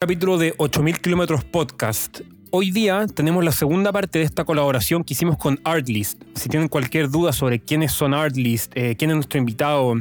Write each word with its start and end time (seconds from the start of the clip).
capítulo 0.00 0.38
de 0.38 0.54
8000 0.58 1.00
kilómetros 1.00 1.42
podcast. 1.42 2.20
Hoy 2.52 2.70
día 2.70 3.08
tenemos 3.12 3.44
la 3.44 3.50
segunda 3.50 3.90
parte 3.90 4.20
de 4.20 4.24
esta 4.24 4.44
colaboración 4.44 5.02
que 5.02 5.14
hicimos 5.14 5.36
con 5.36 5.58
Artlist. 5.64 6.22
Si 6.36 6.48
tienen 6.48 6.68
cualquier 6.68 7.10
duda 7.10 7.32
sobre 7.32 7.58
quiénes 7.58 7.90
son 7.90 8.14
Artlist, 8.14 8.70
eh, 8.76 8.94
quién 8.96 9.10
es 9.10 9.16
nuestro 9.16 9.40
invitado, 9.40 9.94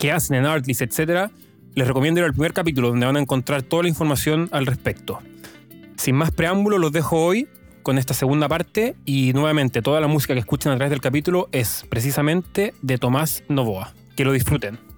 qué 0.00 0.10
hacen 0.10 0.36
en 0.36 0.46
Artlist, 0.46 0.82
etc., 0.82 1.30
les 1.76 1.86
recomiendo 1.86 2.18
ir 2.18 2.26
al 2.26 2.32
primer 2.32 2.52
capítulo 2.52 2.88
donde 2.88 3.06
van 3.06 3.16
a 3.16 3.20
encontrar 3.20 3.62
toda 3.62 3.84
la 3.84 3.88
información 3.88 4.48
al 4.50 4.66
respecto. 4.66 5.20
Sin 5.96 6.16
más 6.16 6.32
preámbulo, 6.32 6.78
los 6.78 6.90
dejo 6.90 7.24
hoy 7.24 7.46
con 7.84 7.98
esta 7.98 8.14
segunda 8.14 8.48
parte 8.48 8.96
y 9.04 9.32
nuevamente 9.32 9.80
toda 9.80 10.00
la 10.00 10.08
música 10.08 10.34
que 10.34 10.40
escuchen 10.40 10.72
a 10.72 10.76
través 10.76 10.90
del 10.90 11.00
capítulo 11.00 11.48
es 11.52 11.86
precisamente 11.88 12.74
de 12.82 12.98
Tomás 12.98 13.44
Novoa. 13.48 13.94
Que 14.16 14.24
lo 14.24 14.32
disfruten. 14.32 14.93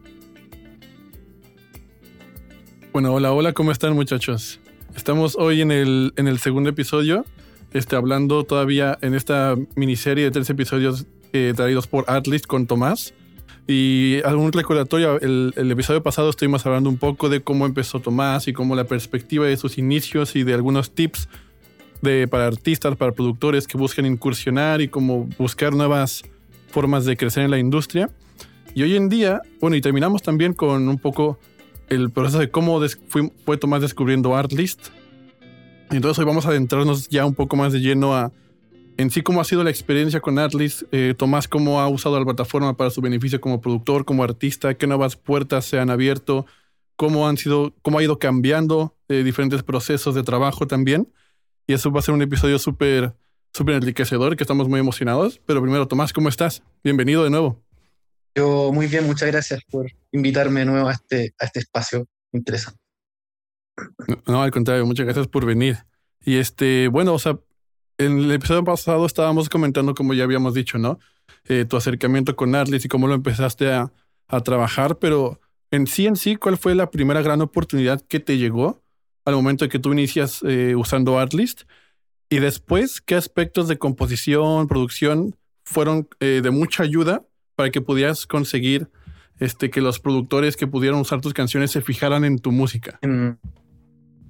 Bueno, 2.97 3.13
hola, 3.13 3.31
hola, 3.31 3.53
¿cómo 3.53 3.73
están 3.73 3.93
muchachos? 3.93 4.59
Estamos 4.97 5.37
hoy 5.37 5.61
en 5.61 5.71
el, 5.71 6.15
en 6.17 6.29
el 6.29 6.39
segundo 6.39 6.71
episodio, 6.71 7.27
este, 7.75 7.95
hablando 7.95 8.45
todavía 8.45 8.97
en 9.03 9.13
esta 9.13 9.55
miniserie 9.75 10.25
de 10.25 10.31
tres 10.31 10.49
episodios 10.49 11.05
eh, 11.35 11.53
traídos 11.55 11.89
por 11.89 12.07
Artlist 12.09 12.47
con 12.47 12.67
Tomás. 12.67 13.13
Y 13.67 14.23
algún 14.25 14.51
recordatorio, 14.51 15.21
el, 15.21 15.53
el, 15.57 15.71
episodio 15.71 16.03
pasado 16.03 16.31
estuvimos 16.31 16.65
hablando 16.65 16.89
un 16.89 16.97
poco 16.97 17.29
de 17.29 17.43
cómo 17.43 17.67
empezó 17.67 18.01
Tomás 18.01 18.49
y 18.49 18.55
cómo 18.55 18.75
la 18.75 18.85
perspectiva 18.85 19.45
de 19.45 19.59
sus 19.59 19.77
inicios 19.77 20.35
y 20.35 20.43
de 20.43 20.55
algunos 20.55 20.93
tips 20.93 21.29
de, 22.01 22.27
para 22.27 22.47
artistas, 22.47 22.97
para 22.97 23.13
productores 23.13 23.67
que 23.67 23.77
buscan 23.77 24.07
incursionar 24.07 24.81
y 24.81 24.89
cómo 24.89 25.29
buscar 25.37 25.75
nuevas 25.75 26.23
formas 26.71 27.05
de 27.05 27.19
crecer 27.19 27.45
en 27.45 27.51
la 27.51 27.59
industria. 27.59 28.09
Y 28.75 28.85
hoy 28.85 28.97
en 28.97 29.11
día, 29.11 29.43
bueno, 29.61 29.77
y 29.77 29.83
terminamos 29.83 30.23
también 30.23 30.55
con 30.55 30.89
un 30.89 30.99
poco 30.99 31.39
el 31.89 32.11
proceso 32.11 32.39
de 32.39 32.51
cómo 32.51 32.81
fue, 33.09 33.57
Tomás 33.59 33.83
descubriendo 33.83 34.37
Artlist. 34.37 34.89
Entonces 35.91 36.19
hoy 36.19 36.25
vamos 36.25 36.47
a 36.47 36.51
adentrarnos 36.51 37.09
ya 37.09 37.25
un 37.25 37.35
poco 37.35 37.57
más 37.57 37.73
de 37.73 37.81
lleno 37.81 38.15
a 38.15 38.33
en 38.99 39.11
sí 39.11 39.23
cómo 39.23 39.41
ha 39.41 39.45
sido 39.45 39.63
la 39.63 39.71
experiencia 39.71 40.21
con 40.21 40.39
Artlist, 40.39 40.85
eh, 40.91 41.15
Tomás 41.17 41.49
cómo 41.49 41.81
ha 41.81 41.89
usado 41.89 42.19
la 42.19 42.25
plataforma 42.25 42.77
para 42.77 42.89
su 42.91 43.03
beneficio 43.03 43.41
como 43.41 43.61
productor, 43.61 44.07
como 44.07 44.25
artista, 44.25 44.75
qué 44.75 44.87
nuevas 44.87 45.17
puertas 45.17 45.67
se 45.67 45.79
han 45.79 45.91
abierto, 45.91 46.47
cómo 46.97 47.29
han 47.29 47.37
sido, 47.37 47.75
cómo 47.83 47.99
ha 47.99 48.03
ido 48.03 48.19
cambiando 48.19 48.97
eh, 49.09 49.23
diferentes 49.23 49.63
procesos 49.63 50.15
de 50.15 50.23
trabajo 50.23 50.67
también. 50.67 51.13
Y 51.67 51.75
eso 51.75 51.91
va 51.91 51.99
a 51.99 52.03
ser 52.03 52.15
un 52.15 52.23
episodio 52.23 52.59
súper, 52.59 53.15
súper 53.53 53.75
enriquecedor, 53.75 54.35
que 54.37 54.45
estamos 54.45 54.69
muy 54.69 54.81
emocionados. 54.81 55.41
Pero 55.45 55.61
primero, 55.61 55.87
Tomás, 55.87 56.13
¿cómo 56.15 56.31
estás? 56.31 56.63
Bienvenido 56.83 57.23
de 57.23 57.31
nuevo. 57.31 57.66
Yo 58.37 58.71
muy 58.71 58.87
bien, 58.87 59.07
muchas 59.07 59.31
gracias 59.31 59.63
por 59.65 59.91
invitarme 60.13 60.61
de 60.61 60.67
nuevo 60.67 60.89
a 60.89 60.93
este, 60.93 61.35
a 61.39 61.47
este 61.47 61.61
espacio 61.61 62.07
interesante. 62.33 62.79
No, 64.27 64.43
al 64.43 64.51
contrario, 64.51 64.85
muchas 64.85 65.07
gracias 65.07 65.27
por 65.27 65.47
venir. 65.47 65.79
Y 66.21 66.37
este, 66.37 66.89
bueno, 66.89 67.15
o 67.15 67.19
sea, 67.19 67.39
en 67.97 68.19
el 68.19 68.33
episodio 68.33 68.63
pasado 68.63 69.07
estábamos 69.07 69.49
comentando, 69.49 69.95
como 69.95 70.13
ya 70.13 70.25
habíamos 70.25 70.53
dicho, 70.53 70.77
¿no? 70.77 70.99
Eh, 71.47 71.65
tu 71.65 71.79
acercamiento 71.79 72.37
con 72.37 72.55
Artlist 72.55 72.85
y 72.85 72.89
cómo 72.89 73.07
lo 73.07 73.15
empezaste 73.15 73.73
a, 73.73 73.91
a, 74.29 74.41
trabajar, 74.41 74.99
pero 74.99 75.41
en 75.71 75.87
sí, 75.87 76.07
en 76.07 76.17
sí, 76.17 76.37
¿cuál 76.37 76.59
fue 76.59 76.75
la 76.75 76.91
primera 76.91 77.23
gran 77.23 77.41
oportunidad 77.41 78.03
que 78.03 78.21
te 78.21 78.37
llegó 78.37 78.83
al 79.25 79.35
momento 79.35 79.65
de 79.65 79.71
que 79.71 79.79
tú 79.79 79.93
inicias 79.93 80.43
eh, 80.43 80.75
usando 80.77 81.19
Artlist? 81.19 81.63
Y 82.29 82.41
después, 82.41 83.01
¿qué 83.01 83.15
aspectos 83.15 83.67
de 83.67 83.79
composición, 83.79 84.69
producción 84.69 85.37
fueron 85.65 86.09
eh, 86.21 86.41
de 86.43 86.51
mucha 86.51 86.83
ayuda 86.83 87.25
para 87.57 87.71
que 87.71 87.81
pudieras 87.81 88.27
conseguir 88.27 88.89
este, 89.41 89.71
que 89.71 89.81
los 89.81 89.99
productores 89.99 90.57
que 90.57 90.67
pudieran 90.67 91.01
usar 91.01 91.21
tus 91.21 91.35
canciones 91.35 91.71
se 91.71 91.81
fijaran 91.81 92.25
en 92.25 92.39
tu 92.39 92.53
música? 92.53 93.01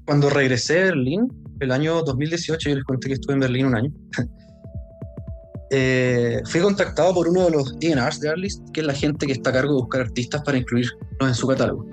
Cuando 0.07 0.31
regresé 0.31 0.75
de 0.75 0.85
Berlín, 0.85 1.29
el 1.61 1.73
año 1.73 2.03
2018, 2.03 2.71
yo 2.71 2.77
les 2.77 2.85
conté 2.85 3.09
que 3.09 3.15
estuve 3.15 3.35
en 3.35 3.41
Berlín 3.41 3.67
un 3.67 3.75
año, 3.75 3.93
eh, 5.71 6.41
fui 6.47 6.61
contactado 6.61 7.13
por 7.13 7.29
uno 7.29 7.45
de 7.45 7.51
los 7.51 7.75
ENRs 7.81 8.21
de 8.21 8.29
Artlist, 8.31 8.71
que 8.73 8.81
es 8.81 8.87
la 8.87 8.95
gente 8.95 9.27
que 9.27 9.33
está 9.33 9.51
a 9.51 9.53
cargo 9.55 9.75
de 9.75 9.81
buscar 9.81 10.01
artistas 10.03 10.43
para 10.43 10.59
incluirlos 10.59 10.97
en 11.21 11.35
su 11.35 11.47
catálogo. 11.47 11.87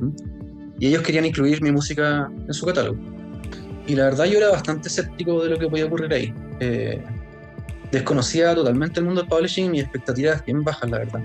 Y 0.80 0.88
ellos 0.88 1.02
querían 1.02 1.26
incluir 1.26 1.62
mi 1.62 1.72
música 1.72 2.32
en 2.48 2.54
su 2.54 2.66
catálogo. 2.66 3.00
Y 3.88 3.96
la 3.96 4.06
verdad 4.06 4.26
yo 4.26 4.38
era 4.38 4.50
bastante 4.50 4.88
escéptico 4.88 5.44
de 5.44 5.50
lo 5.50 5.60
que 5.60 5.68
podía 5.68 5.86
ocurrir 5.86 6.14
ahí. 6.14 6.34
Eh, 6.60 7.04
desconocía 7.94 8.56
totalmente 8.56 9.00
el 9.00 9.06
mundo 9.06 9.22
del 9.22 9.30
publishing 9.30 9.66
y 9.66 9.70
mis 9.70 9.82
expectativas 9.84 10.44
bien 10.46 10.64
bajas, 10.64 10.90
la 10.90 11.00
verdad. 11.00 11.22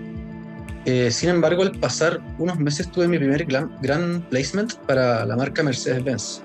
Eh, 0.85 1.11
sin 1.11 1.31
embargo, 1.31 1.63
al 1.63 1.73
pasar 1.73 2.21
unos 2.39 2.59
meses 2.59 2.91
tuve 2.91 3.09
mi 3.09 3.19
primer 3.19 3.45
gran, 3.45 4.23
placement 4.31 4.75
para 4.87 5.25
la 5.25 5.37
marca 5.37 5.63
Mercedes-Benz. 5.63 6.43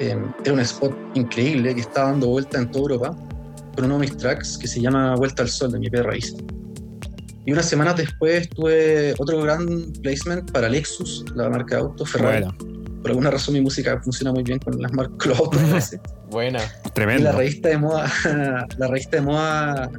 Eh, 0.00 0.16
era 0.44 0.52
un 0.52 0.60
spot 0.60 0.94
increíble 1.14 1.74
que 1.74 1.80
estaba 1.80 2.10
dando 2.10 2.28
vuelta 2.28 2.58
en 2.58 2.70
toda 2.70 2.82
Europa 2.82 3.16
con 3.74 3.84
uno 3.86 3.94
de 3.94 4.00
mis 4.00 4.16
tracks 4.16 4.58
que 4.58 4.66
se 4.66 4.80
llama 4.80 5.14
Vuelta 5.16 5.42
al 5.42 5.48
Sol 5.48 5.72
de 5.72 5.78
mi 5.78 5.88
perra 5.88 6.10
raíz. 6.10 6.34
Y 7.46 7.52
unas 7.52 7.68
semanas 7.68 7.96
después 7.96 8.48
tuve 8.50 9.14
otro 9.18 9.40
gran 9.40 9.92
placement 10.02 10.50
para 10.52 10.68
Lexus, 10.68 11.24
la 11.34 11.48
marca 11.48 11.76
de 11.76 11.82
autos 11.82 12.10
Ferrari. 12.10 12.46
Por 13.02 13.10
alguna 13.10 13.30
razón 13.30 13.54
mi 13.54 13.60
música 13.60 14.00
funciona 14.00 14.32
muy 14.32 14.44
bien 14.44 14.60
con 14.60 14.80
las 14.80 14.92
marcas 14.92 15.26
los 15.26 15.38
autos. 15.38 15.60
Buena. 16.30 16.60
Tremendo. 16.94 17.22
Y 17.22 17.24
la 17.24 17.32
revista 17.32 17.68
de 17.68 17.78
moda, 17.78 18.12
la 18.78 18.86
revista 18.86 19.16
de 19.16 19.22
moda 19.22 19.90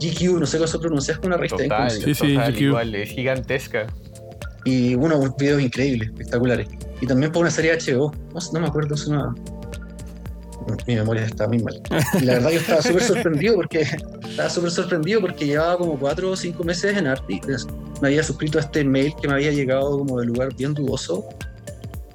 GQ, 0.00 0.38
no 0.38 0.46
sé 0.46 0.58
cómo 0.58 0.68
se 0.68 0.78
pronuncia, 0.78 1.14
es 1.14 1.20
una 1.24 1.36
revista 1.36 1.56
total, 1.56 1.90
sí, 1.90 2.14
sí, 2.14 2.36
GQ. 2.36 2.60
igual, 2.60 2.94
es 2.94 3.08
gigantesca. 3.10 3.86
Y 4.64 4.94
bueno, 4.96 5.18
unos 5.18 5.36
videos 5.36 5.62
increíbles, 5.62 6.08
espectaculares. 6.08 6.68
Y 7.00 7.06
también 7.06 7.32
por 7.32 7.42
una 7.42 7.50
serie 7.50 7.76
HBO, 7.78 8.12
no, 8.34 8.40
no 8.52 8.60
me 8.60 8.66
acuerdo, 8.66 8.94
es 8.94 9.06
una... 9.06 9.34
Mi 10.88 10.96
memoria 10.96 11.24
está 11.24 11.46
muy 11.46 11.60
mal. 11.60 11.80
Y 12.20 12.24
la 12.24 12.34
verdad 12.34 12.50
yo 12.50 12.58
estaba 12.58 12.82
súper 12.82 13.02
sorprendido 13.02 13.54
porque 13.54 13.86
estaba 14.28 14.50
súper 14.50 14.72
sorprendido 14.72 15.20
porque 15.20 15.46
llevaba 15.46 15.78
como 15.78 15.96
cuatro 15.96 16.32
o 16.32 16.36
cinco 16.36 16.64
meses 16.64 16.96
en 16.96 17.06
arte. 17.06 17.40
Me 18.02 18.08
había 18.08 18.24
suscrito 18.24 18.58
a 18.58 18.62
este 18.62 18.82
mail 18.82 19.14
que 19.22 19.28
me 19.28 19.34
había 19.34 19.52
llegado 19.52 19.98
como 19.98 20.18
de 20.18 20.26
lugar 20.26 20.52
bien 20.56 20.74
dudoso 20.74 21.24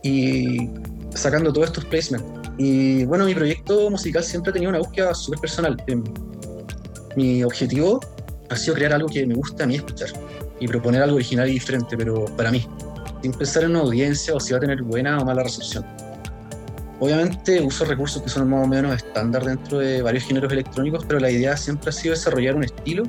y 0.03 0.69
sacando 1.13 1.51
todos 1.51 1.67
estos 1.67 1.85
placements. 1.85 2.25
Y 2.57 3.05
bueno, 3.05 3.25
mi 3.25 3.33
proyecto 3.33 3.89
musical 3.89 4.23
siempre 4.23 4.51
ha 4.51 4.53
tenido 4.53 4.69
una 4.69 4.79
búsqueda 4.79 5.13
súper 5.13 5.39
personal. 5.39 5.81
Em, 5.87 6.03
mi 7.15 7.43
objetivo 7.43 7.99
ha 8.49 8.55
sido 8.55 8.75
crear 8.75 8.93
algo 8.93 9.07
que 9.07 9.25
me 9.25 9.33
guste 9.33 9.63
a 9.63 9.65
mí 9.65 9.75
escuchar 9.75 10.09
y 10.59 10.67
proponer 10.67 11.01
algo 11.01 11.15
original 11.15 11.49
y 11.49 11.53
diferente, 11.53 11.97
pero 11.97 12.25
para 12.37 12.51
mí, 12.51 12.67
sin 13.21 13.31
pensar 13.31 13.63
en 13.63 13.71
una 13.71 13.79
audiencia 13.79 14.35
o 14.35 14.39
si 14.39 14.51
va 14.53 14.57
a 14.57 14.61
tener 14.61 14.83
buena 14.83 15.17
o 15.19 15.25
mala 15.25 15.43
recepción. 15.43 15.85
Obviamente 16.99 17.59
uso 17.61 17.83
recursos 17.85 18.21
que 18.21 18.29
son 18.29 18.47
más 18.47 18.63
o 18.63 18.67
menos 18.67 18.95
estándar 18.95 19.43
dentro 19.43 19.79
de 19.79 20.03
varios 20.03 20.23
géneros 20.23 20.51
electrónicos, 20.51 21.03
pero 21.07 21.19
la 21.19 21.31
idea 21.31 21.57
siempre 21.57 21.89
ha 21.89 21.91
sido 21.91 22.13
desarrollar 22.13 22.55
un 22.55 22.63
estilo 22.63 23.03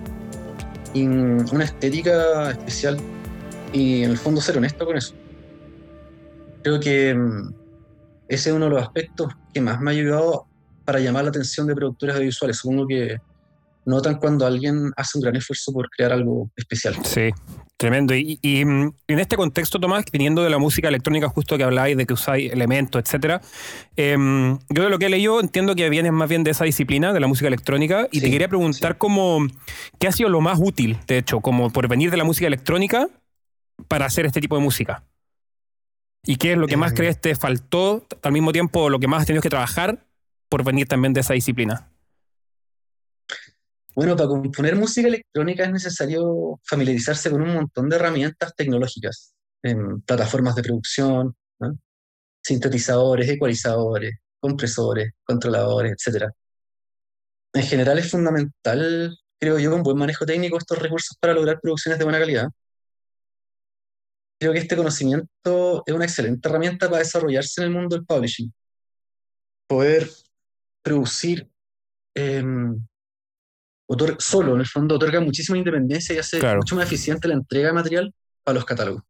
y 0.95 1.05
una 1.05 1.65
estética 1.65 2.53
especial 2.53 2.99
y 3.75 4.05
en 4.05 4.13
el 4.13 4.19
fondo 4.19 4.41
ser 4.41 4.57
honesto 4.57 4.87
con 4.87 4.97
eso. 4.97 5.15
Creo 6.63 6.81
que 6.81 7.15
mm, 7.15 7.55
ese 8.29 8.51
es 8.51 8.57
uno 8.57 8.67
de 8.67 8.71
los 8.73 8.83
aspectos 8.83 9.33
que 9.53 9.61
más 9.61 9.81
me 9.81 9.91
ha 9.91 9.95
ayudado 9.95 10.47
para 10.85 11.01
llamar 11.01 11.25
la 11.25 11.31
atención 11.31 11.67
de 11.67 11.75
productores 11.75 12.15
audiovisuales. 12.17 12.57
Supongo 12.57 12.87
que 12.87 13.17
notan 13.85 14.17
cuando 14.17 14.47
alguien 14.47 14.93
hace 14.97 15.19
un 15.19 15.23
gran 15.23 15.37
esfuerzo 15.37 15.73
por 15.73 15.89
crear 15.91 16.13
algo 16.13 16.51
especial. 16.57 16.95
Sí, 17.05 17.31
tremendo. 17.77 18.15
Y, 18.15 18.65
mm, 18.65 18.95
en 19.09 19.19
este 19.19 19.37
contexto, 19.37 19.81
Tomás, 19.81 20.05
viniendo 20.13 20.43
de 20.43 20.51
la 20.51 20.59
música 20.59 20.89
electrónica, 20.89 21.29
justo 21.29 21.57
que 21.57 21.65
habláis 21.65 21.97
de 21.97 22.07
que 22.07 22.15
usáis 22.15 22.53
elementos, 22.53 23.03
etcétera, 23.03 23.41
em, 23.97 24.59
yo 24.69 24.85
de 24.85 24.91
lo 24.91 24.99
que 24.99 25.07
he 25.07 25.11
leído 25.11 25.41
entiendo 25.41 25.75
que 25.75 25.89
vienes 25.91 26.13
más 26.13 26.29
bien 26.29 26.45
de 26.45 26.53
esa 26.53 26.65
disciplina, 26.65 27.13
de 27.13 27.21
la 27.21 27.27
música 27.27 27.49
electrónica, 27.49 28.09
y 28.13 28.21
te 28.21 28.31
quería 28.31 28.49
preguntar 28.49 28.99
cómo, 28.99 29.47
qué 29.99 30.09
ha 30.09 30.13
sido 30.13 30.29
lo 30.29 30.41
más 30.41 30.59
útil, 30.63 30.99
de 31.07 31.19
hecho, 31.19 31.41
como 31.41 31.71
por 31.71 31.89
venir 31.89 32.11
de 32.11 32.17
la 32.17 32.25
música 32.25 32.47
electrónica 32.47 33.09
para 33.89 34.07
hacer 34.07 34.27
este 34.27 34.41
tipo 34.41 34.57
de 34.57 34.63
música. 34.63 35.03
¿Y 36.25 36.37
qué 36.37 36.53
es 36.53 36.59
lo 36.59 36.69
que 36.69 36.77
más 36.77 36.93
eh, 36.93 36.95
crees 36.95 37.21
te 37.21 37.35
faltó, 37.35 38.07
al 38.23 38.33
mismo 38.33 38.53
tiempo 38.53 38.89
lo 38.89 39.01
que 39.01 39.09
más 39.09 39.23
has 39.23 39.27
tenido 39.27 39.43
que 39.43 39.51
trabajar 39.51 40.07
por 40.49 40.65
venir 40.65 40.87
también 40.87 41.13
de 41.13 41.21
esa 41.21 41.35
disciplina? 41.35 41.91
Bueno, 43.95 44.17
para 44.17 44.29
componer 44.29 44.77
música 44.77 45.09
electrónica 45.09 45.65
es 45.65 45.73
necesario 45.73 46.61
familiarizarse 46.65 47.31
con 47.31 47.43
un 47.43 47.55
montón 47.55 47.89
de 47.89 47.97
herramientas 47.97 48.55
tecnológicas, 48.55 49.35
en 49.63 50.01
plataformas 50.03 50.55
de 50.55 50.63
producción, 50.63 51.37
sintetizadores, 52.43 53.29
ecualizadores, 53.29 54.15
compresores, 54.41 55.13
controladores, 55.25 55.93
etc. 55.93 56.31
En 57.53 57.63
general 57.65 57.99
es 57.99 58.11
fundamental, 58.11 59.17
creo 59.39 59.59
yo, 59.59 59.75
un 59.75 59.83
buen 59.83 59.99
manejo 59.99 60.25
técnico 60.25 60.57
de 60.57 60.61
estos 60.61 60.79
recursos 60.79 61.17
para 61.21 61.35
lograr 61.35 61.61
producciones 61.61 61.99
de 61.99 62.05
buena 62.05 62.19
calidad 62.19 62.49
creo 64.43 64.53
que 64.53 64.59
este 64.59 64.77
conocimiento 64.77 65.85
es 65.87 65.95
una 65.95 66.05
excelente 66.05 66.49
herramienta 66.49 66.89
para 66.89 66.99
desarrollarse 66.99 67.61
en 67.61 67.69
el 67.69 67.73
mundo 67.73 67.95
del 67.95 68.05
publishing. 68.05 68.53
Poder 69.69 70.11
producir 70.83 71.49
em, 72.15 72.85
solo, 74.19 74.55
en 74.55 74.61
el 74.61 74.67
fondo, 74.67 74.97
otorga 74.97 75.21
muchísima 75.21 75.59
independencia 75.59 76.17
y 76.17 76.19
hace 76.19 76.41
mucho 76.57 76.75
más 76.75 76.87
eficiente 76.87 77.29
la 77.29 77.35
entrega 77.35 77.69
de 77.69 77.75
material 77.75 78.15
para 78.43 78.57
los 78.57 78.65
catálogos. 78.65 79.05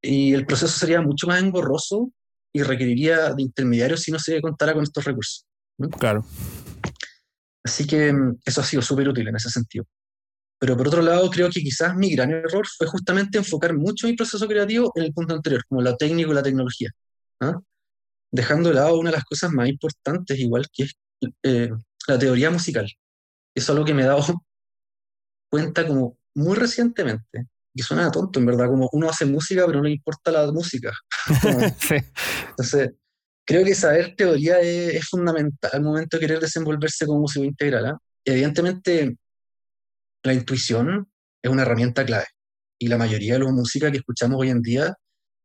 Y 0.00 0.32
el 0.32 0.46
proceso 0.46 0.78
sería 0.78 1.00
mucho 1.02 1.26
más 1.26 1.42
engorroso 1.42 2.10
y 2.52 2.62
requeriría 2.62 3.34
de 3.34 3.42
intermediarios 3.42 4.00
si 4.00 4.12
no 4.12 4.18
se 4.18 4.40
contara 4.40 4.72
con 4.72 4.82
estos 4.82 5.04
recursos. 5.04 5.46
Claro. 5.98 6.24
Así 7.62 7.86
que 7.86 8.12
mm, 8.12 8.38
eso 8.44 8.60
ha 8.60 8.64
sido 8.64 8.82
súper 8.82 9.08
útil 9.08 9.28
en 9.28 9.36
ese 9.36 9.50
sentido. 9.50 9.84
Pero 10.58 10.76
por 10.76 10.88
otro 10.88 11.02
lado, 11.02 11.28
creo 11.30 11.50
que 11.50 11.60
quizás 11.60 11.94
mi 11.96 12.10
gran 12.14 12.30
error 12.30 12.66
fue 12.66 12.86
justamente 12.86 13.38
enfocar 13.38 13.74
mucho 13.74 14.06
mi 14.06 14.14
proceso 14.14 14.46
creativo 14.46 14.92
en 14.94 15.04
el 15.04 15.12
punto 15.12 15.34
anterior, 15.34 15.62
como 15.68 15.82
lo 15.82 15.96
técnico 15.96 16.32
y 16.32 16.34
la 16.34 16.42
tecnología. 16.42 16.90
¿ah? 17.40 17.60
Dejando 18.30 18.70
de 18.70 18.76
lado 18.76 18.98
una 18.98 19.10
de 19.10 19.16
las 19.16 19.24
cosas 19.24 19.50
más 19.50 19.68
importantes, 19.68 20.38
igual 20.38 20.66
que 20.72 20.84
es 20.84 20.92
eh, 21.42 21.70
la 22.08 22.18
teoría 22.18 22.50
musical. 22.50 22.86
Eso 23.54 23.64
es 23.64 23.70
algo 23.70 23.84
que 23.84 23.94
me 23.94 24.02
he 24.02 24.06
dado 24.06 24.24
cuenta 25.50 25.86
como 25.86 26.18
muy 26.34 26.56
recientemente, 26.56 27.46
que 27.74 27.82
suena 27.82 28.10
tonto 28.10 28.40
en 28.40 28.46
verdad, 28.46 28.68
como 28.68 28.88
uno 28.92 29.08
hace 29.08 29.24
música 29.24 29.66
pero 29.66 29.78
no 29.78 29.84
le 29.84 29.92
importa 29.92 30.30
la 30.30 30.50
música. 30.50 30.92
Entonces, 32.50 32.92
creo 33.44 33.64
que 33.64 33.74
saber 33.74 34.14
teoría 34.16 34.60
es, 34.60 35.06
fundamental 35.08 35.70
al 35.74 35.82
momento 35.82 36.16
de 36.16 36.20
querer 36.20 36.40
desenvolverse 36.40 37.06
como 37.06 37.20
músico 37.20 37.44
integral. 37.44 37.86
¿ah? 37.86 37.98
Evidentemente, 38.24 39.16
la 40.24 40.32
intuición 40.32 41.08
es 41.42 41.50
una 41.50 41.62
herramienta 41.62 42.04
clave 42.04 42.26
y 42.78 42.88
la 42.88 42.98
mayoría 42.98 43.34
de 43.34 43.40
la 43.40 43.52
música 43.52 43.90
que 43.90 43.98
escuchamos 43.98 44.40
hoy 44.40 44.50
en 44.50 44.62
día 44.62 44.94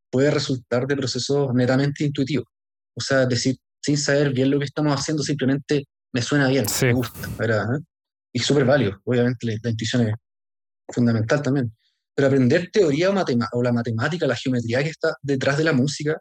puede 0.10 0.32
resultar 0.32 0.88
de 0.88 0.96
procesos 0.96 1.54
netamente 1.54 2.04
intuitivos. 2.04 2.46
O 2.98 3.02
sea, 3.02 3.26
decir, 3.26 3.58
sin 3.82 3.98
saber 3.98 4.34
bien 4.34 4.50
lo 4.50 4.58
que 4.58 4.66
estamos 4.66 4.98
haciendo, 4.98 5.22
simplemente 5.22 5.86
me 6.14 6.22
suena 6.22 6.48
bien, 6.48 6.66
me 6.82 6.94
gusta, 6.94 7.28
¿verdad? 7.38 7.76
¿eh? 7.76 7.80
Y 8.34 8.40
súper 8.40 8.66
válido, 8.66 9.00
obviamente 9.04 9.46
la, 9.46 9.70
intuición 9.70 10.08
es 10.08 10.14
fundamental 10.92 11.42
también. 11.42 11.72
Pero 12.16 12.28
aprender 12.28 12.70
teoría 12.72 13.12
o, 13.12 13.26
o 13.54 13.64
la 13.64 13.72
matemática, 13.72 14.26
la 14.26 14.36
geometría 14.36 14.84
que 14.84 14.90
está 14.90 15.16
detrás 15.22 15.58
de 15.58 15.66
la 15.66 15.74
música, 15.74 16.20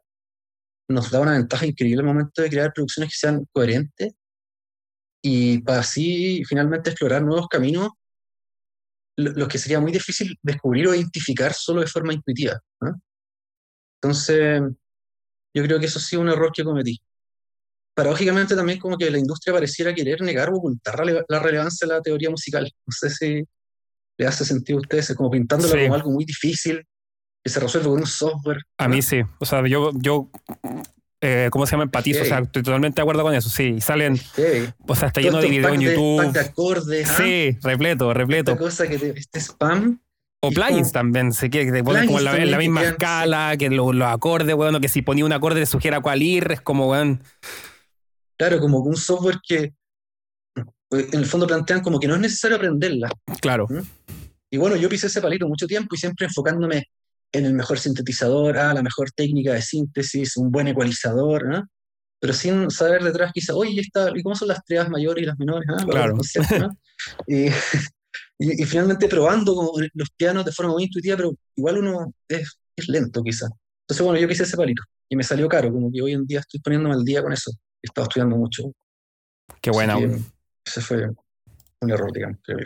nos 0.89 1.11
da 1.11 1.21
una 1.21 1.33
ventaja 1.33 1.67
increíble 1.67 2.01
al 2.01 2.07
momento 2.07 2.43
de 2.43 2.51
crear 2.51 2.73
producciones 2.73 3.13
que 3.13 3.19
sean 3.19 3.47
coherentes 3.53 4.13
y 5.23 5.61
para 5.63 5.81
así 5.81 6.43
finalmente 6.45 6.91
explorar 6.91 7.23
nuevos 7.23 7.49
caminos 7.49 7.91
lo, 9.19 9.49
que 9.49 9.59
sería 9.59 9.81
muy 9.81 9.91
difícil 9.91 10.39
descubrir 10.43 10.87
o 10.87 10.95
identificar 10.95 11.53
solo 11.53 11.81
de 11.81 11.89
forma 11.89 12.13
intuitiva. 12.13 12.59
Entonces, 14.01 14.63
yo 15.53 15.63
creo 15.65 15.81
que 15.81 15.87
eso 15.87 15.99
sí 15.99 16.15
es 16.15 16.23
un 16.23 16.29
error 16.29 16.53
que 16.55 16.63
cometí. 16.63 17.01
Paradójicamente 17.95 18.55
también 18.55 18.79
como 18.79 18.97
que 18.97 19.11
la 19.11 19.19
industria 19.19 19.53
pareciera 19.53 19.93
querer 19.93 20.21
negar 20.21 20.51
o 20.51 20.59
ocultar 20.59 21.05
la, 21.05 21.41
relevancia 21.41 21.87
de 21.87 21.95
la 21.95 22.01
teoría 22.01 22.31
musical. 22.31 22.71
No 22.87 22.93
sé 22.93 23.11
si 23.11 23.45
le 24.17 24.27
hace 24.27 24.45
sentido 24.45 24.79
a 24.79 24.83
ustedes, 24.83 25.13
como 25.17 25.31
pintándola 25.31 25.83
como 25.83 25.95
algo 25.95 26.11
muy 26.13 26.25
difícil, 26.25 26.85
que 27.43 27.51
se 27.51 27.59
resuelve 27.59 27.89
con 27.89 27.99
un 27.99 28.07
software. 28.07 28.63
A 28.77 28.87
mí 28.87 29.03
sí. 29.03 29.23
O 29.41 29.45
sea, 29.45 29.67
yo, 29.67 29.91
yo 29.95 30.31
eh, 31.21 31.49
¿cómo 31.51 31.67
se 31.67 31.73
llama? 31.73 31.85
Empatizo, 31.85 32.23
o 32.23 32.25
sea, 32.25 32.39
estoy 32.39 32.63
totalmente 32.63 32.97
de 32.97 33.03
acuerdo 33.03 33.23
con 33.23 33.35
eso, 33.35 33.51
sí. 33.51 33.81
Salen, 33.81 34.21
o 34.87 34.95
sea, 34.95 35.09
está 35.09 35.21
lleno 35.21 35.41
de 35.41 35.49
videos 35.49 35.73
en 35.73 35.81
YouTube. 35.81 36.33
De 36.33 36.41
acordes, 36.41 37.11
¿ah? 37.11 37.15
Sí, 37.17 37.59
repleto, 37.63 38.15
repleto. 38.15 38.53
Esta 38.53 38.63
cosa 38.63 38.87
que 38.87 39.15
este 39.17 39.41
spam. 39.41 40.01
O 40.41 40.51
plugins 40.53 40.93
también, 40.93 41.33
se 41.33 41.51
quiere 41.51 41.67
que 41.67 41.73
te 41.73 41.83
ponen 41.83 42.07
como 42.07 42.21
en 42.21 42.51
la, 42.51 42.59
misma 42.59 42.85
escala, 42.85 43.57
que 43.59 43.69
los, 43.71 44.01
acordes, 44.03 44.55
bueno, 44.55 44.81
que 44.81 44.87
si 44.87 45.03
ponía 45.03 45.25
un 45.25 45.33
acorde 45.33 45.59
le 45.59 45.67
sugiera 45.67 46.01
cuál 46.01 46.23
ir, 46.23 46.53
es 46.53 46.61
como, 46.61 46.89
weón. 46.89 47.21
Claro, 48.37 48.61
como 48.61 48.79
un 48.79 48.97
software 48.97 49.41
que 49.43 49.73
pues, 50.89 51.13
en 51.13 51.19
el 51.19 51.27
fondo 51.27 51.49
plantean 51.49 51.81
como 51.81 51.99
que 51.99 52.07
no 52.07 52.15
es 52.15 52.21
necesario 52.21 52.57
aprenderla. 52.57 53.11
Claro. 53.41 53.67
¿Mm? 53.69 53.81
Y 54.51 54.57
bueno, 54.59 54.77
yo 54.77 54.89
pisé 54.89 55.09
ese 55.09 55.21
palito 55.21 55.49
mucho 55.49 55.67
tiempo 55.67 55.97
y 55.97 55.99
siempre 55.99 56.27
enfocándome 56.27 56.85
en 57.33 57.45
el 57.45 57.55
mejor 57.55 57.79
sintetizador, 57.79 58.59
ah, 58.59 58.75
la 58.75 58.83
mejor 58.83 59.11
técnica 59.13 59.53
de 59.53 59.63
síntesis, 59.63 60.37
un 60.37 60.51
buen 60.51 60.69
ecualizador, 60.69 61.47
¿no? 61.47 61.69
pero 62.21 62.33
sin 62.33 62.71
saber 62.71 63.03
detrás 63.03 63.33
quizá, 63.33 63.55
oye, 63.55 63.81
está, 63.81 64.11
¿y 64.15 64.23
cómo 64.23 64.35
son 64.35 64.49
las 64.49 64.65
triadas 64.65 64.91
mayores 64.91 65.23
y 65.23 65.27
las 65.27 65.39
menores? 65.39 65.69
Ah? 65.71 65.85
Claro. 65.89 66.17
y, 67.27 67.47
y, 68.39 68.65
finalmente 68.65 69.09
probando 69.09 69.73
los 69.95 70.11
pianos 70.17 70.45
de 70.45 70.53
forma 70.53 70.73
muy 70.73 70.85
intuitiva, 70.85 71.17
pero 71.17 71.35
igual 71.57 71.79
uno 71.79 72.13
es, 72.29 72.59
es 72.75 72.89
lento 72.89 73.23
quizá. 73.23 73.47
Entonces, 73.83 74.05
bueno, 74.05 74.21
yo 74.21 74.29
quise 74.29 74.43
ese 74.43 74.57
palito 74.57 74.83
y 75.09 75.17
me 75.17 75.23
salió 75.23 75.49
caro, 75.49 75.73
como 75.73 75.91
que 75.93 76.03
hoy 76.03 76.13
en 76.13 76.27
día 76.27 76.41
estoy 76.41 76.61
poniéndome 76.61 76.95
al 76.95 77.05
día 77.05 77.23
con 77.23 77.33
eso. 77.33 77.53
He 77.83 77.87
estado 77.87 78.09
estudiando 78.09 78.37
mucho. 78.37 78.65
Qué 79.61 79.71
buena. 79.71 79.97
ese 80.65 80.81
fue 80.81 81.09
un 81.81 81.91
error, 81.91 82.13
digamos, 82.13 82.39
creo 82.43 82.59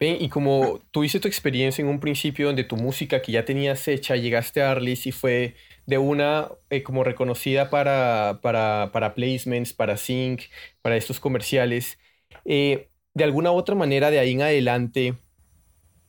y 0.00 0.28
como 0.28 0.80
tuviste 0.90 1.20
tu 1.20 1.28
experiencia 1.28 1.82
en 1.82 1.88
un 1.88 2.00
principio 2.00 2.46
donde 2.46 2.64
tu 2.64 2.76
música 2.76 3.20
que 3.22 3.32
ya 3.32 3.44
tenías 3.44 3.86
hecha, 3.88 4.16
llegaste 4.16 4.62
a 4.62 4.70
Arlis 4.70 5.06
y 5.06 5.12
fue 5.12 5.56
de 5.86 5.98
una 5.98 6.48
eh, 6.70 6.82
como 6.82 7.02
reconocida 7.02 7.70
para, 7.70 8.40
para, 8.42 8.90
para, 8.92 9.14
placements, 9.14 9.72
para 9.72 9.96
sync, 9.96 10.42
para 10.82 10.96
estos 10.96 11.18
comerciales, 11.18 11.98
eh, 12.44 12.88
de 13.14 13.24
alguna 13.24 13.50
u 13.50 13.54
otra 13.54 13.74
manera 13.74 14.10
de 14.10 14.18
ahí 14.18 14.32
en 14.32 14.42
adelante, 14.42 15.14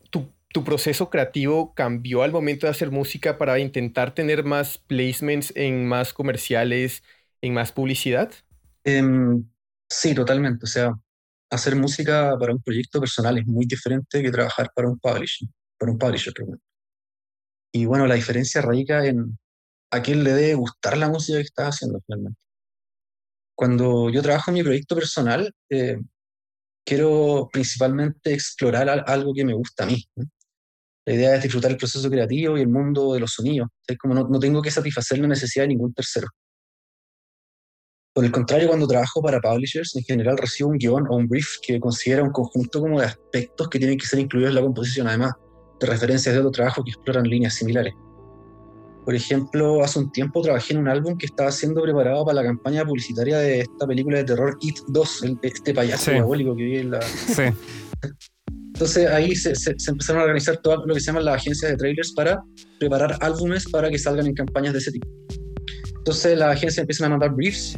tu, 0.09 0.31
tu, 0.53 0.63
proceso 0.63 1.09
creativo 1.09 1.73
cambió 1.73 2.23
al 2.23 2.31
momento 2.31 2.67
de 2.67 2.71
hacer 2.71 2.91
música 2.91 3.37
para 3.37 3.57
intentar 3.59 4.13
tener 4.13 4.43
más 4.43 4.77
placements 4.77 5.53
en 5.55 5.87
más 5.87 6.13
comerciales, 6.13 7.03
en 7.41 7.53
más 7.53 7.71
publicidad? 7.71 8.31
Em, 8.83 9.43
sí, 9.89 10.13
totalmente. 10.13 10.65
O 10.65 10.67
sea, 10.67 10.93
hacer 11.49 11.75
música 11.75 12.35
para 12.39 12.53
un 12.53 12.61
proyecto 12.61 12.99
personal 12.99 13.37
es 13.37 13.45
muy 13.47 13.65
diferente 13.65 14.21
que 14.21 14.31
trabajar 14.31 14.69
para 14.75 14.87
un 14.87 14.99
publisher, 14.99 15.47
para 15.77 15.91
un 15.91 15.97
publisher, 15.97 16.33
Y 17.73 17.85
bueno, 17.85 18.07
la 18.07 18.15
diferencia 18.15 18.61
radica 18.61 19.05
en 19.05 19.37
a 19.91 20.01
quién 20.01 20.23
le 20.23 20.33
debe 20.33 20.53
gustar 20.55 20.97
la 20.97 21.09
música 21.09 21.37
que 21.37 21.45
estás 21.45 21.75
haciendo 21.75 21.99
finalmente. 22.05 22.39
Cuando 23.55 24.09
yo 24.09 24.21
trabajo 24.21 24.51
en 24.51 24.55
mi 24.55 24.63
proyecto 24.63 24.95
personal, 24.95 25.53
eh, 25.69 25.97
quiero 26.85 27.49
principalmente 27.51 28.33
explorar 28.33 29.03
algo 29.07 29.33
que 29.33 29.45
me 29.45 29.53
gusta 29.53 29.83
a 29.83 29.87
mí. 29.87 30.03
La 31.05 31.13
idea 31.13 31.35
es 31.35 31.43
disfrutar 31.43 31.71
el 31.71 31.77
proceso 31.77 32.09
creativo 32.09 32.57
y 32.57 32.61
el 32.61 32.67
mundo 32.67 33.13
de 33.13 33.19
los 33.19 33.33
sonidos. 33.33 33.69
Es 33.87 33.97
como 33.97 34.13
no, 34.13 34.27
no 34.29 34.39
tengo 34.39 34.61
que 34.61 34.71
satisfacer 34.71 35.19
la 35.19 35.27
necesidad 35.27 35.63
de 35.63 35.69
ningún 35.69 35.93
tercero. 35.93 36.27
Por 38.19 38.25
el 38.25 38.33
contrario, 38.33 38.67
cuando 38.67 38.85
trabajo 38.85 39.21
para 39.21 39.39
publishers, 39.39 39.95
en 39.95 40.03
general 40.03 40.37
recibo 40.37 40.71
un 40.71 40.77
guion 40.77 41.07
o 41.09 41.15
un 41.15 41.29
brief 41.29 41.55
que 41.65 41.79
considera 41.79 42.21
un 42.21 42.31
conjunto 42.31 42.81
como 42.81 42.99
de 42.99 43.05
aspectos 43.05 43.69
que 43.69 43.79
tienen 43.79 43.97
que 43.97 44.05
ser 44.05 44.19
incluidos 44.19 44.49
en 44.49 44.55
la 44.55 44.61
composición, 44.61 45.07
además 45.07 45.31
de 45.79 45.87
referencias 45.87 46.35
de 46.35 46.39
otro 46.41 46.51
trabajo 46.51 46.83
que 46.83 46.91
exploran 46.91 47.23
líneas 47.23 47.53
similares. 47.53 47.93
Por 49.05 49.15
ejemplo, 49.15 49.81
hace 49.81 49.99
un 49.99 50.11
tiempo 50.11 50.41
trabajé 50.41 50.73
en 50.73 50.79
un 50.79 50.89
álbum 50.89 51.17
que 51.17 51.27
estaba 51.27 51.49
siendo 51.49 51.81
preparado 51.81 52.25
para 52.25 52.41
la 52.41 52.43
campaña 52.43 52.83
publicitaria 52.83 53.37
de 53.37 53.61
esta 53.61 53.87
película 53.87 54.17
de 54.17 54.25
terror 54.25 54.57
It 54.59 54.79
2, 54.89 55.23
este 55.41 55.73
payaso 55.73 56.11
diabólico 56.11 56.57
que 56.57 56.63
vive 56.63 56.79
en 56.81 56.91
la... 56.91 57.01
Sí. 57.01 57.43
Entonces 58.73 59.07
ahí 59.07 59.33
se, 59.33 59.55
se, 59.55 59.71
empezaron 59.87 60.23
a 60.23 60.25
organizar 60.25 60.57
todo 60.57 60.85
lo 60.85 60.93
que 60.93 60.99
se 60.99 61.05
llaman 61.05 61.23
las 61.23 61.35
agencias 61.37 61.71
de 61.71 61.77
trailers 61.77 62.11
para 62.11 62.43
preparar 62.81 63.17
álbumes 63.21 63.65
para 63.69 63.89
que 63.89 63.97
salgan 63.97 64.27
en 64.27 64.33
campañas 64.33 64.73
de 64.73 64.79
ese 64.79 64.91
tipo. 64.91 65.07
Entonces 65.99 66.37
las 66.37 66.57
agencias 66.57 66.79
empiezan 66.79 67.05
a 67.05 67.09
mandar 67.11 67.33
briefs 67.33 67.77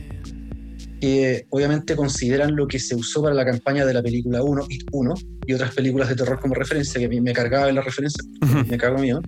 que 1.02 1.48
obviamente 1.50 1.96
consideran 1.96 2.56
lo 2.56 2.68
que 2.68 2.80
se 2.80 2.96
usó 2.96 3.24
para 3.24 3.34
la 3.34 3.44
campaña 3.44 3.86
de 3.86 3.94
la 3.96 4.04
película 4.04 4.44
1, 4.44 4.66
It 4.70 4.84
1, 4.92 5.14
y 5.48 5.54
otras 5.54 5.74
películas 5.74 6.10
de 6.10 6.16
terror 6.16 6.40
como 6.40 6.54
referencia, 6.54 7.02
que 7.02 7.20
me 7.20 7.34
cargaba 7.34 7.68
en 7.70 7.76
la 7.76 7.82
referencia, 7.82 8.24
me 8.68 8.78
cago 8.78 9.00
mío. 9.00 9.20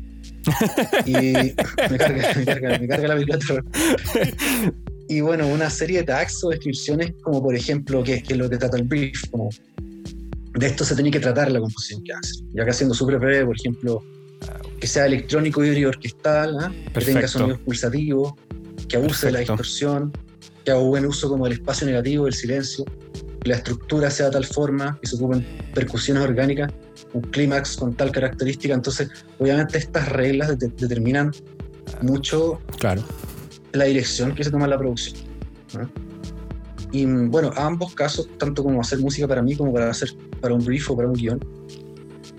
Y 1.05 1.13
me 1.13 1.97
carga, 1.97 2.33
me 2.35 2.45
carga, 2.45 2.77
me 2.77 2.87
carga 2.87 3.07
la 3.07 3.13
película 3.15 3.37
de 3.37 3.45
terror. 3.45 3.65
Y 5.07 5.21
bueno, 5.21 5.47
una 5.47 5.69
serie 5.69 5.99
de 5.99 6.03
tags 6.03 6.43
o 6.43 6.49
descripciones, 6.49 7.13
como 7.23 7.41
por 7.41 7.55
ejemplo, 7.55 8.03
que, 8.03 8.15
es 8.15 8.37
lo 8.37 8.49
que 8.49 8.57
trata 8.57 8.77
el 8.77 8.83
brief, 8.83 9.29
como 9.31 9.49
de 10.53 10.67
esto 10.67 10.85
se 10.85 10.95
tiene 10.95 11.09
que 11.09 11.19
tratar 11.19 11.51
la 11.51 11.59
composición 11.59 12.03
que 12.03 12.13
hace. 12.13 12.43
Ya 12.53 12.65
que 12.65 12.71
haciendo 12.71 12.93
súper 12.93 13.17
breve, 13.19 13.45
por 13.45 13.55
ejemplo, 13.55 14.03
que 14.79 14.85
sea 14.85 15.05
electrónico 15.05 15.65
y 15.65 15.85
orquestal, 15.85 16.57
¿ah? 16.59 16.71
que 16.93 17.05
tenga 17.05 17.27
sonidos 17.27 17.59
pulsativos, 17.61 18.33
que 18.87 18.97
abuse 18.97 19.27
de 19.27 19.31
la 19.31 19.39
distorsión, 19.39 20.11
que 20.63 20.71
haga 20.71 20.81
buen 20.81 21.05
uso 21.05 21.29
como 21.29 21.45
del 21.45 21.53
espacio 21.53 21.85
negativo, 21.87 22.25
del 22.25 22.33
silencio, 22.33 22.85
que 23.41 23.49
la 23.49 23.55
estructura 23.57 24.09
sea 24.09 24.27
de 24.27 24.31
tal 24.33 24.45
forma, 24.45 24.97
que 25.01 25.07
se 25.07 25.15
ocupen 25.15 25.45
percusiones 25.73 26.23
orgánicas, 26.23 26.71
un 27.13 27.21
clímax 27.21 27.75
con 27.75 27.93
tal 27.93 28.11
característica. 28.11 28.73
Entonces, 28.73 29.09
obviamente 29.39 29.77
estas 29.77 30.09
reglas 30.09 30.57
determinan 30.57 31.31
mucho 32.01 32.61
claro. 32.79 33.03
la 33.73 33.85
dirección 33.85 34.33
que 34.33 34.43
se 34.43 34.51
toma 34.51 34.65
en 34.65 34.71
la 34.71 34.77
producción. 34.77 35.15
Y 36.91 37.05
bueno, 37.05 37.51
ambos 37.55 37.95
casos, 37.95 38.29
tanto 38.37 38.63
como 38.63 38.79
hacer 38.79 38.99
música 38.99 39.27
para 39.27 39.41
mí 39.41 39.55
como 39.55 39.73
para 39.73 39.89
hacer 39.89 40.09
para 40.39 40.53
un 40.53 40.63
brief 40.63 40.91
o 40.91 40.95
para 40.95 41.07
un 41.07 41.15
guion, 41.15 41.39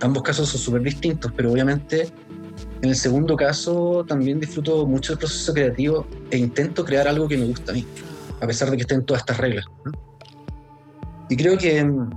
ambos 0.01 0.23
casos 0.23 0.49
son 0.49 0.61
súper 0.61 0.83
distintos, 0.83 1.33
pero 1.37 1.53
obviamente 1.53 2.09
en 2.81 2.91
el 2.91 2.97
segundo 2.97 3.35
caso 3.35 4.05
también 4.07 4.39
disfruto 4.39 4.87
mucho 4.87 5.13
del 5.13 5.19
proceso 5.19 5.53
creativo 5.53 6.07
e 6.31 6.39
intento 6.39 6.85
crear 6.85 7.09
algo 7.09 7.27
que 7.27 7.37
me 7.37 7.47
gusta 7.47 7.73
a 7.73 7.75
mí 7.75 7.85
a 8.45 8.47
pesar 8.47 8.71
de 8.71 8.77
que 8.77 8.83
estén 8.83 9.05
todas 9.05 9.23
estas 9.23 9.39
reglas. 9.39 9.65
Y 11.29 11.37
creo 11.37 11.57
que 11.57 11.83
mm, 11.83 12.11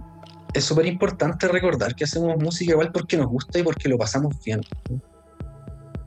es 0.53 0.63
súper 0.63 0.85
importante 0.85 1.47
recordar 1.47 1.95
que 1.95 2.03
hacemos 2.03 2.37
música 2.37 2.71
igual 2.71 2.91
porque 2.91 3.17
nos 3.17 3.27
gusta 3.27 3.59
y 3.59 3.63
porque 3.63 3.89
lo 3.89 3.97
pasamos 3.97 4.35
bien. 4.43 4.61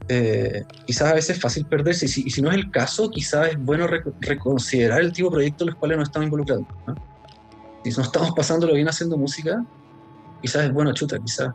eh, 0.09 0.65
quizás 0.87 1.11
a 1.11 1.15
veces 1.15 1.37
es 1.37 1.43
fácil 1.43 1.67
perderse. 1.67 2.07
Y 2.07 2.09
si, 2.09 2.43
no 2.43 2.51
es 2.51 2.57
el 2.57 2.71
caso, 2.71 3.11
quizás 3.11 3.49
es 3.49 3.59
bueno 3.59 3.87
reconsiderar 4.21 5.01
el 5.01 5.13
tipo 5.13 5.29
de 5.31 5.35
proyectos 5.35 5.63
en 5.63 5.71
los 5.71 5.79
cuales 5.79 5.99
nos 5.99 6.09
estamos 6.09 6.27
involucrando. 6.27 6.67
Si 7.85 7.91
no 7.91 8.03
estamos 8.03 8.33
pasando 8.33 8.67
lo 8.67 8.75
bien 8.75 8.89
haciendo 8.89 9.17
música, 9.17 9.65
quizás 10.43 10.65
es 10.65 10.73
bueno, 10.73 10.93
chuta, 10.93 11.19
quizás 11.19 11.51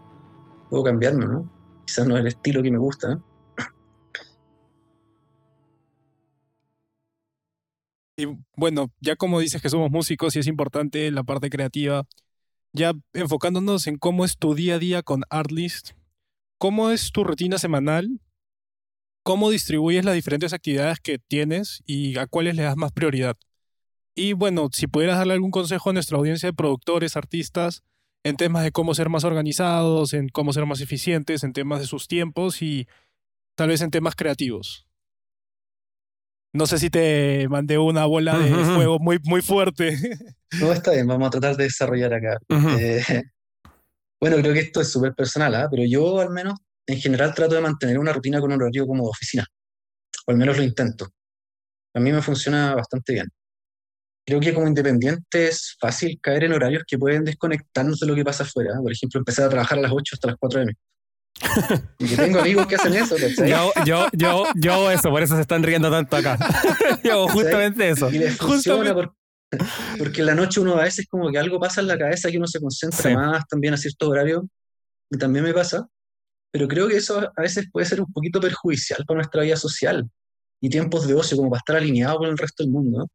puedo 0.69 0.83
cambiarme, 0.83 1.25
¿no? 1.25 1.47
Quizás 1.85 2.07
no 2.07 2.15
es 2.15 2.21
el 2.21 2.27
estilo 2.27 2.63
que 2.63 2.71
me 2.71 2.79
gusta. 2.79 3.19
Y 8.17 8.27
bueno, 8.55 8.91
ya 9.01 9.15
como 9.15 9.39
dices 9.39 9.61
que 9.61 9.69
somos 9.69 9.91
músicos 9.91 10.35
y 10.35 10.39
es 10.39 10.47
importante 10.47 11.11
la 11.11 11.23
parte 11.23 11.49
creativa, 11.49 12.07
ya 12.71 12.93
enfocándonos 13.13 13.87
en 13.87 13.97
cómo 13.97 14.23
es 14.25 14.37
tu 14.37 14.55
día 14.55 14.75
a 14.75 14.79
día 14.79 15.03
con 15.03 15.23
Artlist, 15.29 15.91
¿cómo 16.57 16.91
es 16.91 17.11
tu 17.11 17.23
rutina 17.23 17.57
semanal? 17.57 18.21
¿Cómo 19.23 19.49
distribuyes 19.49 20.05
las 20.05 20.15
diferentes 20.15 20.53
actividades 20.53 20.99
que 20.99 21.17
tienes 21.19 21.81
y 21.85 22.17
a 22.17 22.27
cuáles 22.27 22.55
le 22.55 22.63
das 22.63 22.77
más 22.77 22.91
prioridad? 22.91 23.37
Y 24.13 24.33
bueno, 24.33 24.69
si 24.71 24.87
pudieras 24.87 25.17
darle 25.17 25.33
algún 25.33 25.51
consejo 25.51 25.89
a 25.89 25.93
nuestra 25.93 26.17
audiencia 26.17 26.47
de 26.47 26.53
productores, 26.53 27.17
artistas, 27.17 27.83
en 28.23 28.37
temas 28.37 28.63
de 28.63 28.71
cómo 28.71 28.95
ser 28.95 29.09
más 29.09 29.23
organizados, 29.25 30.13
en 30.13 30.29
cómo 30.29 30.53
ser 30.53 30.65
más 30.65 30.79
eficientes, 30.79 31.43
en 31.43 31.53
temas 31.53 31.79
de 31.79 31.85
sus 31.85 32.07
tiempos 32.07 32.61
y 32.61 32.87
tal 33.55 33.69
vez 33.69 33.81
en 33.81 33.91
temas 33.91 34.15
creativos. 34.15 34.84
No 36.55 36.67
sé 36.67 36.79
si 36.79 36.89
te 36.89 37.49
mandé 37.49 37.77
una 37.77 38.05
bola 38.05 38.39
de 38.39 38.49
fuego 38.49 38.97
muy, 38.97 39.19
muy 39.23 39.41
fuerte. 39.41 39.97
No, 40.61 40.71
está 40.71 40.91
bien, 40.91 41.05
vamos 41.05 41.27
a 41.27 41.31
tratar 41.31 41.57
de 41.57 41.65
desarrollar 41.65 42.13
acá. 42.13 42.37
Eh, 42.79 43.03
bueno, 44.21 44.37
creo 44.37 44.53
que 44.53 44.61
esto 44.61 44.79
es 44.79 44.89
súper 44.89 45.13
personal, 45.13 45.53
¿ah? 45.53 45.67
pero 45.69 45.83
yo 45.85 46.21
al 46.21 46.29
menos 46.29 46.57
en 46.87 46.97
general 46.97 47.33
trato 47.33 47.55
de 47.55 47.61
mantener 47.61 47.99
una 47.99 48.13
rutina 48.13 48.39
con 48.39 48.53
un 48.53 48.61
horario 48.61 48.87
como 48.87 49.03
oficina, 49.03 49.45
o 50.25 50.31
al 50.31 50.37
menos 50.37 50.55
lo 50.55 50.63
intento. 50.63 51.09
A 51.93 51.99
mí 51.99 52.13
me 52.13 52.21
funciona 52.21 52.73
bastante 52.73 53.11
bien. 53.11 53.27
Creo 54.25 54.39
que 54.39 54.53
como 54.53 54.67
independiente 54.67 55.49
es 55.49 55.75
fácil 55.77 56.17
caer 56.21 56.45
en 56.45 56.53
horarios 56.53 56.83
que 56.87 56.97
pueden 56.97 57.25
desconectarnos 57.25 57.99
de 57.99 58.07
lo 58.07 58.15
que 58.15 58.23
pasa 58.23 58.43
afuera. 58.43 58.75
¿ah? 58.77 58.81
Por 58.81 58.93
ejemplo, 58.93 59.19
empezar 59.19 59.47
a 59.47 59.49
trabajar 59.49 59.77
a 59.77 59.81
las 59.81 59.91
8 59.91 60.15
hasta 60.15 60.29
las 60.29 60.37
4 60.39 60.59
de 60.61 60.65
la 60.67 60.71
y 61.99 62.07
que 62.07 62.15
tengo 62.15 62.39
amigos 62.39 62.65
que 62.67 62.75
hacen 62.75 62.93
eso, 62.95 63.17
Yo, 63.17 63.71
yo, 63.85 64.07
yo, 64.13 64.45
yo 64.55 64.73
hago 64.73 64.91
eso, 64.91 65.09
por 65.09 65.21
eso 65.21 65.35
se 65.35 65.41
están 65.41 65.63
riendo 65.63 65.91
tanto 65.91 66.15
acá. 66.15 66.37
yo 67.03 67.11
hago 67.13 67.27
justamente 67.29 67.89
eso. 67.89 68.09
Y 68.09 68.19
les 68.19 68.37
funciona 68.37 68.93
porque, 69.97 70.21
en 70.21 70.25
la 70.25 70.35
noche 70.35 70.59
uno 70.59 70.75
a 70.75 70.83
veces 70.83 71.07
como 71.09 71.31
que 71.31 71.37
algo 71.37 71.59
pasa 71.59 71.81
en 71.81 71.87
la 71.87 71.97
cabeza 71.97 72.29
que 72.29 72.37
uno 72.37 72.47
se 72.47 72.59
concentra 72.59 73.13
más 73.13 73.47
también 73.47 73.73
a 73.73 73.77
cierto 73.77 74.09
horario. 74.09 74.47
Y 75.09 75.17
también 75.17 75.45
me 75.45 75.53
pasa. 75.53 75.87
Pero 76.51 76.67
creo 76.67 76.87
que 76.87 76.97
eso 76.97 77.31
a 77.35 77.41
veces 77.41 77.67
puede 77.71 77.85
ser 77.85 78.01
un 78.01 78.11
poquito 78.11 78.39
perjudicial 78.39 79.03
para 79.05 79.17
nuestra 79.17 79.43
vida 79.43 79.55
social 79.55 80.09
y 80.61 80.69
tiempos 80.69 81.07
de 81.07 81.13
ocio, 81.13 81.37
como 81.37 81.49
para 81.49 81.59
estar 81.59 81.75
alineado 81.75 82.17
con 82.17 82.29
el 82.29 82.37
resto 82.37 82.63
del 82.63 82.71
mundo. 82.71 83.07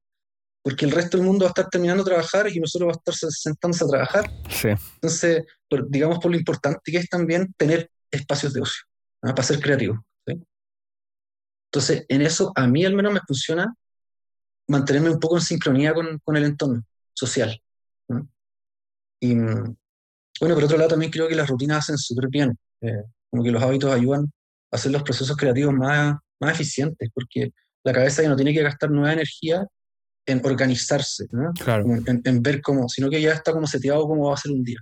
Porque 0.63 0.85
el 0.85 0.93
resto 0.93 1.17
del 1.17 1.27
mundo 1.27 1.45
va 1.45 1.49
a 1.49 1.53
estar 1.53 1.69
terminando 1.69 2.05
de 2.05 2.11
trabajar 2.11 2.49
y 2.49 2.61
nosotros 2.61 2.89
vamos 2.89 3.03
a 3.07 3.11
estar 3.11 3.31
sentándose 3.31 3.85
a 3.85 3.89
trabajar. 3.89 4.31
Sí. 4.51 4.69
Entonces, 4.95 5.45
digamos 5.89 6.19
por 6.19 6.31
lo 6.31 6.37
importante 6.37 6.81
que 6.85 6.99
es 6.99 7.09
también 7.09 7.53
tener 7.57 7.91
espacios 8.11 8.53
de 8.53 8.61
ocio, 8.61 8.85
para 9.21 9.43
ser 9.43 9.61
creativo. 9.61 10.05
Entonces, 11.73 12.05
en 12.09 12.23
eso 12.23 12.53
a 12.57 12.67
mí 12.67 12.85
al 12.85 12.95
menos 12.95 13.13
me 13.13 13.21
funciona 13.21 13.73
mantenerme 14.67 15.11
un 15.11 15.21
poco 15.21 15.37
en 15.37 15.43
sincronía 15.43 15.95
con, 15.95 16.19
con 16.19 16.37
el 16.37 16.45
entorno 16.45 16.83
social. 17.15 17.61
Y 19.21 19.35
bueno, 19.35 20.55
por 20.55 20.65
otro 20.65 20.79
lado 20.79 20.91
también 20.91 21.13
creo 21.13 21.29
que 21.29 21.35
las 21.35 21.49
rutinas 21.49 21.79
hacen 21.79 21.99
súper 21.99 22.29
bien, 22.29 22.57
eh, 22.81 23.03
como 23.29 23.45
que 23.45 23.51
los 23.51 23.63
hábitos 23.63 23.93
ayudan 23.93 24.25
a 24.71 24.77
hacer 24.77 24.91
los 24.91 25.03
procesos 25.03 25.37
creativos 25.37 25.75
más, 25.75 26.17
más 26.41 26.55
eficientes, 26.55 27.11
porque 27.13 27.53
la 27.85 27.93
cabeza 27.93 28.23
ya 28.23 28.31
no 28.31 28.37
tiene 28.37 28.55
que 28.55 28.63
gastar 28.63 28.91
nueva 28.91 29.13
energía 29.13 29.67
en 30.27 30.41
organizarse, 30.45 31.27
claro. 31.63 31.85
en, 31.85 32.23
en, 32.25 32.43
ver 32.43 32.63
cómo, 32.63 32.89
sino 32.89 33.11
que 33.11 33.21
ya 33.21 33.33
está 33.33 33.53
como 33.53 33.67
seteado 33.67 34.07
cómo 34.07 34.29
va 34.29 34.35
a 34.35 34.39
ser 34.39 34.53
un 34.53 34.63
día. 34.63 34.79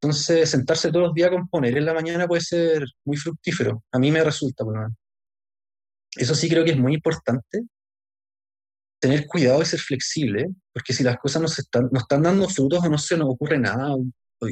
Entonces, 0.00 0.50
sentarse 0.50 0.90
todos 0.90 1.06
los 1.06 1.14
días 1.14 1.28
a 1.28 1.32
componer 1.32 1.76
en 1.76 1.86
la 1.86 1.94
mañana 1.94 2.28
puede 2.28 2.42
ser 2.42 2.84
muy 3.04 3.16
fructífero. 3.16 3.82
A 3.92 3.98
mí 3.98 4.10
me 4.10 4.22
resulta, 4.22 4.64
por 4.64 4.74
lo 4.74 4.80
menos. 4.82 4.96
Eso 6.16 6.34
sí 6.34 6.48
creo 6.48 6.64
que 6.64 6.72
es 6.72 6.78
muy 6.78 6.94
importante. 6.94 7.62
Tener 9.00 9.26
cuidado 9.26 9.62
y 9.62 9.66
ser 9.66 9.80
flexible, 9.80 10.48
porque 10.72 10.92
si 10.92 11.02
las 11.02 11.18
cosas 11.18 11.42
no, 11.42 11.48
se 11.48 11.62
están, 11.62 11.88
no 11.92 12.00
están 12.00 12.22
dando 12.22 12.48
frutos 12.48 12.84
o 12.84 12.88
no 12.88 12.98
se 12.98 13.16
nos 13.16 13.28
ocurre 13.28 13.58
nada, 13.58 13.94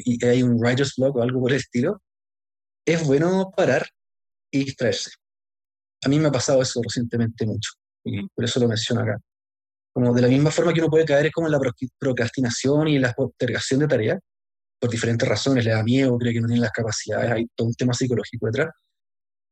y 0.03 0.23
hay 0.25 0.43
un 0.43 0.59
writer's 0.59 0.95
block 0.95 1.15
o 1.15 1.21
algo 1.21 1.41
por 1.41 1.51
el 1.51 1.57
estilo, 1.57 2.01
es 2.85 3.05
bueno 3.05 3.51
parar 3.55 3.87
y 4.51 4.65
distraerse. 4.65 5.11
A 6.03 6.09
mí 6.09 6.19
me 6.19 6.27
ha 6.27 6.31
pasado 6.31 6.61
eso 6.61 6.81
recientemente 6.83 7.45
mucho, 7.45 7.71
y 8.03 8.27
por 8.27 8.45
eso 8.45 8.59
lo 8.59 8.67
menciono 8.67 9.01
acá. 9.01 9.17
Como 9.93 10.13
de 10.13 10.21
la 10.21 10.27
misma 10.27 10.51
forma 10.51 10.73
que 10.73 10.81
uno 10.81 10.89
puede 10.89 11.05
caer 11.05 11.27
es 11.27 11.31
como 11.31 11.47
en 11.47 11.53
la 11.53 11.59
procrastinación 11.97 12.87
y 12.87 12.99
la 12.99 13.13
postergación 13.13 13.79
de 13.79 13.87
tareas, 13.87 14.19
por 14.79 14.89
diferentes 14.89 15.27
razones, 15.27 15.65
le 15.65 15.71
da 15.71 15.83
miedo, 15.83 16.17
cree 16.17 16.33
que 16.33 16.41
no 16.41 16.47
tiene 16.47 16.61
las 16.61 16.71
capacidades, 16.71 17.31
hay 17.31 17.47
todo 17.55 17.67
un 17.67 17.73
tema 17.73 17.93
psicológico 17.93 18.47
detrás. 18.47 18.69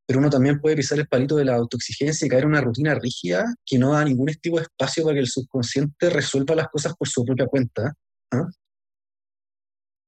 Pero 0.05 0.19
uno 0.19 0.29
también 0.29 0.59
puede 0.59 0.75
pisar 0.75 0.99
el 0.99 1.07
palito 1.07 1.37
de 1.37 1.45
la 1.45 1.55
autoexigencia 1.55 2.25
y 2.25 2.29
caer 2.29 2.43
en 2.43 2.49
una 2.49 2.61
rutina 2.61 2.93
rígida 2.95 3.45
que 3.65 3.79
no 3.79 3.93
da 3.93 4.03
ningún 4.03 4.27
tipo 4.41 4.57
de 4.57 4.63
espacio 4.63 5.03
para 5.03 5.15
que 5.15 5.21
el 5.21 5.27
subconsciente 5.27 6.09
resuelva 6.09 6.55
las 6.55 6.67
cosas 6.67 6.93
por 6.97 7.07
su 7.07 7.23
propia 7.23 7.47
cuenta. 7.47 7.93
¿ah? 8.31 8.49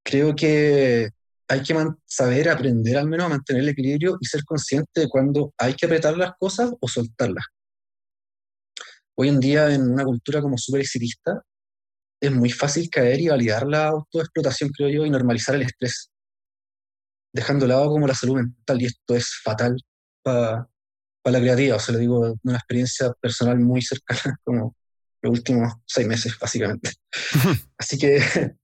Creo 0.04 0.36
que 0.36 1.10
hay 1.48 1.64
que 1.64 1.76
saber 2.06 2.50
aprender 2.50 2.98
al 2.98 3.08
menos 3.08 3.28
a 3.28 3.30
mantener 3.30 3.64
el 3.64 3.70
equilibrio 3.70 4.18
y 4.20 4.26
ser 4.26 4.44
consciente 4.44 5.02
de 5.02 5.10
cuando 5.10 5.54
hay 5.58 5.76
que 5.76 5.86
apretar 5.86 6.18
las 6.18 6.34
cosas 6.38 6.72
o 6.80 6.88
soltarlas. 6.88 7.46
Hoy 9.18 9.30
en 9.30 9.40
día, 9.40 9.74
en 9.74 9.90
una 9.92 10.04
cultura 10.04 10.42
como 10.42 10.58
súper 10.58 10.82
exitista, 10.82 11.42
es 12.26 12.32
muy 12.32 12.52
fácil 12.52 12.90
caer 12.90 13.20
y 13.20 13.28
validar 13.30 13.66
la 13.68 13.88
autoexplotación, 13.88 14.70
creo 14.72 14.90
yo, 14.90 15.06
y 15.06 15.10
normalizar 15.10 15.56
el 15.56 15.64
estrés, 15.64 16.10
dejando 17.34 17.66
de 17.66 17.70
lado 17.70 17.90
como 17.90 18.08
la 18.08 18.16
salud 18.16 18.36
mental, 18.36 18.82
y 18.82 18.86
esto 18.86 19.16
es 19.16 19.40
fatal 19.44 19.76
para 20.24 20.68
la 21.26 21.40
creativa, 21.40 21.76
o 21.76 21.80
sea, 21.80 21.94
lo 21.94 22.00
digo 22.00 22.26
de 22.26 22.34
una 22.44 22.58
experiencia 22.58 23.12
personal 23.20 23.60
muy 23.60 23.82
cercana, 23.82 24.40
como 24.44 24.76
los 25.22 25.40
últimos 25.40 25.74
seis 25.86 26.08
meses, 26.08 26.38
básicamente. 26.40 26.92
Así 27.78 27.98
que 27.98 28.20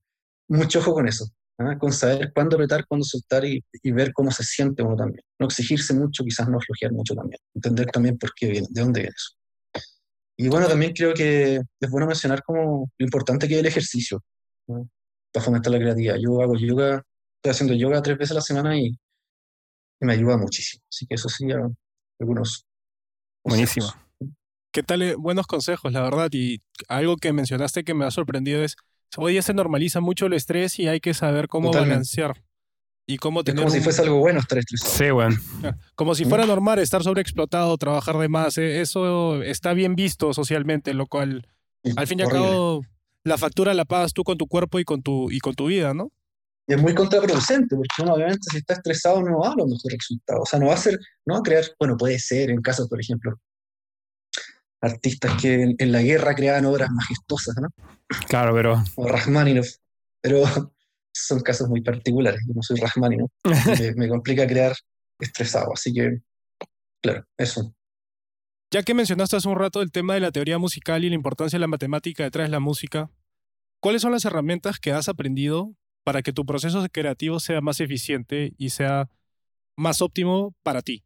mucho 0.48 0.80
ojo 0.80 0.94
con 0.94 1.08
eso, 1.08 1.28
¿ah? 1.58 1.78
con 1.80 1.92
saber 1.92 2.32
cuándo 2.34 2.56
apretar, 2.56 2.86
cuándo 2.88 3.04
soltar 3.04 3.46
y, 3.46 3.64
y, 3.84 3.92
ver 3.92 4.14
cómo 4.14 4.32
se 4.32 4.44
siente 4.44 4.84
uno 4.84 4.96
también. 4.96 5.24
No 5.40 5.48
exigirse 5.48 5.94
mucho, 5.94 6.24
quizás 6.24 6.48
no 6.50 6.58
aflojear 6.58 6.92
mucho 6.92 7.16
también, 7.16 7.40
entender 7.56 7.88
también 7.88 8.18
por 8.18 8.32
qué 8.36 8.48
viene, 8.48 8.68
de 8.70 8.82
dónde 8.82 9.02
viene 9.02 9.16
eso. 9.16 9.41
Y 10.42 10.50
bueno, 10.50 10.68
también 10.68 10.92
creo 10.94 11.14
que 11.14 11.62
es 11.80 11.90
bueno 11.92 12.08
mencionar 12.08 12.42
como 12.42 12.90
lo 12.98 13.06
importante 13.06 13.48
que 13.48 13.54
es 13.54 13.60
el 13.60 13.68
ejercicio 13.68 14.24
para 14.66 15.46
fomentar 15.46 15.72
la 15.72 15.78
creatividad. 15.78 16.16
Yo 16.16 16.42
hago 16.42 16.58
yoga, 16.58 17.04
estoy 17.36 17.52
haciendo 17.52 17.76
yoga 17.76 18.02
tres 18.02 18.18
veces 18.18 18.32
a 18.32 18.36
la 18.36 18.42
semana 18.42 18.76
y, 18.76 18.98
me 20.00 20.14
ayuda 20.14 20.38
muchísimo. 20.38 20.84
Así 20.92 21.06
que 21.06 21.14
eso 21.14 21.30
sí, 21.30 21.46
algunos. 22.20 22.66
Buenísimo. 23.44 23.94
¿Qué 24.72 24.82
tal? 24.82 25.04
Eh, 25.04 25.16
buenos 25.16 25.46
consejos, 25.46 25.94
la 25.94 26.02
verdad. 26.02 26.30
Y 26.32 26.64
algo 26.88 27.18
que 27.18 27.34
mencionaste 27.34 27.84
que 27.84 27.94
me 27.94 28.06
ha 28.06 28.10
sorprendido 28.10 28.64
es, 28.64 28.78
hoy 29.18 29.34
día 29.34 29.44
se 29.44 29.54
normaliza 29.54 30.00
mucho 30.00 30.26
el 30.26 30.34
estrés 30.34 30.80
y 30.80 30.88
hay 30.88 31.02
que 31.02 31.14
saber 31.14 31.50
cómo 31.50 31.72
balancear. 31.72 32.42
Y 33.12 33.18
cómo 33.18 33.44
tener 33.44 33.62
como 33.62 33.76
si 33.76 33.82
fuese 33.82 34.04
algo 34.04 34.20
bueno 34.20 34.40
estar 34.40 34.58
estresado. 34.58 34.94
Sí, 34.94 35.12
bueno. 35.12 35.36
Como 35.96 36.16
si 36.16 36.24
fuera 36.24 36.46
normal 36.46 36.80
estar 36.80 37.04
sobreexplotado, 37.04 37.78
trabajar 37.78 38.18
de 38.18 38.30
más. 38.30 38.58
Eh, 38.58 38.80
eso 38.80 39.44
está 39.44 39.74
bien 39.74 39.96
visto 39.96 40.34
socialmente, 40.34 40.94
lo 40.94 41.08
cual, 41.08 41.46
al 41.98 42.08
fin 42.08 42.20
y 42.20 42.24
al 42.24 42.30
cabo, 42.30 42.86
la 43.26 43.38
factura 43.38 43.74
la 43.74 43.84
pagas 43.84 44.14
tú 44.14 44.24
con 44.24 44.38
tu 44.38 44.48
cuerpo 44.48 44.80
y 44.80 44.86
con 44.86 45.02
tu, 45.02 45.30
y 45.30 45.40
con 45.40 45.56
tu 45.56 45.66
vida, 45.66 45.94
¿no? 45.94 46.10
Y 46.68 46.74
es 46.74 46.82
muy 46.82 46.96
contraproducente, 46.96 47.76
porque 47.76 48.02
uno 48.02 48.14
obviamente 48.14 48.48
si 48.50 48.60
está 48.60 48.76
estresado 48.76 49.22
no 49.22 49.40
va 49.40 49.50
a 49.50 49.56
los 49.58 49.68
mejores 49.68 49.98
resultados. 50.00 50.44
O 50.44 50.46
sea, 50.46 50.60
no 50.60 50.68
va 50.68 50.76
a 50.76 50.78
ser, 50.78 50.98
no 51.26 51.34
va 51.34 51.40
a 51.42 51.44
crear, 51.44 51.66
bueno, 51.78 51.98
puede 51.98 52.18
ser 52.18 52.50
en 52.50 52.62
casos, 52.62 52.88
por 52.88 53.02
ejemplo, 53.02 53.38
artistas 54.80 55.34
que 55.42 55.76
en, 55.78 55.92
la 55.92 56.02
guerra 56.02 56.34
creaban 56.34 56.64
obras 56.64 56.90
majestuosas, 56.92 57.58
¿no? 57.58 57.68
Claro, 58.30 58.54
pero... 58.54 58.82
O 58.96 59.06
Rachmaninoff. 59.06 59.68
Pero 60.22 60.44
son 61.14 61.42
casos 61.42 61.70
muy 61.70 61.82
particulares. 61.82 62.42
Yo 62.48 62.54
no 62.54 62.62
soy 62.62 62.80
Rahmani, 62.80 63.18
¿no? 63.18 63.28
me, 63.96 64.10
complica 64.10 64.48
crear 64.48 64.76
estresado. 65.20 65.74
Así 65.74 65.94
que, 65.94 66.20
claro, 67.02 67.26
eso. 67.38 67.74
Ya 68.72 68.84
que 68.84 68.94
mencionaste 68.94 69.36
hace 69.36 69.48
un 69.48 69.60
rato 69.60 69.82
el 69.82 69.92
tema 69.92 70.14
de 70.14 70.22
la 70.22 70.32
teoría 70.32 70.58
musical 70.58 71.04
y 71.04 71.10
la 71.10 71.16
importancia 71.16 71.58
de 71.58 71.62
la 71.62 71.68
matemática 71.68 72.24
detrás 72.24 72.48
de 72.48 72.52
la 72.52 72.60
música, 72.60 73.10
¿cuáles 73.82 74.02
son 74.02 74.14
las 74.14 74.26
herramientas 74.26 74.80
que 74.80 74.94
has 74.94 75.10
aprendido 75.10 75.76
para 76.04 76.22
que 76.22 76.34
tu 76.34 76.46
proceso 76.46 76.86
creativo 76.92 77.40
sea 77.40 77.62
más 77.62 77.80
eficiente 77.82 78.54
y 78.58 78.70
sea 78.70 79.10
más 79.76 80.02
óptimo 80.02 80.56
para 80.64 80.82
ti? 80.82 81.04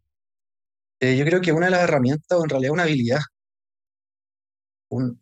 Eh, 0.99 1.17
yo 1.17 1.25
creo 1.25 1.41
que 1.41 1.51
una 1.51 1.65
de 1.65 1.71
las 1.71 1.81
herramientas, 1.81 2.37
o 2.37 2.43
en 2.43 2.49
realidad 2.49 2.71
una 2.71 2.83
habilidad 2.83 3.19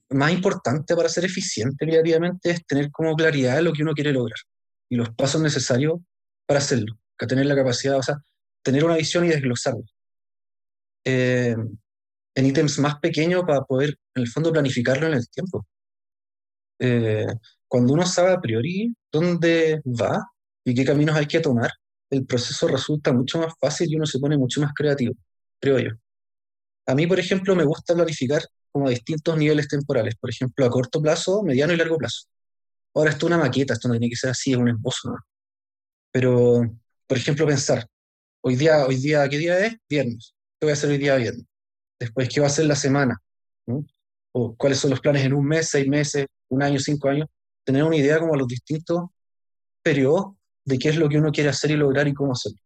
más 0.10 0.32
importante 0.32 0.96
para 0.96 1.10
ser 1.10 1.26
eficiente 1.26 1.86
creativamente, 1.86 2.52
es 2.52 2.66
tener 2.66 2.92
como 2.92 3.16
claridad 3.16 3.62
lo 3.62 3.72
que 3.72 3.82
uno 3.82 3.94
quiere 3.94 4.12
lograr 4.12 4.38
y 4.94 4.98
los 4.98 5.10
pasos 5.16 5.42
necesarios 5.42 6.00
para 6.46 6.60
hacerlo, 6.60 6.98
que 7.18 7.28
tener 7.28 7.46
la 7.48 7.56
capacidad, 7.56 7.98
o 7.98 8.04
sea, 8.04 8.18
tener 8.64 8.86
una 8.86 8.98
visión 8.98 9.26
y 9.26 9.30
desglosarla. 9.30 9.84
eh, 11.06 11.56
en 12.36 12.46
ítems 12.46 12.80
más 12.80 13.00
pequeños 13.00 13.44
para 13.46 13.62
poder, 13.64 13.98
en 14.16 14.24
el 14.24 14.30
fondo, 14.30 14.52
planificarlo 14.52 15.08
en 15.08 15.14
el 15.16 15.30
tiempo. 15.30 15.66
Eh, 16.80 17.26
cuando 17.68 17.94
uno 17.94 18.06
sabe 18.06 18.32
a 18.34 18.42
priori 18.42 18.94
dónde 19.12 19.82
va 19.86 20.26
y 20.64 20.74
qué 20.76 20.86
caminos 20.86 21.16
hay 21.16 21.28
que 21.28 21.40
tomar, 21.40 21.72
el 22.10 22.26
proceso 22.26 22.68
resulta 22.68 23.14
mucho 23.14 23.40
más 23.40 23.54
fácil 23.60 23.92
y 23.92 23.96
uno 23.96 24.06
se 24.06 24.20
pone 24.20 24.38
mucho 24.38 24.62
más 24.62 24.72
creativo, 24.74 25.14
creo 25.60 25.80
yo. 25.80 25.92
A 26.88 26.96
mí, 26.96 27.08
por 27.08 27.20
ejemplo, 27.20 27.56
me 27.56 27.66
gusta 27.66 27.94
planificar 27.96 28.44
como 28.72 28.88
a 28.88 28.92
distintos 28.92 29.38
niveles 29.38 29.68
temporales, 29.68 30.16
por 30.16 30.30
ejemplo, 30.30 30.66
a 30.66 30.70
corto 30.70 31.02
plazo, 31.02 31.44
mediano 31.44 31.74
y 31.74 31.78
largo 31.78 31.98
plazo. 31.98 32.28
Ahora, 32.96 33.12
esto 33.12 33.26
es 33.26 33.34
una 33.34 33.44
maqueta, 33.44 33.74
esto 33.74 33.88
no 33.88 33.94
tiene 33.96 34.10
que 34.10 34.16
ser 34.16 34.30
así, 34.32 34.52
es 34.52 34.58
un 34.58 34.70
esbozo. 34.70 35.16
Pero, 36.12 36.62
por 37.08 37.18
ejemplo, 37.18 37.48
pensar, 37.48 37.88
hoy 38.42 38.56
día, 38.56 38.86
hoy 38.86 38.98
día, 38.98 39.28
¿qué 39.28 39.38
día 39.38 39.66
es? 39.66 39.76
Viernes. 39.90 40.34
¿Qué 40.60 40.66
voy 40.66 40.72
a 40.72 40.74
hacer 40.74 40.90
hoy 40.90 40.98
día 40.98 41.16
viernes? 41.16 41.46
Después, 42.00 42.30
¿qué 42.30 42.40
va 42.40 42.48
a 42.48 42.50
ser 42.50 42.66
la 42.66 42.76
semana? 42.76 43.18
¿no? 43.66 43.86
O 44.34 44.56
cuáles 44.56 44.80
son 44.80 44.92
los 44.92 45.00
planes 45.00 45.24
en 45.24 45.34
un 45.34 45.46
mes, 45.46 45.70
seis 45.70 45.88
meses, 45.88 46.28
un 46.50 46.62
año, 46.62 46.80
cinco 46.80 47.10
años. 47.10 47.28
Tener 47.64 47.84
una 47.84 47.96
idea 47.96 48.20
como 48.20 48.36
los 48.36 48.48
distintos 48.48 49.10
periodos 49.82 50.36
de 50.66 50.78
qué 50.78 50.90
es 50.90 50.98
lo 50.98 51.10
que 51.10 51.18
uno 51.18 51.32
quiere 51.32 51.50
hacer 51.50 51.72
y 51.72 51.76
lograr 51.76 52.08
y 52.08 52.14
cómo 52.14 52.34
hacerlo. 52.34 52.60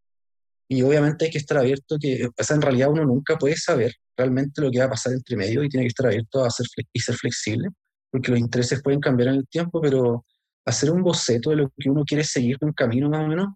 Y 0.69 0.81
obviamente 0.81 1.25
hay 1.25 1.31
que 1.31 1.37
estar 1.37 1.57
abierto, 1.57 1.97
que 1.99 2.25
o 2.25 2.53
en 2.53 2.61
realidad 2.61 2.89
uno 2.89 3.05
nunca 3.05 3.37
puede 3.37 3.55
saber 3.55 3.93
realmente 4.17 4.61
lo 4.61 4.69
que 4.69 4.79
va 4.79 4.85
a 4.85 4.89
pasar 4.89 5.13
entre 5.13 5.37
medio 5.37 5.63
y 5.63 5.69
tiene 5.69 5.85
que 5.85 5.89
estar 5.89 6.07
abierto 6.07 6.43
a 6.43 6.49
ser 6.49 6.65
y 6.91 6.99
ser 6.99 7.15
flexible, 7.15 7.69
porque 8.11 8.31
los 8.31 8.39
intereses 8.39 8.81
pueden 8.81 8.99
cambiar 8.99 9.29
en 9.29 9.35
el 9.35 9.47
tiempo, 9.47 9.81
pero 9.81 10.25
hacer 10.65 10.91
un 10.91 11.01
boceto 11.01 11.49
de 11.51 11.57
lo 11.57 11.69
que 11.77 11.89
uno 11.89 12.03
quiere 12.05 12.23
seguir, 12.23 12.57
un 12.61 12.73
camino 12.73 13.09
más 13.09 13.25
o 13.25 13.27
menos, 13.27 13.47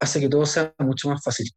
hace 0.00 0.20
que 0.20 0.28
todo 0.28 0.44
sea 0.46 0.74
mucho 0.78 1.08
más 1.08 1.22
fácil. 1.22 1.50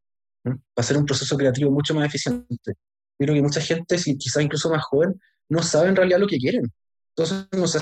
Va 0.45 0.53
a 0.75 0.83
ser 0.83 0.97
un 0.97 1.05
proceso 1.05 1.35
creativo 1.35 1.71
mucho 1.71 1.95
más 1.95 2.05
eficiente. 2.05 2.73
Yo 3.17 3.25
creo 3.25 3.33
que 3.33 3.41
mucha 3.41 3.61
gente, 3.61 3.97
si 3.97 4.17
quizás 4.17 4.43
incluso 4.43 4.69
más 4.69 4.83
joven, 4.85 5.19
no 5.49 5.63
sabe 5.63 5.89
en 5.89 5.95
realidad 5.95 6.19
lo 6.19 6.27
que 6.27 6.37
quieren. 6.37 6.71
Entonces 7.09 7.47
no 7.51 7.67
se 7.67 7.79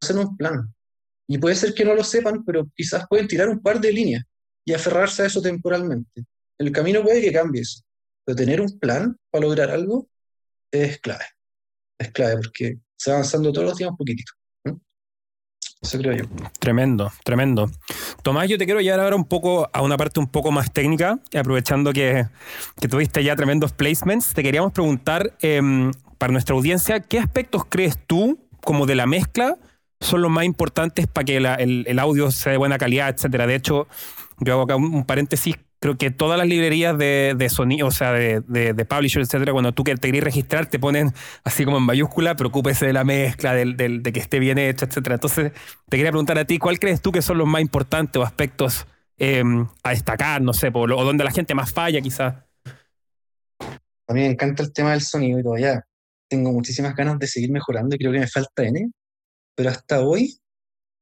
hacen 0.00 0.18
un 0.18 0.36
plan. 0.36 0.72
Y 1.26 1.38
puede 1.38 1.56
ser 1.56 1.74
que 1.74 1.84
no 1.84 1.94
lo 1.94 2.04
sepan, 2.04 2.44
pero 2.44 2.68
quizás 2.76 3.06
pueden 3.08 3.26
tirar 3.26 3.48
un 3.48 3.60
par 3.60 3.80
de 3.80 3.92
líneas 3.92 4.22
y 4.64 4.72
aferrarse 4.72 5.22
a 5.22 5.26
eso 5.26 5.42
temporalmente. 5.42 6.24
El 6.58 6.70
camino 6.72 7.02
puede 7.02 7.20
que 7.20 7.32
cambie 7.32 7.62
eso, 7.62 7.82
pero 8.24 8.36
tener 8.36 8.60
un 8.60 8.78
plan 8.78 9.16
para 9.30 9.46
lograr 9.46 9.70
algo 9.70 10.08
es 10.70 11.00
clave. 11.00 11.24
Es 11.98 12.12
clave 12.12 12.36
porque 12.36 12.78
se 12.98 13.10
va 13.10 13.18
avanzando 13.18 13.52
todos 13.52 13.68
los 13.68 13.78
días 13.78 13.90
un 13.90 13.96
poquitito. 13.96 14.32
Eso 15.80 15.96
creo 15.98 16.16
yo. 16.16 16.24
Tremendo, 16.58 17.12
tremendo. 17.24 17.70
Tomás, 18.22 18.48
yo 18.48 18.58
te 18.58 18.64
quiero 18.64 18.80
llevar 18.80 19.00
ahora 19.00 19.14
un 19.14 19.24
poco 19.24 19.70
a 19.72 19.80
una 19.82 19.96
parte 19.96 20.18
un 20.18 20.26
poco 20.26 20.50
más 20.50 20.72
técnica, 20.72 21.20
aprovechando 21.38 21.92
que, 21.92 22.26
que 22.80 22.88
tuviste 22.88 23.22
ya 23.22 23.36
tremendos 23.36 23.72
placements, 23.72 24.34
te 24.34 24.42
queríamos 24.42 24.72
preguntar 24.72 25.36
em, 25.40 25.92
para 26.18 26.32
nuestra 26.32 26.56
audiencia, 26.56 26.98
¿qué 27.00 27.20
aspectos 27.20 27.62
crees 27.68 27.96
tú, 28.06 28.40
como 28.60 28.86
de 28.86 28.96
la 28.96 29.06
mezcla, 29.06 29.56
son 30.00 30.22
los 30.22 30.30
más 30.32 30.44
importantes 30.44 31.06
para 31.06 31.24
que 31.24 31.36
el, 31.36 31.84
el 31.86 31.98
audio 32.00 32.32
sea 32.32 32.50
de 32.52 32.58
buena 32.58 32.76
calidad, 32.76 33.08
etcétera? 33.08 33.46
De 33.46 33.54
hecho, 33.54 33.86
yo 34.40 34.54
hago 34.54 34.62
acá 34.62 34.74
un 34.74 35.04
paréntesis. 35.04 35.56
Creo 35.80 35.96
que 35.96 36.10
todas 36.10 36.36
las 36.38 36.46
librerías 36.48 36.98
de, 36.98 37.34
de 37.36 37.48
sonido, 37.48 37.86
o 37.86 37.90
sea, 37.90 38.12
de, 38.12 38.40
de, 38.40 38.74
de 38.74 38.84
publisher, 38.84 39.22
etcétera, 39.22 39.52
cuando 39.52 39.72
tú 39.72 39.84
te 39.84 39.94
querés 39.96 40.24
registrar, 40.24 40.66
te 40.66 40.78
ponen 40.78 41.12
así 41.44 41.64
como 41.64 41.78
en 41.78 41.84
mayúscula, 41.84 42.34
preocúpese 42.34 42.86
de 42.86 42.92
la 42.92 43.04
mezcla, 43.04 43.54
del, 43.54 43.76
de 43.76 44.12
que 44.12 44.20
esté 44.20 44.40
bien 44.40 44.58
hecho, 44.58 44.86
etcétera. 44.86 45.14
Entonces, 45.14 45.52
te 45.88 45.96
quería 45.96 46.10
preguntar 46.10 46.38
a 46.38 46.44
ti, 46.44 46.58
¿cuál 46.58 46.78
crees 46.80 47.00
tú 47.00 47.12
que 47.12 47.22
son 47.22 47.38
los 47.38 47.46
más 47.46 47.60
importantes 47.60 48.20
o 48.20 48.24
aspectos 48.24 48.86
eh, 49.18 49.44
a 49.82 49.90
destacar, 49.90 50.42
no 50.42 50.52
sé, 50.52 50.70
o 50.72 51.04
donde 51.04 51.24
la 51.24 51.30
gente 51.30 51.54
más 51.54 51.72
falla, 51.72 52.00
quizás? 52.00 52.34
A 54.08 54.14
mí 54.14 54.20
me 54.20 54.26
encanta 54.26 54.62
el 54.62 54.72
tema 54.72 54.92
del 54.92 55.02
sonido 55.02 55.38
y 55.38 55.42
todavía 55.42 55.84
tengo 56.28 56.52
muchísimas 56.52 56.94
ganas 56.94 57.18
de 57.18 57.26
seguir 57.26 57.50
mejorando 57.50 57.94
y 57.94 57.98
creo 57.98 58.12
que 58.12 58.20
me 58.20 58.26
falta 58.26 58.64
N, 58.64 58.90
pero 59.54 59.70
hasta 59.70 60.00
hoy 60.00 60.38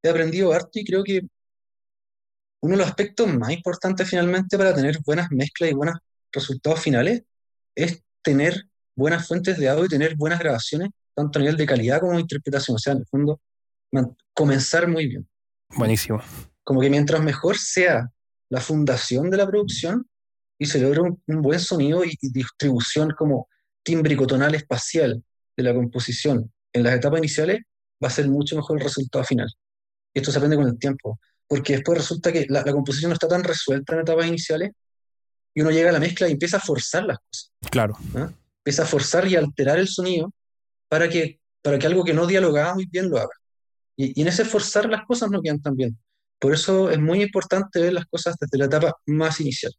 he 0.02 0.08
aprendido 0.08 0.52
harto 0.52 0.70
y 0.74 0.84
creo 0.84 1.02
que 1.02 1.22
uno 2.66 2.74
de 2.74 2.78
los 2.78 2.88
aspectos 2.88 3.26
más 3.28 3.50
importantes 3.50 4.08
finalmente 4.08 4.58
para 4.58 4.74
tener 4.74 4.98
buenas 5.04 5.30
mezclas 5.30 5.70
y 5.70 5.74
buenos 5.74 5.96
resultados 6.32 6.80
finales 6.80 7.22
es 7.74 8.02
tener 8.22 8.64
buenas 8.94 9.26
fuentes 9.26 9.56
de 9.58 9.68
audio 9.68 9.84
y 9.84 9.88
tener 9.88 10.16
buenas 10.16 10.40
grabaciones, 10.40 10.90
tanto 11.14 11.38
a 11.38 11.42
nivel 11.42 11.56
de 11.56 11.66
calidad 11.66 12.00
como 12.00 12.14
de 12.14 12.20
interpretación. 12.20 12.74
O 12.74 12.78
sea, 12.78 12.92
en 12.94 13.00
el 13.00 13.06
fondo, 13.06 13.40
comenzar 14.34 14.88
muy 14.88 15.06
bien. 15.06 15.28
Buenísimo. 15.76 16.20
Como 16.64 16.80
que 16.80 16.90
mientras 16.90 17.22
mejor 17.22 17.56
sea 17.56 18.10
la 18.48 18.60
fundación 18.60 19.30
de 19.30 19.36
la 19.36 19.46
producción 19.46 20.08
y 20.58 20.66
se 20.66 20.80
logra 20.80 21.02
un, 21.02 21.22
un 21.26 21.42
buen 21.42 21.60
sonido 21.60 22.04
y, 22.04 22.16
y 22.20 22.30
distribución 22.30 23.10
como 23.16 23.48
tímbrico, 23.82 24.26
tonal, 24.26 24.54
espacial 24.54 25.22
de 25.56 25.62
la 25.62 25.72
composición 25.72 26.52
en 26.72 26.82
las 26.82 26.94
etapas 26.94 27.18
iniciales, 27.18 27.60
va 28.02 28.08
a 28.08 28.10
ser 28.10 28.28
mucho 28.28 28.56
mejor 28.56 28.78
el 28.78 28.84
resultado 28.84 29.24
final. 29.24 29.48
Esto 30.12 30.32
se 30.32 30.38
aprende 30.38 30.56
con 30.56 30.66
el 30.66 30.78
tiempo, 30.78 31.20
porque 31.48 31.74
después 31.74 31.98
resulta 31.98 32.32
que 32.32 32.46
la, 32.48 32.62
la 32.64 32.72
composición 32.72 33.10
no 33.10 33.14
está 33.14 33.28
tan 33.28 33.44
resuelta 33.44 33.94
en 33.94 34.00
etapas 34.00 34.26
iniciales 34.26 34.72
y 35.54 35.60
uno 35.62 35.70
llega 35.70 35.90
a 35.90 35.92
la 35.92 36.00
mezcla 36.00 36.28
y 36.28 36.32
empieza 36.32 36.56
a 36.58 36.60
forzar 36.60 37.04
las 37.04 37.18
cosas, 37.18 37.52
Claro. 37.70 37.96
empieza 38.58 38.82
a 38.82 38.86
forzar 38.86 39.26
y 39.28 39.36
alterar 39.36 39.78
el 39.78 39.88
sonido 39.88 40.32
para 40.88 41.08
que, 41.08 41.40
para 41.62 41.78
que 41.78 41.86
algo 41.86 42.04
que 42.04 42.14
no 42.14 42.26
dialogaba 42.26 42.74
muy 42.74 42.86
bien 42.86 43.08
lo 43.10 43.18
haga. 43.18 43.32
Y, 43.96 44.18
y 44.18 44.22
en 44.22 44.28
ese 44.28 44.44
forzar 44.44 44.88
las 44.90 45.04
cosas 45.06 45.30
no 45.30 45.40
quedan 45.40 45.60
tan 45.62 45.74
bien. 45.74 45.96
Por 46.38 46.52
eso 46.52 46.90
es 46.90 46.98
muy 46.98 47.22
importante 47.22 47.80
ver 47.80 47.94
las 47.94 48.04
cosas 48.06 48.36
desde 48.38 48.58
la 48.58 48.66
etapa 48.66 48.92
más 49.06 49.40
inicial. 49.40 49.72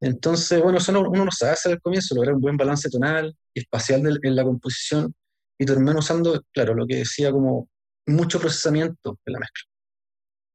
Entonces, 0.00 0.62
bueno, 0.62 0.78
eso 0.78 0.92
no- 0.92 1.00
uno 1.10 1.24
no 1.24 1.30
sabe 1.32 1.52
hacer 1.52 1.72
al 1.72 1.80
comienzo, 1.80 2.14
lograr 2.14 2.34
un 2.34 2.40
buen 2.40 2.56
balance 2.56 2.88
tonal 2.88 3.36
y 3.52 3.60
espacial 3.60 4.18
en 4.22 4.36
la 4.36 4.44
composición 4.44 5.14
y 5.58 5.66
terminar 5.66 5.96
usando, 5.96 6.42
claro, 6.52 6.74
lo 6.74 6.86
que 6.86 6.96
decía 6.96 7.30
como 7.32 7.68
mucho 8.06 8.40
procesamiento 8.40 9.18
en 9.26 9.32
la 9.32 9.38
mezcla. 9.40 9.62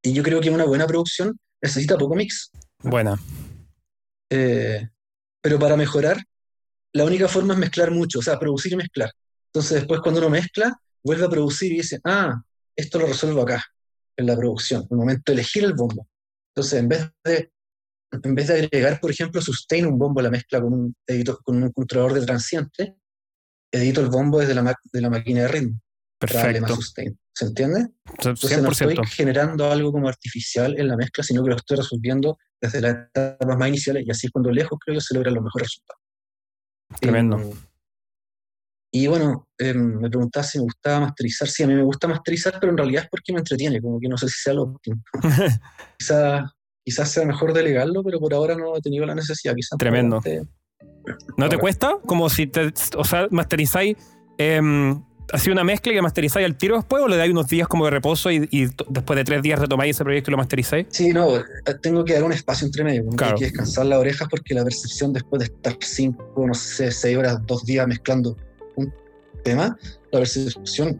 Y 0.05 0.13
yo 0.13 0.23
creo 0.23 0.39
que 0.39 0.49
una 0.51 0.65
buena 0.65 0.85
producción 0.85 1.37
necesita 1.61 1.97
poco 1.97 2.15
mix. 2.15 2.51
Buena. 2.79 3.19
Eh, 4.29 4.87
pero 5.41 5.59
para 5.59 5.75
mejorar, 5.75 6.17
la 6.93 7.03
única 7.05 7.27
forma 7.27 7.53
es 7.53 7.59
mezclar 7.59 7.91
mucho, 7.91 8.19
o 8.19 8.21
sea, 8.21 8.39
producir 8.39 8.73
y 8.73 8.75
mezclar. 8.77 9.11
Entonces 9.47 9.77
después 9.79 10.01
cuando 10.01 10.21
uno 10.21 10.29
mezcla, 10.29 10.79
vuelve 11.03 11.25
a 11.25 11.29
producir 11.29 11.71
y 11.71 11.77
dice, 11.77 11.99
ah, 12.03 12.41
esto 12.75 12.99
lo 12.99 13.07
resuelvo 13.07 13.41
acá, 13.41 13.63
en 14.15 14.27
la 14.27 14.35
producción, 14.37 14.81
en 14.83 14.87
el 14.91 14.97
momento 14.97 15.23
de 15.25 15.33
elegir 15.33 15.63
el 15.63 15.73
bombo. 15.73 16.07
Entonces 16.53 16.79
en 16.79 16.87
vez 16.87 17.09
de, 17.23 17.51
en 18.11 18.35
vez 18.35 18.47
de 18.47 18.53
agregar, 18.53 18.99
por 18.99 19.11
ejemplo, 19.11 19.41
sustain 19.41 19.85
un 19.85 19.97
bombo 19.97 20.19
a 20.19 20.23
la 20.23 20.29
mezcla 20.29 20.61
con 20.61 20.73
un, 20.73 20.95
editor, 21.07 21.39
con 21.43 21.61
un 21.61 21.71
controlador 21.71 22.13
de 22.13 22.25
transiente, 22.25 22.95
edito 23.71 24.01
el 24.01 24.09
bombo 24.09 24.39
desde 24.39 24.53
la, 24.53 24.61
ma- 24.61 24.75
de 24.93 25.01
la 25.01 25.09
máquina 25.09 25.41
de 25.41 25.47
ritmo, 25.47 25.79
darle 26.31 26.61
más 26.61 26.69
Perfecto. 26.69 26.75
sustain. 26.75 27.19
¿Se 27.37 27.45
entiende? 27.45 27.87
Entonces 28.17 28.61
no 28.61 28.69
100%. 28.69 28.89
estoy 28.91 29.07
generando 29.07 29.69
algo 29.69 29.91
como 29.91 30.07
artificial 30.07 30.79
en 30.79 30.87
la 30.87 30.95
mezcla, 30.95 31.21
sino 31.23 31.43
que 31.43 31.49
lo 31.49 31.57
estoy 31.57 31.75
resolviendo 31.77 32.37
desde 32.61 32.79
las 32.79 32.95
etapas 32.95 33.57
más 33.57 33.67
iniciales 33.67 34.05
y 34.07 34.11
así 34.11 34.27
es 34.27 34.31
cuando 34.31 34.51
lejos 34.51 34.79
creo 34.83 34.95
yo 34.95 35.01
se 35.01 35.13
logran 35.15 35.33
los 35.33 35.43
mejores 35.43 35.67
resultados. 35.67 36.01
Tremendo. 37.01 37.37
Eh, 37.39 37.53
y 38.93 39.07
bueno, 39.07 39.49
eh, 39.57 39.73
me 39.73 40.09
preguntaba 40.09 40.45
si 40.45 40.57
me 40.59 40.63
gustaba 40.63 41.01
masterizar. 41.01 41.49
Sí, 41.49 41.63
a 41.63 41.67
mí 41.67 41.73
me 41.73 41.83
gusta 41.83 42.07
masterizar, 42.07 42.57
pero 42.61 42.71
en 42.71 42.77
realidad 42.77 43.03
es 43.03 43.09
porque 43.09 43.33
me 43.33 43.39
entretiene, 43.39 43.81
como 43.81 43.99
que 43.99 44.07
no 44.07 44.17
sé 44.17 44.29
si 44.29 44.39
sea 44.39 44.53
lo 44.53 44.63
óptimo. 44.63 45.03
Quizás 45.99 46.49
quizás 46.85 47.09
sea 47.11 47.25
mejor 47.25 47.51
delegarlo, 47.51 48.01
pero 48.03 48.19
por 48.19 48.33
ahora 48.33 48.55
no 48.55 48.77
he 48.77 48.81
tenido 48.81 49.05
la 49.05 49.15
necesidad. 49.15 49.55
Quizás 49.55 49.77
Tremendo. 49.77 50.19
adelante- 50.19 50.49
¿No 51.35 51.49
te 51.49 51.57
cuesta? 51.57 51.97
Como 52.05 52.29
si 52.29 52.47
te. 52.47 52.71
O 52.95 53.03
sea, 53.03 53.27
masterizáis. 53.31 53.97
Eh, 54.37 54.61
¿Así 55.33 55.49
una 55.49 55.63
mezcla 55.63 55.91
y 55.91 56.01
masterizáis 56.01 56.45
al 56.45 56.55
tiro 56.55 56.75
después 56.75 57.01
o 57.03 57.07
le 57.07 57.17
dais 57.17 57.31
unos 57.31 57.47
días 57.47 57.67
como 57.67 57.85
de 57.85 57.91
reposo 57.91 58.29
y, 58.31 58.47
después 58.89 59.17
de 59.17 59.23
tres 59.23 59.41
días 59.41 59.59
retomáis 59.59 59.95
ese 59.95 60.03
proyecto 60.03 60.29
y 60.29 60.33
lo 60.33 60.37
masterizáis? 60.37 60.87
Sí, 60.91 61.09
no, 61.11 61.37
eh, 61.37 61.43
tengo 61.81 62.05
que 62.05 62.13
dar 62.13 62.23
un 62.23 62.31
espacio 62.31 62.65
entre 62.67 62.83
medio, 62.83 63.05
Claro. 63.09 63.33
hay 63.33 63.39
que 63.39 63.45
descansar 63.45 63.87
las 63.87 63.99
orejas 63.99 64.27
porque 64.29 64.53
la 64.53 64.63
percepción 64.63 65.13
después 65.13 65.39
de 65.39 65.45
estar 65.45 65.75
cinco, 65.81 66.45
no 66.45 66.53
sé, 66.53 66.91
seis 66.91 67.17
horas, 67.17 67.39
dos 67.45 67.65
días 67.65 67.87
mezclando 67.87 68.37
un 68.75 68.93
tema, 69.43 69.75
la 70.11 70.19
percepción 70.19 70.99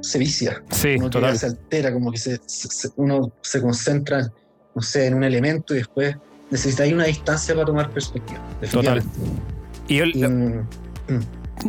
se 0.00 0.18
vicia. 0.18 0.62
Sí, 0.70 0.96
que 0.98 1.08
total. 1.10 1.38
se 1.38 1.46
altera, 1.46 1.92
como 1.92 2.10
que 2.10 2.18
se, 2.18 2.40
se- 2.46 2.68
se- 2.68 2.88
uno 2.96 3.32
se 3.42 3.60
concentra, 3.60 4.32
no 4.74 4.82
sé, 4.82 5.06
en 5.06 5.14
un 5.14 5.24
elemento 5.24 5.74
y 5.74 5.78
después 5.78 6.16
necesita 6.50 6.82
ahí 6.82 6.92
una 6.92 7.04
distancia 7.04 7.54
para 7.54 7.66
tomar 7.66 7.90
perspectiva. 7.90 8.40
Total. 8.70 9.02
Y 9.86 9.96
yo 9.96 10.04
Y, 10.06 10.24
mm, 10.26 10.66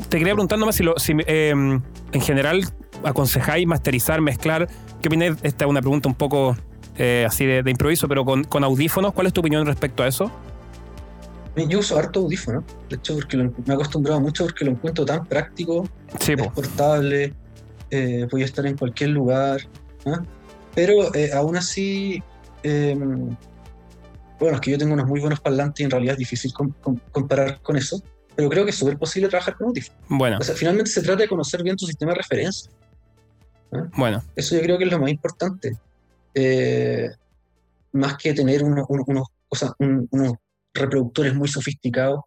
te 0.09 0.17
quería 0.17 0.33
preguntar 0.33 0.57
nomás 0.59 0.75
si, 0.75 0.83
lo, 0.83 0.97
si 0.97 1.13
eh, 1.27 1.49
en 1.51 2.21
general 2.21 2.61
aconsejáis 3.03 3.65
masterizar, 3.67 4.21
mezclar. 4.21 4.67
¿Qué 5.01 5.07
opináis? 5.07 5.33
Esta 5.43 5.65
es 5.65 5.69
una 5.69 5.81
pregunta 5.81 6.07
un 6.09 6.15
poco 6.15 6.55
eh, 6.97 7.25
así 7.27 7.45
de, 7.45 7.63
de 7.63 7.71
improviso, 7.71 8.07
pero 8.07 8.23
con, 8.25 8.43
con 8.43 8.63
audífonos. 8.63 9.13
¿Cuál 9.13 9.27
es 9.27 9.33
tu 9.33 9.41
opinión 9.41 9.65
respecto 9.65 10.03
a 10.03 10.07
eso? 10.07 10.31
yo 11.67 11.79
uso 11.79 11.99
harto 11.99 12.21
audífono, 12.21 12.63
de 12.89 12.95
hecho, 12.95 13.13
porque 13.15 13.35
lo- 13.35 13.43
me 13.43 13.53
he 13.67 13.73
acostumbrado 13.73 14.21
mucho 14.21 14.45
porque 14.45 14.63
lo 14.63 14.71
encuentro 14.71 15.03
tan 15.05 15.25
práctico, 15.25 15.83
Sí, 16.19 16.31
es 16.31 16.37
po. 16.47 16.49
portable, 16.53 17.33
eh, 17.89 18.25
podía 18.31 18.45
estar 18.45 18.65
en 18.65 18.77
cualquier 18.77 19.09
lugar, 19.09 19.59
¿ah? 20.05 20.21
pero 20.73 21.13
eh, 21.13 21.29
aún 21.33 21.57
así, 21.57 22.23
eh, 22.63 22.95
bueno, 24.39 24.55
es 24.55 24.61
que 24.61 24.71
yo 24.71 24.77
tengo 24.77 24.93
unos 24.93 25.07
muy 25.07 25.19
buenos 25.19 25.41
parlantes 25.41 25.81
y 25.81 25.83
en 25.83 25.91
realidad 25.91 26.13
es 26.13 26.19
difícil 26.19 26.53
comparar 27.11 27.59
con 27.61 27.75
eso, 27.75 28.01
pero 28.35 28.49
creo 28.49 28.63
que 28.63 28.71
es 28.71 28.77
súper 28.77 28.97
posible 28.97 29.29
trabajar 29.29 29.55
con 29.55 29.67
audífonos. 29.67 30.01
Bueno. 30.07 30.37
O 30.39 30.43
sea, 30.43 30.55
finalmente 30.55 30.89
se 30.91 31.01
trata 31.01 31.21
de 31.21 31.27
conocer 31.27 31.63
bien 31.63 31.75
tu 31.75 31.85
sistema 31.85 32.11
de 32.13 32.17
referencia. 32.19 32.71
Bueno. 33.95 34.23
Eso 34.35 34.55
yo 34.55 34.61
creo 34.61 34.77
que 34.77 34.85
es 34.85 34.91
lo 34.91 34.99
más 34.99 35.11
importante. 35.11 35.77
Eh, 36.33 37.09
más 37.93 38.17
que 38.17 38.33
tener 38.33 38.63
unos, 38.63 38.85
unos, 38.89 39.27
unos 39.77 40.33
reproductores 40.73 41.35
muy 41.35 41.47
sofisticados, 41.47 42.21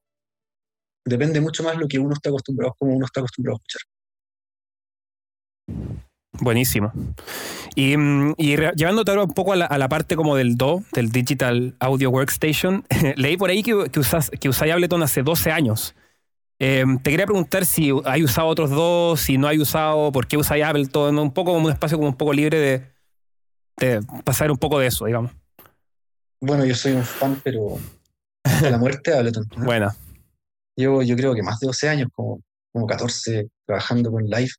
depende 1.05 1.41
mucho 1.41 1.63
más 1.63 1.77
lo 1.77 1.89
que 1.89 1.99
uno 1.99 2.13
está 2.13 2.29
acostumbrado, 2.29 2.75
como 2.79 2.95
uno 2.95 3.07
está 3.07 3.21
acostumbrado 3.21 3.57
a 3.57 3.61
escuchar. 3.61 3.83
Buenísimo. 6.41 6.93
Y, 7.75 7.97
mm, 7.97 8.35
llevándote 8.37 9.11
ahora 9.11 9.25
un 9.25 9.35
poco 9.35 9.53
a 9.53 9.57
la, 9.57 9.89
parte 9.89 10.17
como 10.17 10.37
del 10.37 10.57
DO, 10.57 10.83
del 10.93 11.11
Digital 11.11 11.75
Audio 11.79 12.11
Workstation, 12.11 12.85
leí 13.17 13.37
por 13.37 13.51
ahí 13.51 13.63
que, 13.63 13.91
que, 13.91 14.01
usas, 14.01 14.31
que 14.31 14.49
usáis 14.49 14.73
Ableton 14.73 15.03
hace 15.03 15.23
12 15.23 15.51
años. 15.51 15.95
Em, 16.59 16.99
te 16.99 17.11
quería 17.11 17.27
preguntar 17.27 17.67
si 17.67 17.91
hay 18.05 18.23
usado 18.23 18.49
otros 18.49 18.71
dos, 18.71 19.21
si 19.21 19.39
no 19.39 19.49
hay 19.49 19.59
usado, 19.59 20.13
por 20.13 20.27
qué 20.27 20.37
usáis 20.37 20.65
Ableton, 20.65 21.19
un 21.19 21.33
poco 21.33 21.53
como 21.53 21.67
un 21.67 21.73
espacio 21.73 21.99
como 21.99 22.09
un 22.09 22.17
poco 22.17 22.33
libre 22.33 22.59
de, 22.59 22.95
de 23.77 24.01
pasar 24.25 24.51
un 24.51 24.59
poco 24.59 24.79
de 24.79 24.87
eso, 24.87 25.07
digamos. 25.07 25.33
Bueno, 26.41 26.65
yo 26.65 26.75
soy 26.75 26.93
un 26.93 27.05
fan, 27.05 27.41
pero 27.43 27.79
de 28.61 28.71
la 28.71 28.79
muerte 28.79 29.11
de 29.11 29.19
Ableton. 29.19 29.45
Bueno. 29.57 29.93
Llevo, 30.77 31.03
yo 31.03 31.17
creo 31.17 31.35
que 31.35 31.43
más 31.43 31.61
de 31.61 31.69
12 31.69 31.89
años, 31.89 32.09
como, 32.13 32.41
como 32.73 32.87
14, 32.87 33.49
trabajando 33.65 34.11
con 34.11 34.25
Live. 34.25 34.51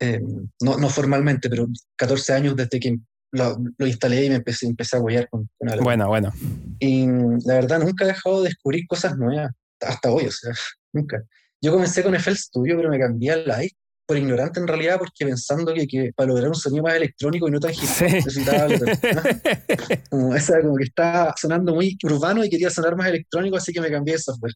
Em, 0.00 0.48
no, 0.60 0.78
no, 0.78 0.88
formalmente, 0.88 1.50
pero 1.50 1.66
14 1.96 2.32
años 2.32 2.56
desde 2.56 2.78
que 2.78 2.98
lo, 3.32 3.58
instalé 3.80 4.26
y 4.26 4.30
me 4.30 4.36
empecé, 4.36 4.66
empecé 4.66 4.96
a 4.96 5.00
huellar 5.00 5.28
con, 5.28 5.48
con 5.58 5.68
Ableton. 5.68 5.84
Bueno, 5.84 6.08
bueno. 6.08 6.32
Y 6.78 7.06
la 7.44 7.54
verdad, 7.54 7.80
nunca 7.80 8.04
he 8.04 8.08
dejado 8.08 8.42
de 8.42 8.50
descubrir 8.50 8.86
cosas 8.86 9.16
nuevas, 9.16 9.50
hasta 9.80 10.10
hoy, 10.10 10.26
o 10.26 10.30
sea, 10.30 10.52
nunca. 10.92 11.22
Yo 11.60 11.72
comencé 11.72 12.02
con 12.02 12.14
FL 12.14 12.36
Studio, 12.36 12.76
pero 12.76 12.90
me 12.90 12.98
cambié 12.98 13.32
a 13.32 13.36
Live 13.36 13.72
por 14.06 14.16
ignorante 14.16 14.58
en 14.58 14.66
realidad, 14.66 14.96
porque 14.98 15.26
pensando 15.26 15.74
que, 15.74 15.86
que, 15.86 16.12
para 16.16 16.28
lograr 16.28 16.48
un 16.48 16.54
sonido 16.54 16.82
más 16.82 16.94
electrónico 16.94 17.46
y 17.46 17.50
no 17.50 17.60
tan 17.60 17.72
hip 17.72 17.80
necesitaba 18.00 18.66
como, 20.10 20.34
esa, 20.34 20.62
como 20.62 20.76
que 20.76 20.84
estaba 20.84 21.34
sonando 21.36 21.74
muy 21.74 21.98
urbano 22.02 22.42
y 22.42 22.48
quería 22.48 22.70
sonar 22.70 22.96
más 22.96 23.08
electrónico, 23.08 23.58
así 23.58 23.70
que 23.70 23.82
me 23.82 23.90
cambié 23.90 24.14
de 24.14 24.20
software. 24.20 24.54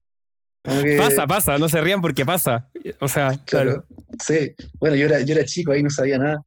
Pasa, 0.62 1.26
pasa, 1.26 1.58
no 1.58 1.68
se 1.68 1.80
rían 1.80 2.00
porque 2.00 2.24
pasa. 2.24 2.70
O 3.00 3.08
sea, 3.08 3.36
claro. 3.44 3.84
Sí, 4.24 4.54
bueno, 4.78 4.94
yo 4.94 5.06
era, 5.06 5.20
yo 5.20 5.34
era 5.34 5.44
chico, 5.44 5.72
ahí 5.72 5.82
no 5.82 5.90
sabía 5.90 6.18
nada. 6.18 6.42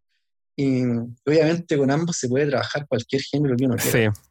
Y 0.56 0.84
obviamente 1.26 1.78
con 1.78 1.92
ambos 1.92 2.16
se 2.18 2.30
puede 2.30 2.48
trabajar 2.48 2.88
cualquier 2.88 3.22
género 3.22 3.58
que 3.58 3.66
uno 3.66 3.76
quiera. 3.76 4.14
Sí. 4.14 4.22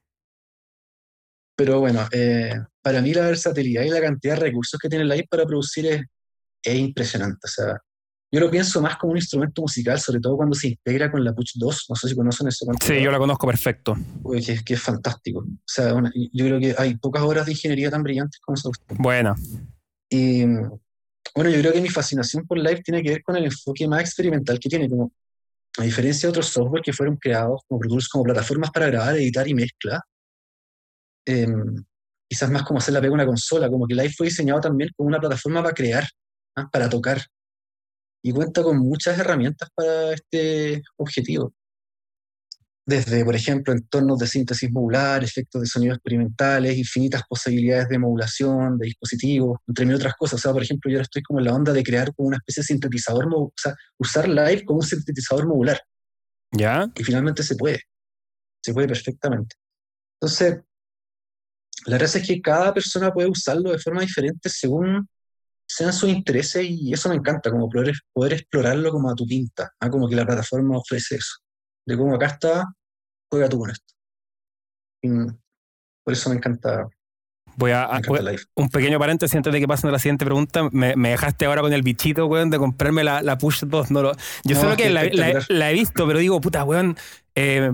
Pero 1.57 1.81
bueno, 1.81 2.09
eh, 2.13 2.55
para 2.81 3.03
mí 3.03 3.13
la 3.13 3.27
versatilidad 3.27 3.83
y 3.83 3.91
la 3.91 4.01
cantidad 4.01 4.35
de 4.35 4.41
recursos 4.41 4.81
que 4.81 4.89
tiene 4.89 5.05
la 5.05 5.17
IP 5.17 5.29
para 5.29 5.45
producir 5.45 5.87
es, 5.87 6.03
es 6.63 6.79
impresionante. 6.79 7.41
O 7.45 7.49
sea, 7.49 7.79
yo 8.33 8.41
lo 8.41 8.51
pienso 8.51 8.81
más 8.81 8.97
como 8.97 9.13
un 9.13 9.19
instrumento 9.19 9.63
musical, 9.63 10.01
sobre 10.01 10.19
todo 10.19 10.37
cuando 10.37 10.57
se 10.57 10.69
integra 10.69 11.09
con 11.13 11.23
la 11.23 11.33
Push 11.33 11.53
2. 11.55 11.87
No 11.91 11.95
sé 11.95 12.09
si 12.09 12.17
conocen 12.17 12.49
eso. 12.49 12.67
Sí, 12.83 13.01
yo 13.01 13.13
la 13.13 13.19
conozco 13.19 13.47
perfecto. 13.47 13.97
que, 14.45 14.65
que, 14.65 14.75
es 14.75 14.81
fantástico. 14.81 15.41
O 15.41 15.63
sea, 15.65 15.93
yo 15.93 16.45
creo 16.45 16.59
que 16.59 16.75
hay 16.77 16.97
pocas 16.97 17.23
horas 17.23 17.47
de 17.47 17.53
ingeniería 17.53 17.91
tan 17.91 18.03
brillantes 18.03 18.41
como 18.41 18.57
esa. 18.57 18.71
Buena. 18.99 19.37
Y 20.15 20.45
bueno, 21.35 21.51
yo 21.51 21.59
creo 21.59 21.73
que 21.73 21.81
mi 21.81 21.89
fascinación 21.89 22.47
por 22.47 22.57
Live 22.59 22.83
tiene 22.83 23.03
que 23.03 23.11
ver 23.11 23.23
con 23.25 23.37
el 23.37 23.47
enfoque 23.47 23.89
más 23.89 24.01
experimental 24.01 24.61
que 24.61 24.69
tiene. 24.69 24.89
Como, 24.89 25.13
a 25.79 25.83
diferencia 25.83 26.29
de 26.29 26.31
otros 26.31 26.47
software 26.47 26.83
que 26.83 26.93
fueron 26.93 27.17
creados 27.17 27.63
como, 27.67 27.81
como 28.13 28.25
plataformas 28.25 28.71
para 28.71 28.87
grabar, 28.87 29.17
editar 29.17 29.49
y 29.49 29.55
mezcla, 29.55 30.01
em, 31.27 31.85
quizás 32.29 32.51
más 32.51 32.63
como 32.63 32.79
hacer 32.79 32.95
la 32.95 33.01
pega 33.01 33.13
una 33.13 33.27
consola, 33.27 33.69
como 33.69 33.87
que 33.87 33.95
Live 33.95 34.15
fue 34.17 34.27
diseñado 34.29 34.61
también 34.61 34.91
como 34.97 35.09
una 35.09 35.19
plataforma 35.19 35.63
para 35.63 35.75
crear, 35.75 36.05
¿ah? 36.57 36.69
para 36.71 36.89
tocar 36.89 37.21
y 38.23 38.33
cuenta 38.33 38.63
con 38.63 38.79
muchas 38.79 39.19
herramientas 39.19 39.69
para 39.75 40.13
este 40.15 40.83
objetivo. 40.97 41.53
Desde, 42.87 43.25
por 43.25 43.35
ejemplo, 43.35 43.73
entornos 43.73 44.19
de 44.19 44.27
síntesis 44.27 44.71
modular, 44.71 45.25
efectos 45.25 45.63
de 45.63 45.67
sonido 45.67 45.95
experimentales, 45.95 46.77
infinitas 46.77 47.23
posibilidades 47.27 47.89
de 47.89 47.99
modulación, 47.99 48.77
de 48.77 48.87
dispositivos, 48.87 49.59
entre 49.67 49.87
mil 49.87 49.97
otras 49.97 50.15
cosas. 50.15 50.41
O 50.41 50.43
sea, 50.43 50.53
por 50.53 50.63
ejemplo, 50.63 50.91
yo 50.91 50.99
ahora 50.99 51.05
estoy 51.05 51.23
como 51.23 51.39
en 51.39 51.47
la 51.47 51.55
onda 51.55 51.73
de 51.73 51.83
crear 51.83 52.15
como 52.15 52.29
una 52.29 52.37
especie 52.37 52.61
de 52.61 52.67
sintetizador, 52.67 53.27
o 53.35 53.53
sea, 53.57 53.75
usar 53.99 54.29
Live 54.29 54.65
como 54.67 54.81
un 54.81 54.87
sintetizador 54.87 55.47
modular. 55.47 55.81
¿Ya? 56.53 56.87
Y 56.95 57.05
finalmente 57.05 57.43
se 57.43 57.57
puede. 57.57 57.81
Se 58.63 58.75
puede 58.75 58.87
perfectamente. 58.87 59.57
Entonces, 60.21 60.61
la 61.87 61.99
verdad 61.99 62.17
es 62.17 62.27
que 62.27 62.41
cada 62.41 62.73
persona 62.73 63.13
puede 63.13 63.29
usarlo 63.29 63.73
de 63.73 63.79
forma 63.79 64.03
diferente 64.03 64.49
según 64.49 65.09
sean 65.67 65.93
sus 65.93 66.11
intereses 66.11 66.65
y 66.69 66.93
eso 66.93 67.09
me 67.09 67.17
encanta, 67.17 67.51
como 67.51 67.69
poder, 67.69 67.95
poder 68.13 68.35
explorarlo 68.35 68.91
como 68.91 69.11
a 69.11 69.15
tu 69.15 69.27
pinta, 69.27 69.73
¿ah? 69.81 69.91
como 69.91 70.09
que 70.09 70.17
la 70.17 70.27
plataforma 70.27 70.79
ofrece 70.79 71.17
eso, 71.17 71.37
de 71.87 71.97
cómo 71.97 72.15
acá 72.15 72.27
está, 72.27 72.75
juega 73.31 73.49
tú 73.49 73.59
con 73.59 73.71
esto. 73.71 73.95
por 76.05 76.13
eso 76.13 76.31
me 76.31 76.37
encanta. 76.37 76.89
Voy 77.57 77.71
a, 77.71 77.89
un 78.57 78.69
pequeño 78.69 78.99
paréntesis 78.99 79.37
antes 79.37 79.53
de 79.53 79.61
que 79.61 79.69
pasen 79.69 79.89
a 79.89 79.93
la 79.93 80.01
siguiente 80.01 80.25
pregunta. 80.25 80.69
Me, 80.73 80.95
dejaste 80.97 81.45
ahora 81.45 81.61
con 81.61 81.73
el 81.73 81.83
bichito, 81.83 82.27
weón, 82.27 82.51
de 82.51 82.59
comprarme 82.59 83.05
la, 83.05 83.23
la 83.23 83.39
Push 83.39 83.65
2. 83.65 83.93
No 83.93 84.03
lo, 84.03 84.13
yo 84.43 84.61
sé 84.61 84.77
que 84.77 84.91
la, 84.91 85.05
la, 85.49 85.71
he 85.71 85.73
visto, 85.73 86.05
pero 86.07 86.19
digo, 86.19 86.41
puta, 86.41 86.65
weón, 86.65 86.97
eh, 87.37 87.73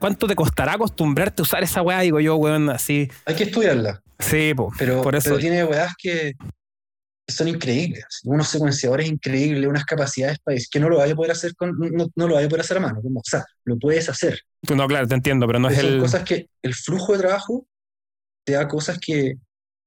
¿cuánto 0.00 0.26
te 0.26 0.34
costará 0.34 0.72
acostumbrarte 0.72 1.42
a 1.42 1.44
usar 1.44 1.62
esa 1.62 1.82
weá? 1.82 2.00
Digo 2.00 2.18
yo, 2.18 2.34
weón, 2.34 2.68
así. 2.68 3.08
Hay 3.26 3.36
que 3.36 3.44
estudiarla. 3.44 4.02
Sí, 4.18 4.54
pero, 4.78 5.02
por 5.02 5.14
eso. 5.14 5.30
pero 5.30 5.38
tiene 5.38 5.64
weás 5.64 5.94
que, 5.96 6.34
son 7.30 7.48
increíbles, 7.48 8.04
unos 8.24 8.48
secuenciadores 8.48 9.08
increíbles, 9.08 9.68
unas 9.68 9.84
capacidades 9.84 10.38
para 10.38 10.56
que 10.70 10.80
no 10.80 10.88
lo 10.88 10.98
vaya 10.98 11.12
a 11.12 11.16
poder 11.16 11.32
hacer 11.32 11.54
con, 11.54 11.76
no, 11.78 12.10
lo 12.16 12.34
vaya 12.34 12.46
a 12.46 12.48
poder 12.48 12.62
hacer 12.62 12.76
a 12.76 12.80
mano, 12.80 13.00
como, 13.02 13.20
o 13.20 13.24
sea, 13.24 13.44
lo 13.64 13.78
puedes 13.78 14.08
hacer. 14.08 14.40
No, 14.74 14.86
claro, 14.86 15.06
te 15.06 15.14
entiendo, 15.14 15.46
pero 15.46 15.58
no 15.58 15.68
es 15.68 15.78
son 15.78 16.00
cosas 16.00 16.24
que 16.24 16.48
el 16.62 16.74
flujo 16.74 17.12
de 17.12 17.18
trabajo 17.20 17.66
te 18.44 18.52
da 18.52 18.68
cosas 18.68 18.98
que, 18.98 19.34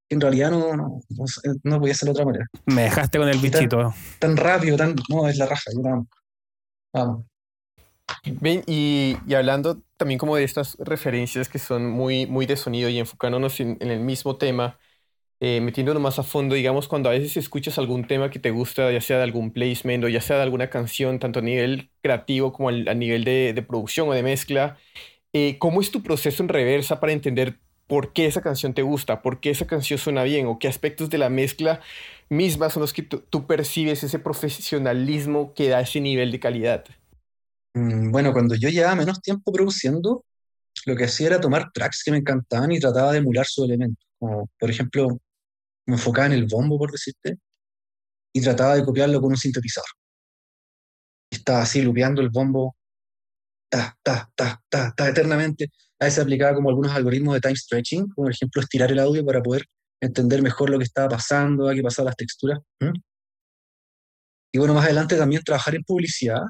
en 0.09 0.21
realidad 0.21 0.51
no, 0.51 0.75
no, 0.75 0.99
no, 1.63 1.79
podía 1.79 1.93
hacer 1.93 2.07
de 2.07 2.11
otra 2.11 2.25
manera. 2.25 2.45
Me 2.65 2.83
dejaste 2.83 3.17
con 3.17 3.27
el 3.27 3.39
bichito. 3.39 3.93
Tan, 4.19 4.37
rápido, 4.37 4.77
tan, 4.77 4.95
no, 5.09 5.27
es 5.27 5.37
la 5.37 5.47
raja, 5.47 5.71
vamos. 6.93 7.25
Ven, 8.25 8.63
y, 8.67 9.17
y, 9.25 9.33
hablando 9.33 9.81
también 9.97 10.19
como 10.19 10.35
de 10.35 10.43
estas 10.43 10.77
referencias 10.79 11.49
que 11.49 11.57
son 11.57 11.89
muy, 11.89 12.27
muy 12.27 12.45
de 12.45 12.57
sonido 12.57 12.89
y 12.89 12.99
enfocándonos 12.99 13.59
en 13.59 13.77
el 13.79 14.01
mismo 14.01 14.35
tema, 14.35 14.77
eh, 15.45 15.99
más 15.99 16.19
a 16.19 16.23
fondo, 16.23 16.55
digamos, 16.55 16.87
cuando 16.87 17.09
a 17.09 17.11
veces 17.11 17.35
escuchas 17.35 17.77
algún 17.77 18.07
tema 18.07 18.29
que 18.29 18.39
te 18.39 18.49
gusta, 18.51 18.89
ya 18.93 19.01
sea 19.01 19.17
de 19.17 19.23
algún 19.23 19.51
placement 19.51 20.05
o 20.05 20.07
ya 20.07 20.21
sea 20.21 20.37
de 20.37 20.43
alguna 20.43 20.69
canción, 20.69 21.19
tanto 21.19 21.39
a 21.39 21.41
nivel 21.41 21.89
creativo 22.01 22.53
como 22.53 22.69
a 22.69 22.93
nivel 22.93 23.25
de, 23.25 23.65
producción 23.67 24.07
o 24.07 24.13
de 24.13 24.23
mezcla, 24.23 24.77
eh, 25.33 25.57
¿cómo 25.59 25.81
es 25.81 25.91
tu 25.91 26.01
proceso 26.01 26.43
en 26.43 26.49
reversa 26.49 27.01
para 27.01 27.11
entender 27.11 27.59
por 27.87 28.13
qué 28.13 28.25
esa 28.25 28.41
canción 28.41 28.73
te 28.73 28.83
gusta, 28.83 29.21
por 29.21 29.41
qué 29.41 29.49
esa 29.49 29.67
canción 29.67 29.99
suena 29.99 30.23
bien 30.23 30.47
o 30.47 30.59
qué 30.59 30.69
aspectos 30.69 31.09
de 31.09 31.17
la 31.17 31.29
mezcla 31.29 31.81
misma 32.29 32.69
son 32.69 32.79
los 32.79 32.93
que 32.93 33.03
tú 33.03 33.45
percibes 33.45 34.01
ese 34.01 34.19
profesionalismo 34.19 35.53
que 35.53 35.67
da 35.67 35.81
ese 35.81 35.99
nivel 35.99 36.31
de 36.31 36.39
calidad? 36.39 36.85
Mm, 37.73 38.11
bueno, 38.11 38.31
cuando 38.31 38.55
yo 38.55 38.69
llevaba 38.69 38.95
menos 38.95 39.21
tiempo 39.21 39.51
produciendo, 39.51 40.23
lo 40.85 40.95
que 40.95 41.03
hacía 41.03 41.27
era 41.27 41.41
tomar 41.41 41.69
tracks 41.73 42.01
que 42.01 42.11
me 42.11 42.17
encantaban 42.19 42.71
y 42.71 42.79
trataba 42.79 43.11
de 43.11 43.17
emular 43.17 43.45
su 43.45 43.65
elemento. 43.65 44.01
Como, 44.19 44.49
por 44.57 44.69
ejemplo, 44.69 45.19
me 45.85 45.95
enfocaba 45.95 46.27
en 46.27 46.33
el 46.33 46.45
bombo, 46.45 46.77
por 46.77 46.91
decirte, 46.91 47.37
y 48.33 48.41
trataba 48.41 48.75
de 48.75 48.85
copiarlo 48.85 49.21
con 49.21 49.31
un 49.31 49.37
sintetizador. 49.37 49.89
Estaba 51.31 51.61
así 51.61 51.81
lupeando 51.81 52.21
el 52.21 52.29
bombo, 52.29 52.75
ta, 53.69 53.97
ta, 54.03 54.29
ta, 54.35 54.61
ta, 54.69 54.93
ta, 54.95 55.09
eternamente. 55.09 55.69
A 55.99 56.05
veces 56.05 56.23
aplicaba 56.23 56.55
como 56.55 56.69
algunos 56.69 56.91
algoritmos 56.91 57.35
de 57.35 57.41
time 57.41 57.55
stretching, 57.55 58.07
como 58.09 58.25
por 58.25 58.31
ejemplo 58.31 58.61
estirar 58.61 58.91
el 58.91 58.99
audio 58.99 59.25
para 59.25 59.41
poder 59.41 59.65
entender 60.01 60.41
mejor 60.41 60.69
lo 60.69 60.77
que 60.77 60.83
estaba 60.85 61.09
pasando, 61.09 61.69
a 61.69 61.73
qué 61.73 61.81
pasaban 61.81 62.07
las 62.07 62.15
texturas. 62.15 62.59
Y 64.51 64.59
bueno, 64.59 64.73
más 64.73 64.85
adelante 64.85 65.17
también 65.17 65.43
trabajar 65.43 65.75
en 65.75 65.83
publicidad 65.83 66.41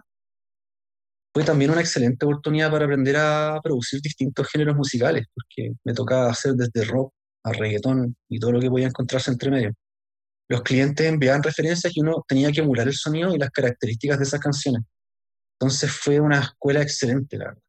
fue 1.34 1.44
también 1.44 1.72
una 1.72 1.82
excelente 1.82 2.26
oportunidad 2.26 2.70
para 2.70 2.86
aprender 2.86 3.16
a 3.18 3.60
producir 3.64 4.02
distintos 4.02 4.48
géneros 4.50 4.76
musicales, 4.76 5.26
porque 5.34 5.72
me 5.84 5.94
tocaba 5.94 6.30
hacer 6.30 6.54
desde 6.54 6.86
rock 6.86 7.14
a 7.44 7.52
reggaetón 7.52 8.16
y 8.30 8.40
todo 8.40 8.54
lo 8.54 8.60
que 8.60 8.70
podía 8.70 8.88
encontrarse 8.88 9.32
entre 9.32 9.52
medio. 9.52 9.74
Los 10.50 10.62
clientes 10.62 11.06
enviaban 11.08 11.44
referencias 11.44 11.96
y 11.96 12.02
uno 12.02 12.24
tenía 12.28 12.52
que 12.52 12.62
emular 12.62 12.88
el 12.88 12.94
sonido 12.94 13.34
y 13.34 13.40
las 13.40 13.50
características 13.50 14.20
de 14.20 14.24
esas 14.24 14.40
canciones. 14.40 14.84
Entonces 15.60 15.92
fue 15.92 16.20
una 16.20 16.40
escuela 16.42 16.82
excelente, 16.82 17.38
la 17.38 17.46
verdad. 17.46 17.62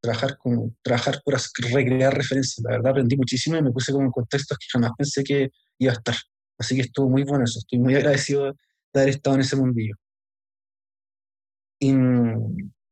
Trabajar, 0.00 0.38
con, 0.38 0.76
trabajar 0.80 1.20
por 1.24 1.36
recrear 1.70 2.14
referencias. 2.14 2.64
La 2.64 2.76
verdad 2.76 2.92
aprendí 2.92 3.16
muchísimo 3.16 3.56
y 3.56 3.62
me 3.62 3.72
puse 3.72 3.92
como 3.92 4.04
en 4.04 4.12
contextos 4.12 4.56
que 4.56 4.66
jamás 4.72 4.92
pensé 4.96 5.24
que 5.24 5.50
iba 5.78 5.92
a 5.92 5.96
estar. 5.96 6.14
Así 6.58 6.76
que 6.76 6.82
estuvo 6.82 7.08
muy 7.08 7.24
bueno 7.24 7.44
eso. 7.44 7.58
Estoy 7.58 7.78
muy 7.78 7.94
agradecido 7.94 8.54
de 8.92 9.00
haber 9.00 9.08
estado 9.10 9.36
en 9.36 9.42
ese 9.42 9.56
mundillo. 9.56 9.94
Y 11.80 11.92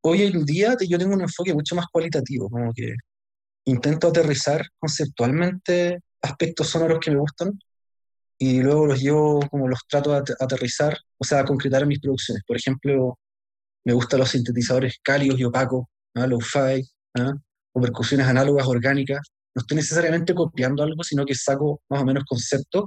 hoy 0.01 0.23
en 0.23 0.45
día 0.45 0.75
yo 0.87 0.97
tengo 0.97 1.13
un 1.13 1.21
enfoque 1.21 1.53
mucho 1.53 1.75
más 1.75 1.87
cualitativo, 1.91 2.49
como 2.49 2.71
que 2.73 2.93
intento 3.65 4.07
aterrizar 4.07 4.65
conceptualmente 4.79 5.99
aspectos 6.29 6.67
sonoros 6.67 6.99
que 6.99 7.11
me 7.11 7.19
gustan 7.19 7.59
y 8.37 8.61
luego 8.61 8.85
los 8.85 9.01
llevo 9.01 9.39
como 9.49 9.67
los 9.67 9.79
trato 9.87 10.11
de 10.11 10.35
aterrizar, 10.39 10.97
o 11.17 11.23
sea, 11.23 11.39
a 11.39 11.45
concretar 11.45 11.81
en 11.81 11.87
mis 11.87 11.99
producciones. 11.99 12.43
Por 12.45 12.57
ejemplo, 12.57 13.17
me 13.83 13.93
gustan 13.93 14.19
los 14.19 14.29
sintetizadores 14.29 14.97
cálidos 15.01 15.39
y 15.39 15.43
opacos, 15.43 15.85
¿no? 16.13 16.27
low-fi, 16.27 16.87
o 17.73 17.81
percusiones 17.81 18.27
análogas 18.27 18.67
orgánicas. 18.67 19.21
No 19.55 19.61
estoy 19.61 19.77
necesariamente 19.77 20.35
copiando 20.35 20.83
algo, 20.83 21.03
sino 21.03 21.25
que 21.25 21.33
saco 21.33 21.81
más 21.89 22.01
o 22.01 22.05
menos 22.05 22.23
conceptos 22.25 22.85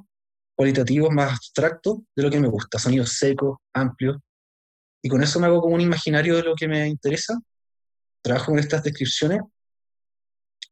cualitativos 0.54 1.10
más 1.10 1.32
abstractos 1.32 2.00
de 2.14 2.22
lo 2.22 2.30
que 2.30 2.38
me 2.38 2.46
gusta, 2.46 2.78
sonidos 2.78 3.14
secos, 3.14 3.56
amplios, 3.72 4.18
y 5.02 5.08
con 5.08 5.22
eso 5.22 5.40
me 5.40 5.46
hago 5.46 5.62
como 5.62 5.74
un 5.74 5.80
imaginario 5.80 6.36
de 6.36 6.42
lo 6.42 6.54
que 6.54 6.68
me 6.68 6.86
interesa, 6.86 7.38
trabajo 8.20 8.52
con 8.52 8.58
estas 8.58 8.82
descripciones 8.82 9.40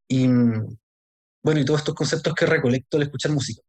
y, 0.06 0.28
bueno, 1.48 1.62
y 1.62 1.64
todos 1.64 1.80
estos 1.80 1.94
conceptos 1.94 2.34
que 2.34 2.44
recolecto 2.44 2.98
al 2.98 3.04
escuchar 3.04 3.32
música. 3.32 3.62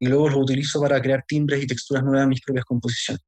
Y 0.00 0.08
luego 0.08 0.28
los 0.28 0.38
utilizo 0.38 0.80
para 0.80 1.00
crear 1.00 1.24
timbres 1.24 1.62
y 1.62 1.66
texturas 1.68 2.02
nuevas 2.02 2.24
en 2.24 2.30
mis 2.30 2.40
propias 2.40 2.64
composiciones. 2.64 3.22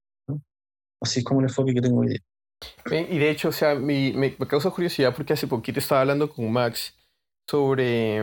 Así 1.00 1.20
es 1.20 1.24
como 1.24 1.38
el 1.38 1.46
enfoque 1.46 1.72
que 1.72 1.80
tengo 1.80 2.00
hoy 2.00 2.08
día. 2.08 3.08
Y 3.08 3.18
de 3.18 3.30
hecho, 3.30 3.50
o 3.50 3.52
sea, 3.52 3.76
me, 3.76 4.12
me, 4.14 4.36
causa 4.48 4.70
curiosidad 4.70 5.14
porque 5.14 5.34
hace 5.34 5.46
poquito 5.46 5.78
estaba 5.78 6.00
hablando 6.00 6.28
con 6.28 6.50
Max 6.50 6.98
sobre 7.48 8.20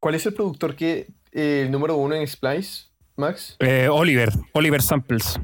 cuál 0.00 0.14
es 0.14 0.24
el 0.24 0.32
productor 0.32 0.74
que 0.74 1.08
eh, 1.32 1.64
el 1.66 1.70
número 1.70 1.96
uno 1.96 2.14
en 2.14 2.26
Splice, 2.26 2.86
Max. 3.16 3.56
Eh, 3.58 3.88
Oliver, 3.90 4.30
Oliver 4.54 4.80
Samples. 4.80 5.38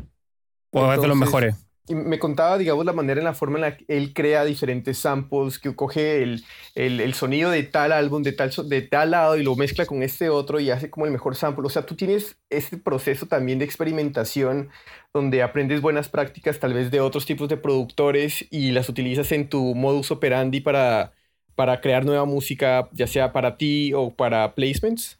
O 0.70 0.90
es 0.90 0.98
de 0.98 1.08
los 1.08 1.16
mejores. 1.16 1.56
Me 1.88 2.20
contaba, 2.20 2.56
digamos, 2.56 2.84
la 2.84 2.92
manera 2.92 3.20
en 3.20 3.24
la 3.24 3.34
forma 3.34 3.58
en 3.58 3.62
la 3.62 3.76
que 3.76 3.84
él 3.88 4.12
crea 4.14 4.44
diferentes 4.44 4.98
samples, 4.98 5.58
que 5.58 5.74
coge 5.74 6.22
el, 6.22 6.44
el, 6.76 7.00
el, 7.00 7.14
sonido 7.14 7.50
de 7.50 7.64
tal 7.64 7.90
álbum, 7.90 8.22
de 8.22 8.32
tal, 8.32 8.52
de 8.68 8.82
tal 8.82 9.10
lado, 9.10 9.36
y 9.36 9.42
lo 9.42 9.56
mezcla 9.56 9.86
con 9.86 10.02
este 10.04 10.28
otro 10.28 10.60
y 10.60 10.70
hace 10.70 10.88
como 10.88 11.06
el 11.06 11.12
mejor 11.12 11.34
sample. 11.34 11.66
O 11.66 11.70
sea, 11.70 11.86
tú 11.86 11.96
tienes 11.96 12.36
este 12.48 12.76
proceso 12.78 13.26
también 13.26 13.58
de 13.58 13.64
experimentación 13.64 14.70
donde 15.12 15.42
aprendes 15.42 15.80
buenas 15.80 16.08
prácticas 16.08 16.60
tal 16.60 16.74
vez 16.74 16.90
de 16.92 17.00
otros 17.00 17.26
tipos 17.26 17.48
de 17.48 17.56
productores 17.56 18.46
y 18.50 18.70
las 18.70 18.88
utilizas 18.88 19.32
en 19.32 19.48
tu 19.48 19.74
modus 19.74 20.10
operandi 20.12 20.60
para, 20.60 21.12
para 21.56 21.80
crear 21.80 22.04
nueva 22.04 22.24
música, 22.24 22.88
ya 22.92 23.06
sea 23.08 23.32
para 23.32 23.56
ti 23.56 23.92
o 23.94 24.14
para 24.14 24.54
placements. 24.54 25.18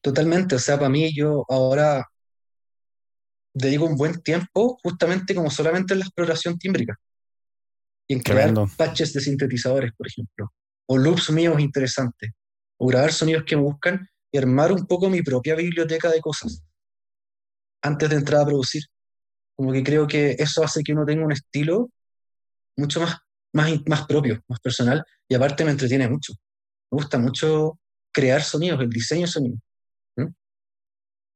Totalmente, 0.00 0.56
o 0.56 0.58
sea, 0.58 0.76
para 0.78 0.88
mí 0.88 1.12
yo 1.14 1.44
ahora 1.48 2.08
dedico 3.54 3.84
un 3.84 3.96
buen 3.96 4.22
tiempo 4.22 4.78
justamente 4.82 5.34
como 5.34 5.50
solamente 5.50 5.92
en 5.92 6.00
la 6.00 6.06
exploración 6.06 6.58
tímbrica. 6.58 6.98
Y 8.08 8.14
en 8.14 8.20
crear 8.20 8.52
patches 8.76 9.12
de 9.12 9.20
sintetizadores, 9.20 9.92
por 9.96 10.06
ejemplo. 10.06 10.52
O 10.86 10.98
loops 10.98 11.30
míos 11.30 11.60
interesantes. 11.60 12.30
O 12.78 12.86
grabar 12.86 13.12
sonidos 13.12 13.44
que 13.44 13.56
me 13.56 13.62
buscan 13.62 14.08
y 14.30 14.38
armar 14.38 14.72
un 14.72 14.86
poco 14.86 15.08
mi 15.08 15.22
propia 15.22 15.54
biblioteca 15.54 16.10
de 16.10 16.20
cosas. 16.20 16.62
Antes 17.82 18.10
de 18.10 18.16
entrar 18.16 18.42
a 18.42 18.46
producir. 18.46 18.82
Como 19.54 19.72
que 19.72 19.82
creo 19.82 20.06
que 20.06 20.32
eso 20.38 20.64
hace 20.64 20.82
que 20.82 20.92
uno 20.92 21.04
tenga 21.04 21.24
un 21.24 21.32
estilo 21.32 21.90
mucho 22.76 23.00
más, 23.00 23.18
más, 23.52 23.70
más 23.86 24.06
propio, 24.06 24.42
más 24.48 24.60
personal. 24.60 25.04
Y 25.28 25.34
aparte 25.34 25.64
me 25.64 25.70
entretiene 25.70 26.08
mucho. 26.08 26.32
Me 26.90 26.96
gusta 26.96 27.18
mucho 27.18 27.78
crear 28.10 28.42
sonidos, 28.42 28.80
el 28.80 28.90
diseño 28.90 29.22
de 29.22 29.26
sonidos 29.28 29.60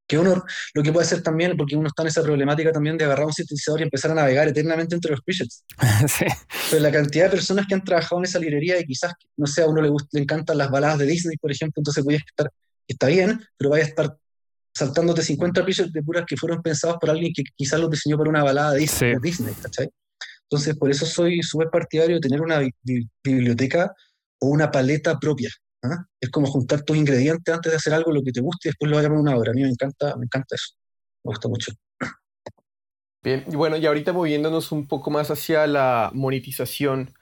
que 0.07 0.19
uno 0.19 0.45
lo 0.75 0.83
que 0.83 0.92
puede 0.92 1.05
hacer 1.05 1.23
también, 1.23 1.57
porque 1.57 1.77
uno 1.77 1.88
está 1.88 2.03
en 2.03 2.09
esa 2.09 2.23
problemática 2.23 2.73
también 2.73 2.97
de 2.97 3.05
agarrar 3.05 3.27
un 3.27 3.33
sintetizador 3.33 3.81
y 3.81 3.85
empezar 3.85 4.11
a 4.12 4.14
navegar 4.14 4.47
eternamente 4.49 4.95
entre 4.95 5.11
los 5.11 5.21
presets. 5.21 5.64
Pero 6.71 6.83
la 6.83 6.92
cantidad 6.92 7.25
de 7.25 7.31
personas 7.31 7.66
que 7.66 7.75
han 7.75 7.85
trabajado 7.85 8.21
en 8.21 8.25
esa 8.25 8.38
librería 8.38 8.79
y 8.79 8.85
quizás, 8.85 9.12
no 9.37 9.47
sé, 9.47 9.62
a 9.62 9.66
uno 9.66 9.83
le, 9.83 9.88
gusta, 9.88 10.09
le 10.12 10.23
encantan 10.23 10.59
las 10.59 10.71
baladas 10.71 10.99
de 10.99 11.07
Disney, 11.07 11.37
por 11.37 11.51
ejemplo, 11.51 11.81
entonces 11.81 12.05
voy 12.05 12.14
a 12.14 12.19
estar, 12.19 12.51
está 12.87 13.09
bien, 13.09 13.40
pero 13.57 13.71
vaya 13.71 13.85
a 13.85 13.88
estar 13.88 14.16
saltándote 14.73 15.23
50 15.23 15.64
presets 15.64 15.92
de 15.92 16.03
puras 16.03 16.25
que 16.27 16.37
fueron 16.37 16.62
pensados 16.62 16.99
por 17.01 17.11
alguien 17.11 17.33
que 17.35 17.42
quizás 17.57 17.81
los 17.81 17.90
diseñó 17.90 18.19
para 18.19 18.31
una 18.31 18.45
balada 18.45 18.73
de 18.73 18.81
Disney, 18.81 19.16
Disney 19.23 19.55
¿cachai? 19.61 19.88
Entonces, 20.42 20.77
por 20.77 20.90
eso 20.90 21.07
soy 21.07 21.42
súper 21.42 21.71
partidario 21.71 22.16
de 22.16 22.21
tener 22.21 22.40
una 22.40 22.61
biblioteca 23.25 23.92
o 24.38 24.49
una 24.49 24.71
paleta 24.71 25.19
propia. 25.19 25.51
¿Ah? 25.82 26.06
Es 26.20 26.30
como 26.30 26.46
juntar 26.46 26.82
tus 26.82 26.96
ingredientes 26.96 27.54
antes 27.54 27.72
de 27.72 27.76
hacer 27.76 27.94
algo 27.94 28.12
lo 28.12 28.22
que 28.22 28.32
te 28.32 28.40
guste 28.40 28.68
y 28.68 28.70
después 28.70 28.90
lo 28.90 28.96
vayas 28.96 29.10
a 29.10 29.14
una 29.14 29.36
obra. 29.36 29.52
A 29.52 29.54
mí 29.54 29.62
me 29.62 29.68
encanta, 29.68 30.16
me 30.16 30.24
encanta 30.24 30.54
eso. 30.54 30.74
Me 31.24 31.30
gusta 31.30 31.48
mucho. 31.48 31.72
Bien, 33.22 33.44
y 33.50 33.56
bueno, 33.56 33.76
y 33.76 33.84
ahorita 33.84 34.12
moviéndonos 34.12 34.70
un 34.70 34.86
poco 34.86 35.10
más 35.10 35.32
hacia 35.32 35.66
la 35.66 36.10
monetización 36.14 37.12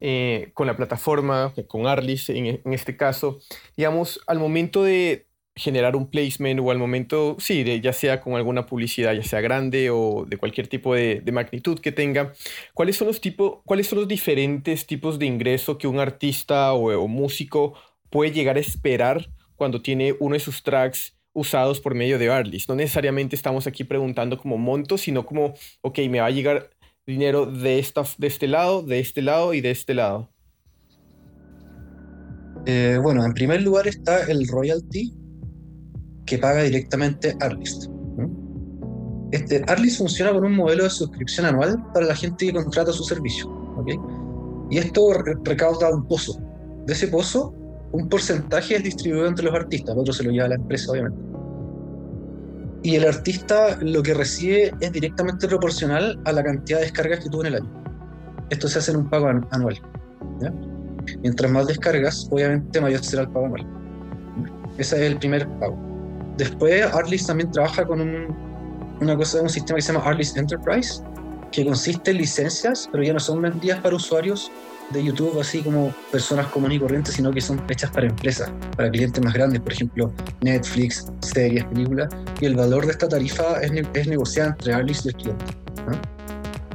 eh, 0.00 0.50
con 0.54 0.66
la 0.66 0.76
plataforma, 0.76 1.54
con 1.68 1.86
Arlis 1.86 2.28
en, 2.30 2.60
este 2.64 2.96
caso, 2.96 3.38
digamos, 3.76 4.20
al 4.26 4.40
momento 4.40 4.82
de 4.82 5.28
generar 5.54 5.94
un 5.94 6.10
placement 6.10 6.58
o 6.58 6.72
al 6.72 6.78
momento, 6.78 7.36
sí, 7.38 7.80
ya 7.80 7.92
sea 7.92 8.20
con 8.20 8.34
alguna 8.34 8.66
publicidad, 8.66 9.12
ya 9.12 9.22
sea 9.22 9.40
grande 9.40 9.90
o 9.90 10.24
de 10.26 10.38
cualquier 10.38 10.66
tipo 10.66 10.96
de, 10.96 11.22
magnitud 11.30 11.78
que 11.78 11.92
tenga, 11.92 12.32
¿cuáles 12.74 12.96
son 12.96 13.06
los 13.06 13.20
tipo, 13.20 13.62
cuáles 13.64 13.86
son 13.86 14.00
los 14.00 14.08
diferentes 14.08 14.86
tipos 14.88 15.20
de 15.20 15.26
ingreso 15.26 15.78
que 15.78 15.86
un 15.86 16.00
artista 16.00 16.72
o 16.72 17.06
músico 17.06 17.74
puede 18.12 18.30
llegar 18.30 18.56
a 18.56 18.60
esperar 18.60 19.28
cuando 19.56 19.82
tiene 19.82 20.14
uno 20.20 20.34
de 20.34 20.40
sus 20.40 20.62
tracks 20.62 21.16
usados 21.32 21.80
por 21.80 21.94
medio 21.94 22.18
de 22.18 22.30
Artlist. 22.30 22.68
No 22.68 22.76
necesariamente 22.76 23.34
estamos 23.34 23.66
aquí 23.66 23.84
preguntando 23.84 24.38
como 24.38 24.58
monto, 24.58 24.98
sino 24.98 25.24
como, 25.24 25.54
ok, 25.80 25.98
me 26.10 26.20
va 26.20 26.26
a 26.26 26.30
llegar 26.30 26.70
dinero 27.06 27.46
de, 27.46 27.78
esta, 27.78 28.04
de 28.18 28.26
este 28.26 28.46
lado, 28.46 28.82
de 28.82 29.00
este 29.00 29.22
lado 29.22 29.54
y 29.54 29.62
de 29.62 29.70
este 29.70 29.94
lado. 29.94 30.28
Eh, 32.66 32.98
bueno, 33.02 33.24
en 33.24 33.32
primer 33.32 33.62
lugar 33.62 33.88
está 33.88 34.22
el 34.30 34.46
royalty 34.46 35.12
que 36.26 36.38
paga 36.38 36.62
directamente 36.62 37.34
Artlist. 37.40 37.90
Este, 39.32 39.64
Artlist 39.66 39.98
funciona 39.98 40.32
con 40.32 40.44
un 40.44 40.54
modelo 40.54 40.84
de 40.84 40.90
suscripción 40.90 41.46
anual 41.46 41.82
para 41.94 42.04
la 42.04 42.14
gente 42.14 42.46
que 42.46 42.52
contrata 42.52 42.92
su 42.92 43.04
servicio. 43.04 43.50
Y 44.70 44.76
esto 44.76 45.12
recauda 45.44 45.90
un 45.94 46.06
pozo. 46.06 46.38
De 46.86 46.92
ese 46.92 47.08
pozo 47.08 47.54
un 47.92 48.08
porcentaje 48.08 48.76
es 48.76 48.82
distribuido 48.82 49.26
entre 49.26 49.44
los 49.44 49.54
artistas, 49.54 49.94
el 49.94 50.00
otro 50.00 50.12
se 50.12 50.24
lo 50.24 50.30
lleva 50.30 50.46
a 50.46 50.48
la 50.48 50.54
empresa, 50.56 50.90
obviamente. 50.90 51.18
Y 52.82 52.96
el 52.96 53.06
artista 53.06 53.78
lo 53.80 54.02
que 54.02 54.14
recibe 54.14 54.72
es 54.80 54.92
directamente 54.92 55.46
proporcional 55.46 56.20
a 56.24 56.32
la 56.32 56.42
cantidad 56.42 56.78
de 56.78 56.86
descargas 56.86 57.20
que 57.20 57.30
tuvo 57.30 57.42
en 57.42 57.48
el 57.48 57.54
año. 57.56 57.84
Esto 58.50 58.66
se 58.66 58.80
hace 58.80 58.90
en 58.90 58.98
un 58.98 59.10
pago 59.10 59.28
anual. 59.28 59.80
Mientras 61.20 61.50
más 61.50 61.66
descargas, 61.66 62.28
obviamente 62.30 62.80
mayor 62.80 63.04
será 63.04 63.22
el 63.22 63.28
pago 63.28 63.46
anual. 63.46 63.66
Ese 64.78 64.96
es 64.96 65.12
el 65.12 65.18
primer 65.18 65.46
pago. 65.60 65.78
Después, 66.38 66.82
Artlist 66.92 67.26
también 67.26 67.50
trabaja 67.52 67.86
con 67.86 68.00
un, 68.00 68.34
una 69.00 69.16
cosa, 69.16 69.42
un 69.42 69.50
sistema 69.50 69.76
que 69.76 69.82
se 69.82 69.92
llama 69.92 70.04
Artlist 70.06 70.36
Enterprise, 70.36 71.02
que 71.52 71.64
consiste 71.64 72.10
en 72.10 72.16
licencias, 72.16 72.88
pero 72.90 73.04
ya 73.04 73.12
no 73.12 73.20
son 73.20 73.42
vendidas 73.42 73.80
para 73.80 73.94
usuarios 73.94 74.50
de 74.92 75.04
YouTube 75.04 75.40
así 75.40 75.62
como 75.62 75.94
personas 76.10 76.46
comunes 76.48 76.76
y 76.76 76.80
corrientes, 76.80 77.14
sino 77.14 77.30
que 77.32 77.40
son 77.40 77.62
hechas 77.68 77.90
para 77.90 78.06
empresas, 78.06 78.50
para 78.76 78.90
clientes 78.90 79.22
más 79.22 79.32
grandes, 79.34 79.60
por 79.60 79.72
ejemplo, 79.72 80.12
Netflix, 80.40 81.06
series, 81.20 81.64
películas, 81.64 82.08
y 82.40 82.46
el 82.46 82.54
valor 82.54 82.86
de 82.86 82.92
esta 82.92 83.08
tarifa 83.08 83.60
es, 83.60 83.72
es 83.94 84.06
negociada 84.06 84.50
entre 84.50 84.74
Arlis 84.74 85.04
y 85.04 85.08
el 85.08 85.14
cliente. 85.14 85.44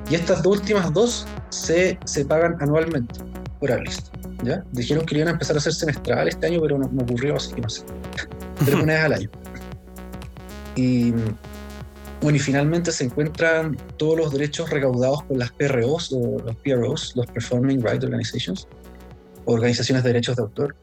Y 0.09 0.15
estas 0.15 0.41
dos 0.41 0.59
últimas 0.59 0.93
dos 0.93 1.27
se, 1.49 1.99
se 2.05 2.25
pagan 2.25 2.57
anualmente 2.59 3.19
por 3.59 3.71
Arlis. 3.71 4.11
¿ya? 4.43 4.63
Dijeron 4.71 5.05
que 5.05 5.15
iban 5.15 5.27
a 5.27 5.31
empezar 5.31 5.55
a 5.55 5.59
hacer 5.59 5.73
semestral 5.73 6.27
este 6.27 6.47
año, 6.47 6.61
pero 6.61 6.77
no, 6.77 6.89
me 6.89 7.03
ocurrió, 7.03 7.35
así 7.35 7.53
que 7.53 7.61
no 7.61 7.69
sé. 7.69 7.83
Pero 8.65 8.81
una 8.81 8.93
vez 8.93 9.03
al 9.03 9.13
año. 9.13 9.29
Y 10.75 11.13
bueno, 12.21 12.37
y 12.37 12.39
finalmente 12.39 12.91
se 12.91 13.05
encuentran 13.05 13.77
todos 13.97 14.17
los 14.17 14.31
derechos 14.31 14.69
recaudados 14.69 15.23
por 15.23 15.37
las 15.37 15.51
PROs 15.51 16.11
o 16.11 16.39
los 16.39 16.55
PROs, 16.57 17.15
los 17.15 17.27
Performing 17.27 17.81
Rights 17.81 18.05
Organizations, 18.05 18.67
organizaciones 19.45 20.03
de 20.03 20.09
derechos 20.09 20.35
de 20.35 20.41
autor. 20.41 20.75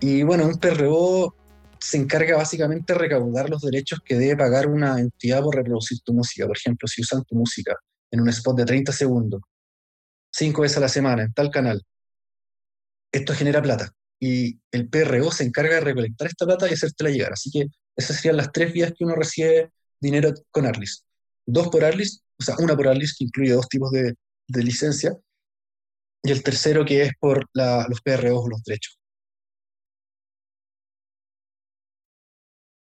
Y 0.00 0.22
bueno, 0.22 0.46
un 0.46 0.58
PRO 0.58 1.34
se 1.80 1.96
encarga 1.96 2.36
básicamente 2.36 2.92
de 2.92 2.98
recaudar 2.98 3.48
los 3.48 3.62
derechos 3.62 4.00
que 4.04 4.16
debe 4.16 4.36
pagar 4.36 4.68
una 4.68 5.00
entidad 5.00 5.42
por 5.42 5.56
reproducir 5.56 6.00
tu 6.00 6.12
música. 6.12 6.46
Por 6.46 6.56
ejemplo, 6.56 6.86
si 6.86 7.02
usan 7.02 7.24
tu 7.24 7.34
música 7.34 7.74
en 8.10 8.20
un 8.20 8.28
spot 8.28 8.58
de 8.58 8.64
30 8.66 8.92
segundos, 8.92 9.40
cinco 10.30 10.62
veces 10.62 10.76
a 10.76 10.80
la 10.80 10.88
semana, 10.88 11.22
en 11.22 11.32
tal 11.32 11.50
canal, 11.50 11.82
esto 13.10 13.34
genera 13.34 13.62
plata. 13.62 13.90
Y 14.20 14.60
el 14.70 14.88
PRO 14.88 15.32
se 15.32 15.44
encarga 15.44 15.76
de 15.76 15.80
recolectar 15.80 16.28
esta 16.28 16.46
plata 16.46 16.68
y 16.68 16.74
hacértela 16.74 17.10
llegar. 17.10 17.32
Así 17.32 17.50
que 17.50 17.66
esas 17.96 18.16
serían 18.16 18.36
las 18.36 18.52
tres 18.52 18.72
vías 18.72 18.92
que 18.96 19.04
uno 19.04 19.14
recibe 19.14 19.72
dinero 20.02 20.34
con 20.50 20.66
Arlis. 20.66 21.04
Dos 21.46 21.68
por 21.68 21.84
Arlis, 21.84 22.22
o 22.38 22.42
sea, 22.44 22.56
una 22.58 22.76
por 22.76 22.88
Arlis 22.88 23.16
que 23.16 23.24
incluye 23.24 23.52
dos 23.52 23.68
tipos 23.68 23.90
de, 23.92 24.14
de 24.48 24.64
licencia, 24.64 25.16
y 26.24 26.30
el 26.32 26.42
tercero 26.42 26.84
que 26.84 27.02
es 27.02 27.12
por 27.20 27.46
los 27.54 28.00
PROs 28.02 28.48
los 28.48 28.62
derechos. 28.64 28.98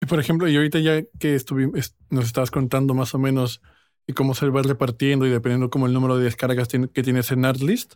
Y 0.02 0.06
por 0.06 0.20
ejemplo, 0.20 0.48
y 0.48 0.56
ahorita 0.56 0.78
ya 0.80 1.02
que 1.18 1.34
estuvimos, 1.34 1.96
nos 2.10 2.26
estabas 2.26 2.50
contando 2.50 2.94
más 2.94 3.14
o 3.14 3.18
menos 3.18 3.62
y 4.06 4.14
cómo 4.14 4.34
se 4.34 4.48
va 4.48 4.62
repartiendo 4.62 5.26
y 5.26 5.30
dependiendo 5.30 5.70
como 5.70 5.86
el 5.86 5.92
número 5.92 6.16
de 6.18 6.24
descargas 6.24 6.68
que 6.68 7.02
tienes 7.02 7.30
en 7.32 7.44
Artlist, 7.44 7.94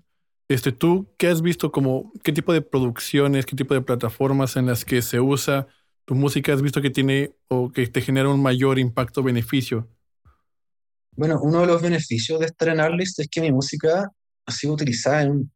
Este, 0.48 0.72
¿Tú 0.72 1.08
qué 1.18 1.28
has 1.28 1.42
visto 1.42 1.72
como, 1.72 2.12
qué 2.24 2.32
tipo 2.32 2.52
de 2.52 2.62
producciones, 2.62 3.46
qué 3.46 3.56
tipo 3.56 3.74
de 3.74 3.82
plataformas 3.82 4.56
en 4.56 4.66
las 4.66 4.84
que 4.84 5.02
se 5.02 5.20
usa 5.20 5.68
tu 6.04 6.14
música 6.14 6.52
has 6.52 6.62
visto 6.62 6.82
que 6.82 6.90
tiene 6.90 7.34
o 7.48 7.72
que 7.72 7.86
te 7.86 8.00
genera 8.00 8.28
un 8.28 8.42
mayor 8.42 8.78
impacto-beneficio? 8.78 9.88
Bueno, 11.12 11.40
uno 11.42 11.60
de 11.60 11.66
los 11.66 11.80
beneficios 11.80 12.40
de 12.40 12.46
estar 12.46 12.68
en 12.68 12.80
Artlist 12.80 13.20
es 13.20 13.28
que 13.28 13.40
mi 13.40 13.52
música 13.52 14.10
ha 14.46 14.52
sido 14.52 14.74
utilizada 14.74 15.22
en 15.22 15.30
un 15.30 15.52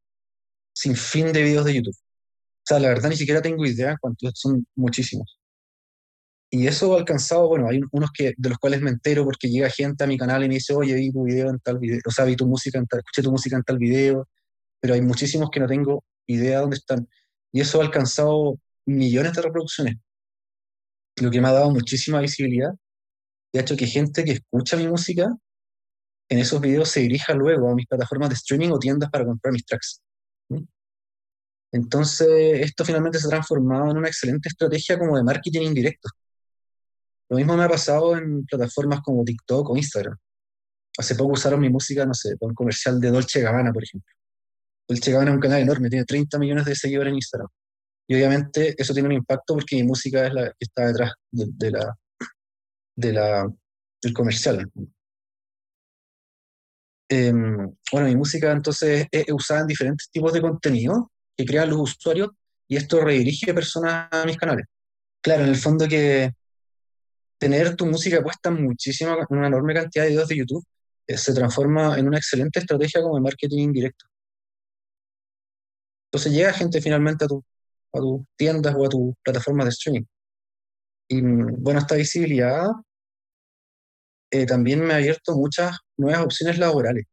sinfín 0.72 1.32
de 1.32 1.42
videos 1.42 1.64
de 1.64 1.74
YouTube. 1.74 1.96
O 1.96 2.64
sea, 2.64 2.78
la 2.78 2.88
verdad 2.88 3.08
ni 3.08 3.16
siquiera 3.16 3.42
tengo 3.42 3.64
idea 3.66 3.96
cuántos 4.00 4.32
son 4.34 4.66
muchísimos. 4.76 5.38
Y 6.50 6.66
eso 6.66 6.94
ha 6.94 6.98
alcanzado, 6.98 7.48
bueno, 7.48 7.68
hay 7.68 7.80
unos 7.92 8.10
que, 8.10 8.32
de 8.36 8.48
los 8.48 8.58
cuales 8.58 8.80
me 8.80 8.90
entero 8.90 9.24
porque 9.24 9.48
llega 9.48 9.68
gente 9.68 10.04
a 10.04 10.06
mi 10.06 10.16
canal 10.16 10.44
y 10.44 10.48
me 10.48 10.54
dice, 10.54 10.74
oye, 10.74 10.94
vi 10.94 11.12
tu 11.12 11.24
video 11.24 11.50
en 11.50 11.58
tal 11.58 11.78
video, 11.78 12.00
o 12.06 12.10
sea, 12.10 12.24
vi 12.24 12.36
tu 12.36 12.46
música 12.46 12.78
en 12.78 12.86
tal, 12.86 13.00
escuché 13.00 13.22
tu 13.22 13.30
música 13.30 13.56
en 13.56 13.62
tal 13.62 13.76
video, 13.76 14.26
pero 14.80 14.94
hay 14.94 15.02
muchísimos 15.02 15.50
que 15.50 15.60
no 15.60 15.66
tengo 15.66 16.04
idea 16.26 16.60
dónde 16.60 16.76
están. 16.76 17.06
Y 17.52 17.60
eso 17.60 17.80
ha 17.80 17.84
alcanzado 17.84 18.58
millones 18.86 19.34
de 19.34 19.42
reproducciones, 19.42 19.96
lo 21.20 21.30
que 21.30 21.40
me 21.40 21.48
ha 21.48 21.52
dado 21.52 21.70
muchísima 21.70 22.20
visibilidad 22.20 22.72
y 23.52 23.58
ha 23.58 23.62
hecho 23.62 23.76
que 23.76 23.86
gente 23.86 24.24
que 24.24 24.32
escucha 24.32 24.76
mi 24.76 24.86
música 24.88 25.34
en 26.28 26.38
esos 26.38 26.60
videos 26.60 26.90
se 26.90 27.00
dirija 27.00 27.34
luego 27.34 27.70
a 27.70 27.74
mis 27.74 27.86
plataformas 27.86 28.28
de 28.28 28.34
streaming 28.34 28.70
o 28.70 28.78
tiendas 28.78 29.10
para 29.10 29.24
comprar 29.24 29.52
mis 29.52 29.64
tracks. 29.64 30.02
Entonces, 31.72 32.60
esto 32.60 32.84
finalmente 32.84 33.18
se 33.18 33.26
ha 33.26 33.30
transformado 33.30 33.90
en 33.90 33.98
una 33.98 34.08
excelente 34.08 34.48
estrategia 34.48 34.98
como 34.98 35.16
de 35.16 35.22
marketing 35.22 35.62
indirecto. 35.62 36.08
Lo 37.28 37.36
mismo 37.36 37.56
me 37.56 37.64
ha 37.64 37.68
pasado 37.68 38.16
en 38.16 38.44
plataformas 38.46 39.00
como 39.02 39.24
TikTok 39.24 39.70
o 39.70 39.76
Instagram. 39.76 40.16
Hace 40.98 41.14
poco 41.14 41.32
usaron 41.34 41.60
mi 41.60 41.68
música, 41.68 42.04
no 42.06 42.14
sé, 42.14 42.36
para 42.36 42.48
un 42.48 42.54
comercial 42.54 43.00
de 43.00 43.10
Dolce 43.10 43.40
Gabbana, 43.40 43.72
por 43.72 43.84
ejemplo. 43.84 44.12
Dolce 44.88 45.12
Gabbana 45.12 45.30
es 45.32 45.34
un 45.34 45.40
canal 45.40 45.60
enorme, 45.60 45.90
tiene 45.90 46.04
30 46.04 46.38
millones 46.38 46.64
de 46.64 46.74
seguidores 46.74 47.10
en 47.10 47.16
Instagram. 47.16 47.48
Y 48.08 48.14
obviamente 48.14 48.74
eso 48.78 48.94
tiene 48.94 49.08
un 49.08 49.14
impacto 49.14 49.54
porque 49.54 49.76
mi 49.76 49.82
música 49.84 50.26
está 50.58 50.86
detrás 50.86 51.12
de, 51.30 51.70
la, 51.70 51.94
de 52.96 53.12
la, 53.12 53.52
del 54.02 54.14
comercial. 54.14 54.70
Em, 57.10 57.74
bueno, 57.92 58.08
mi 58.08 58.16
música 58.16 58.50
entonces 58.50 59.06
es 59.10 59.26
usada 59.30 59.60
en 59.60 59.66
diferentes 59.66 60.10
tipos 60.10 60.32
de 60.32 60.40
contenido 60.40 61.10
que 61.36 61.44
crean 61.44 61.70
los 61.70 61.80
usuarios 61.80 62.30
y 62.66 62.76
esto 62.76 63.00
redirige 63.00 63.52
personas 63.54 64.08
a 64.10 64.24
mis 64.24 64.36
canales. 64.36 64.66
Claro, 65.20 65.44
en 65.44 65.50
el 65.50 65.56
fondo 65.56 65.86
que 65.86 66.32
tener 67.38 67.76
tu 67.76 67.86
música 67.86 68.22
puesta 68.22 68.50
muchísimo, 68.50 69.16
una 69.30 69.46
enorme 69.48 69.74
cantidad 69.74 70.04
de 70.04 70.10
videos 70.10 70.28
de 70.28 70.36
YouTube, 70.36 70.64
eh, 71.06 71.16
se 71.16 71.34
transforma 71.34 71.98
en 71.98 72.06
una 72.08 72.18
excelente 72.18 72.58
estrategia 72.60 73.02
como 73.02 73.16
de 73.16 73.22
marketing 73.22 73.58
indirecto. 73.58 74.06
Entonces 76.10 76.32
llega 76.32 76.52
gente 76.52 76.80
finalmente 76.80 77.24
a, 77.24 77.28
tu, 77.28 77.44
a 77.98 78.00
tus 78.00 78.22
tiendas 78.36 78.74
o 78.76 78.86
a 78.86 78.88
tus 78.88 79.14
plataformas 79.22 79.66
de 79.66 79.70
streaming. 79.70 80.04
Y 81.08 81.22
mm, 81.22 81.62
bueno, 81.62 81.80
esta 81.80 81.96
visibilidad 81.96 82.68
eh, 84.30 84.46
también 84.46 84.80
me 84.80 84.94
ha 84.94 84.96
abierto 84.96 85.34
muchas 85.34 85.78
nuevas 85.96 86.22
opciones 86.22 86.58
laborales 86.58 87.04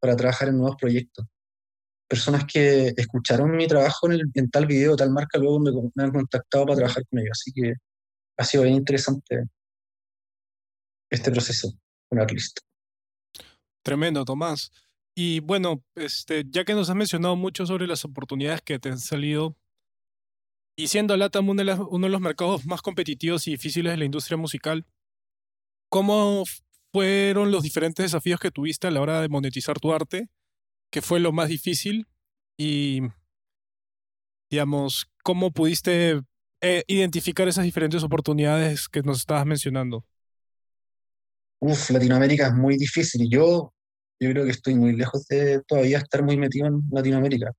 para 0.00 0.16
trabajar 0.16 0.48
en 0.48 0.58
nuevos 0.58 0.76
proyectos. 0.76 1.26
Personas 2.08 2.44
que 2.44 2.92
escucharon 2.96 3.56
mi 3.56 3.66
trabajo 3.66 4.10
en, 4.10 4.20
en 4.34 4.50
tal 4.50 4.66
video, 4.66 4.96
tal 4.96 5.10
marca, 5.10 5.38
luego 5.38 5.60
me, 5.60 5.70
me, 5.94 6.04
han 6.04 6.12
contactado 6.12 6.66
para 6.66 6.76
trabajar 6.76 7.04
con 7.08 7.20
ellos. 7.20 7.38
Así 7.40 7.52
que 7.52 7.74
ha 8.38 8.44
sido 8.44 8.64
bien 8.64 8.76
interesante 8.76 9.44
este 11.10 11.30
proceso 11.30 11.72
con 12.08 12.20
Artlist. 12.20 12.58
Tremendo, 13.82 14.24
Tomás. 14.24 14.70
Y 15.14 15.40
bueno, 15.40 15.84
este, 15.94 16.44
ya 16.48 16.64
que 16.64 16.74
nos 16.74 16.88
has 16.88 16.96
mencionado 16.96 17.36
mucho 17.36 17.66
sobre 17.66 17.86
las 17.86 18.04
oportunidades 18.04 18.62
que 18.62 18.78
te 18.78 18.88
han 18.88 18.98
salido, 18.98 19.56
y 20.76 20.88
siendo 20.88 21.16
LATAM 21.16 21.48
uno 21.48 21.64
de, 21.64 21.74
uno 21.74 22.06
de 22.06 22.10
los 22.10 22.20
mercados 22.20 22.66
más 22.66 22.82
competitivos 22.82 23.46
y 23.46 23.52
difíciles 23.52 23.92
de 23.92 23.96
la 23.98 24.04
industria 24.04 24.36
musical, 24.36 24.86
¿cómo 25.88 26.44
fueron 26.92 27.50
los 27.50 27.62
diferentes 27.62 28.04
desafíos 28.04 28.40
que 28.40 28.50
tuviste 28.50 28.86
a 28.86 28.90
la 28.90 29.00
hora 29.00 29.20
de 29.20 29.28
monetizar 29.28 29.78
tu 29.78 29.92
arte? 29.92 30.28
¿Qué 30.90 31.02
fue 31.02 31.20
lo 31.20 31.32
más 31.32 31.48
difícil? 31.48 32.06
Y, 32.56 33.02
digamos, 34.50 35.10
¿cómo 35.22 35.50
pudiste 35.50 36.22
eh, 36.60 36.84
identificar 36.86 37.48
esas 37.48 37.64
diferentes 37.64 38.02
oportunidades 38.02 38.88
que 38.88 39.02
nos 39.02 39.18
estabas 39.18 39.46
mencionando? 39.46 40.04
Uf, 41.60 41.90
Latinoamérica 41.90 42.48
es 42.48 42.54
muy 42.54 42.76
difícil. 42.76 43.28
Yo, 43.30 43.72
yo 44.20 44.30
creo 44.30 44.44
que 44.44 44.50
estoy 44.50 44.74
muy 44.74 44.96
lejos 44.96 45.26
de 45.28 45.60
todavía 45.66 45.98
estar 45.98 46.22
muy 46.22 46.36
metido 46.36 46.66
en 46.66 46.82
Latinoamérica. 46.90 47.52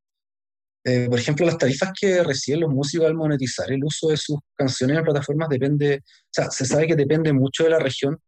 Eh, 0.85 1.07
por 1.09 1.17
ejemplo, 1.17 1.45
las 1.45 1.57
tarifas 1.57 1.91
que 1.99 2.23
reciben 2.23 2.61
los 2.61 2.69
músicos 2.69 3.07
al 3.07 3.15
monetizar 3.15 3.71
el 3.71 3.83
uso 3.83 4.09
de 4.09 4.17
sus 4.17 4.37
canciones 4.55 4.97
en 4.97 5.03
plataformas 5.03 5.47
depende, 5.49 6.01
o 6.03 6.29
sea, 6.29 6.51
se 6.51 6.65
sabe 6.65 6.87
que 6.87 6.95
depende 6.95 7.31
mucho 7.31 7.63
de 7.63 7.69
la 7.69 7.79
región 7.79 8.19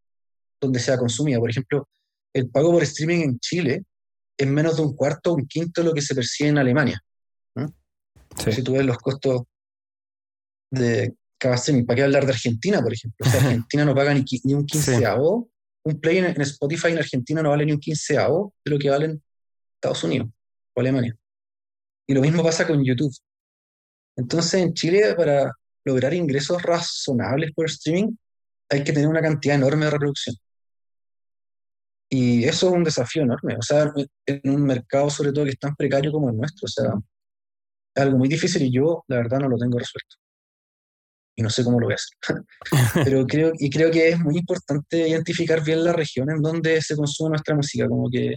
donde 0.60 0.80
sea 0.80 0.98
consumida. 0.98 1.40
Por 1.40 1.50
ejemplo, 1.50 1.90
el 2.34 2.50
pago 2.50 2.72
por 2.72 2.84
streaming 2.84 3.24
en 3.24 3.40
Chile 3.40 3.84
es 4.38 4.48
menos 4.48 4.78
de 4.78 4.84
un 4.84 4.96
cuarto 4.96 5.32
o 5.32 5.36
un 5.36 5.48
quinto 5.48 5.82
de 5.82 5.88
lo 5.88 5.94
que 5.94 6.02
se 6.02 6.16
percibe 6.16 6.50
en 6.50 6.58
Alemania. 6.58 7.02
Si 8.52 8.62
tú 8.64 8.74
ves 8.74 8.86
los 8.86 8.98
costos 8.98 9.44
de 10.70 11.14
cada 11.38 11.56
streaming, 11.56 11.86
¿para 11.86 11.96
qué 11.96 12.04
hablar 12.04 12.26
de 12.26 12.34
Argentina, 12.34 12.82
por 12.82 12.94
ejemplo? 12.94 13.26
O 13.26 13.30
sea, 13.30 13.40
Argentina 13.46 13.86
no 13.86 13.96
paga 13.96 14.14
ni, 14.14 14.24
ni 14.44 14.54
un 14.54 14.66
quinceavo 14.66 15.50
un 15.86 16.00
play 16.00 16.18
en, 16.18 16.42
Spotify 16.42 16.90
en 16.90 16.98
Argentina 16.98 17.42
no 17.42 17.52
vale 17.52 17.66
ni 17.66 17.72
un 17.72 17.80
quinceavo 17.80 18.54
de 18.66 18.72
lo 18.72 18.80
que 18.80 18.90
vale 18.90 19.06
en 19.06 19.24
Estados 19.76 20.04
Unidos 20.04 20.30
o 20.74 20.80
Alemania. 20.82 21.16
Y 22.08 22.14
lo 22.14 22.22
mismo 22.22 22.44
pasa 22.44 22.68
con 22.68 22.84
YouTube. 22.84 23.14
Entonces, 24.16 24.62
en 24.62 24.74
Chile, 24.74 25.14
para 25.16 25.52
lograr 25.84 26.14
ingresos 26.14 26.62
razonables 26.62 27.52
por 27.54 27.66
streaming, 27.66 28.16
hay 28.70 28.84
que 28.84 28.94
tener 28.94 29.08
una 29.08 29.22
cantidad 29.22 29.56
enorme 29.56 29.86
de 29.86 29.92
reproducción. 29.92 30.36
Y 32.10 32.44
eso 32.46 32.68
es 32.68 32.74
un 32.74 32.84
desafío 32.84 33.24
enorme. 33.24 33.56
O 33.58 33.62
sea, 33.62 33.92
en 34.26 34.50
un 34.50 34.64
mercado, 34.64 35.10
sobre 35.10 35.32
todo, 35.32 35.46
que 35.46 35.52
es 35.52 35.60
tan 35.60 35.76
precario 35.76 36.12
como 36.12 36.30
el 36.30 36.38
nuestro. 36.38 36.66
O 36.66 36.70
sea, 36.70 36.94
es 37.96 38.04
algo 38.04 38.18
muy 38.18 38.30
difícil 38.30 38.62
y 38.64 38.72
yo, 38.72 39.04
la 39.08 39.18
verdad, 39.18 39.40
no 39.40 39.50
lo 39.50 39.58
tengo 39.58 39.78
resuelto 39.80 40.16
y 41.36 41.42
no 41.42 41.50
sé 41.50 41.64
cómo 41.64 41.80
lo 41.80 41.88
voy 41.88 41.94
a 41.94 41.96
hacer. 41.96 42.44
Pero 43.06 43.26
creo, 43.28 43.52
y 43.60 43.70
creo 43.70 43.92
que 43.92 44.10
es 44.10 44.20
muy 44.20 44.38
importante 44.38 45.08
identificar 45.08 45.64
bien 45.64 45.84
la 45.84 45.94
región 45.94 46.30
en 46.30 46.42
donde 46.42 46.82
se 46.82 46.96
consume 46.96 47.32
nuestra 47.32 47.56
música, 47.56 47.88
como 47.88 48.10
que 48.10 48.36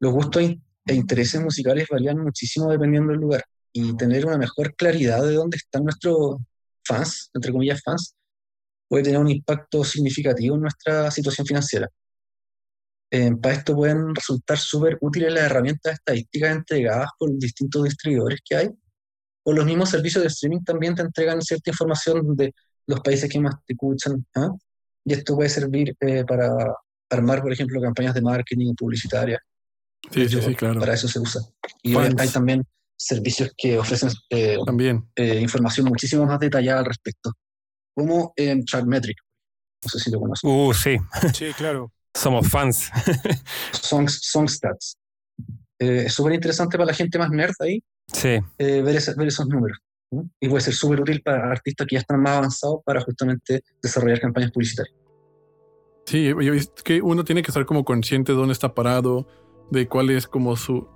los 0.00 0.12
gustos 0.12 0.42
e 0.86 0.94
intereses 0.94 1.40
musicales 1.40 1.86
varían 1.90 2.18
muchísimo 2.18 2.70
dependiendo 2.70 3.12
del 3.12 3.20
lugar 3.20 3.44
y 3.72 3.96
tener 3.96 4.26
una 4.26 4.38
mejor 4.38 4.74
claridad 4.76 5.22
de 5.22 5.34
dónde 5.34 5.56
están 5.56 5.84
nuestros 5.84 6.36
fans, 6.84 7.30
entre 7.34 7.52
comillas 7.52 7.82
fans, 7.82 8.14
puede 8.88 9.04
tener 9.04 9.18
un 9.18 9.30
impacto 9.30 9.82
significativo 9.84 10.54
en 10.54 10.62
nuestra 10.62 11.10
situación 11.10 11.46
financiera. 11.46 11.88
Eh, 13.10 13.32
para 13.40 13.54
esto 13.54 13.74
pueden 13.74 14.14
resultar 14.14 14.58
súper 14.58 14.98
útiles 15.00 15.32
las 15.32 15.44
herramientas 15.44 15.94
estadísticas 15.94 16.56
entregadas 16.56 17.08
por 17.18 17.30
distintos 17.38 17.84
distribuidores 17.84 18.40
que 18.44 18.56
hay 18.56 18.70
o 19.44 19.52
los 19.52 19.64
mismos 19.64 19.90
servicios 19.90 20.22
de 20.22 20.28
streaming 20.28 20.64
también 20.64 20.94
te 20.94 21.02
entregan 21.02 21.40
cierta 21.42 21.70
información 21.70 22.34
de 22.34 22.52
los 22.86 23.00
países 23.00 23.30
que 23.30 23.38
más 23.40 23.54
te 23.66 23.74
escuchan. 23.74 24.26
¿ah? 24.36 24.50
Y 25.04 25.12
esto 25.12 25.36
puede 25.36 25.50
servir 25.50 25.94
eh, 26.00 26.24
para 26.24 26.50
armar, 27.10 27.42
por 27.42 27.52
ejemplo, 27.52 27.80
campañas 27.80 28.14
de 28.14 28.22
marketing 28.22 28.74
publicitarias. 28.74 29.40
Sí, 30.10 30.28
sí, 30.28 30.42
sí, 30.42 30.54
claro. 30.54 30.80
Para 30.80 30.94
eso 30.94 31.08
se 31.08 31.18
usa. 31.18 31.40
Y 31.82 31.96
hay, 31.96 32.28
también 32.28 32.64
servicios 32.96 33.52
que 33.56 33.78
ofrecen 33.78 34.10
eh, 34.30 34.56
también. 34.64 35.08
Eh, 35.16 35.40
información 35.40 35.86
muchísimo 35.86 36.24
más 36.26 36.38
detallada 36.38 36.80
al 36.80 36.86
respecto, 36.86 37.32
como 37.94 38.32
en 38.36 38.64
Chartmetric. 38.64 39.18
No 39.84 39.90
sé 39.90 39.98
si 39.98 40.10
lo 40.10 40.20
conoces. 40.20 40.44
Uh, 40.44 40.72
sí. 40.72 40.96
Sí, 41.34 41.52
claro. 41.56 41.92
Somos 42.14 42.48
fans. 42.48 42.90
Songstats. 43.72 44.96
es 45.78 46.12
súper 46.14 46.34
interesante 46.34 46.76
para 46.78 46.86
la 46.86 46.94
gente 46.94 47.18
más 47.18 47.30
nerd 47.30 47.54
ahí, 47.58 47.82
sí. 48.12 48.40
Eh, 48.58 48.82
ver, 48.82 49.00
ver, 49.16 49.28
esos 49.28 49.46
números. 49.48 49.78
Y 50.38 50.48
puede 50.48 50.60
ser 50.62 50.74
súper 50.74 51.00
útil 51.00 51.20
para 51.22 51.50
artistas 51.50 51.86
que 51.88 51.96
ya 51.96 52.00
están 52.00 52.22
más 52.22 52.36
avanzados 52.36 52.78
para 52.84 53.00
justamente 53.00 53.62
desarrollar 53.82 54.20
campañas 54.20 54.52
publicitarias. 54.52 54.94
Sí, 56.06 56.26
yo 56.28 56.52
que 56.84 57.02
uno 57.02 57.24
tiene 57.24 57.42
que 57.42 57.50
estar 57.50 57.64
como 57.66 57.84
consciente 57.84 58.32
de 58.32 58.38
dónde 58.38 58.52
está 58.52 58.74
parado, 58.74 59.26
de 59.70 59.88
cuál 59.88 60.10
es 60.10 60.26
como 60.26 60.56
su 60.56 60.86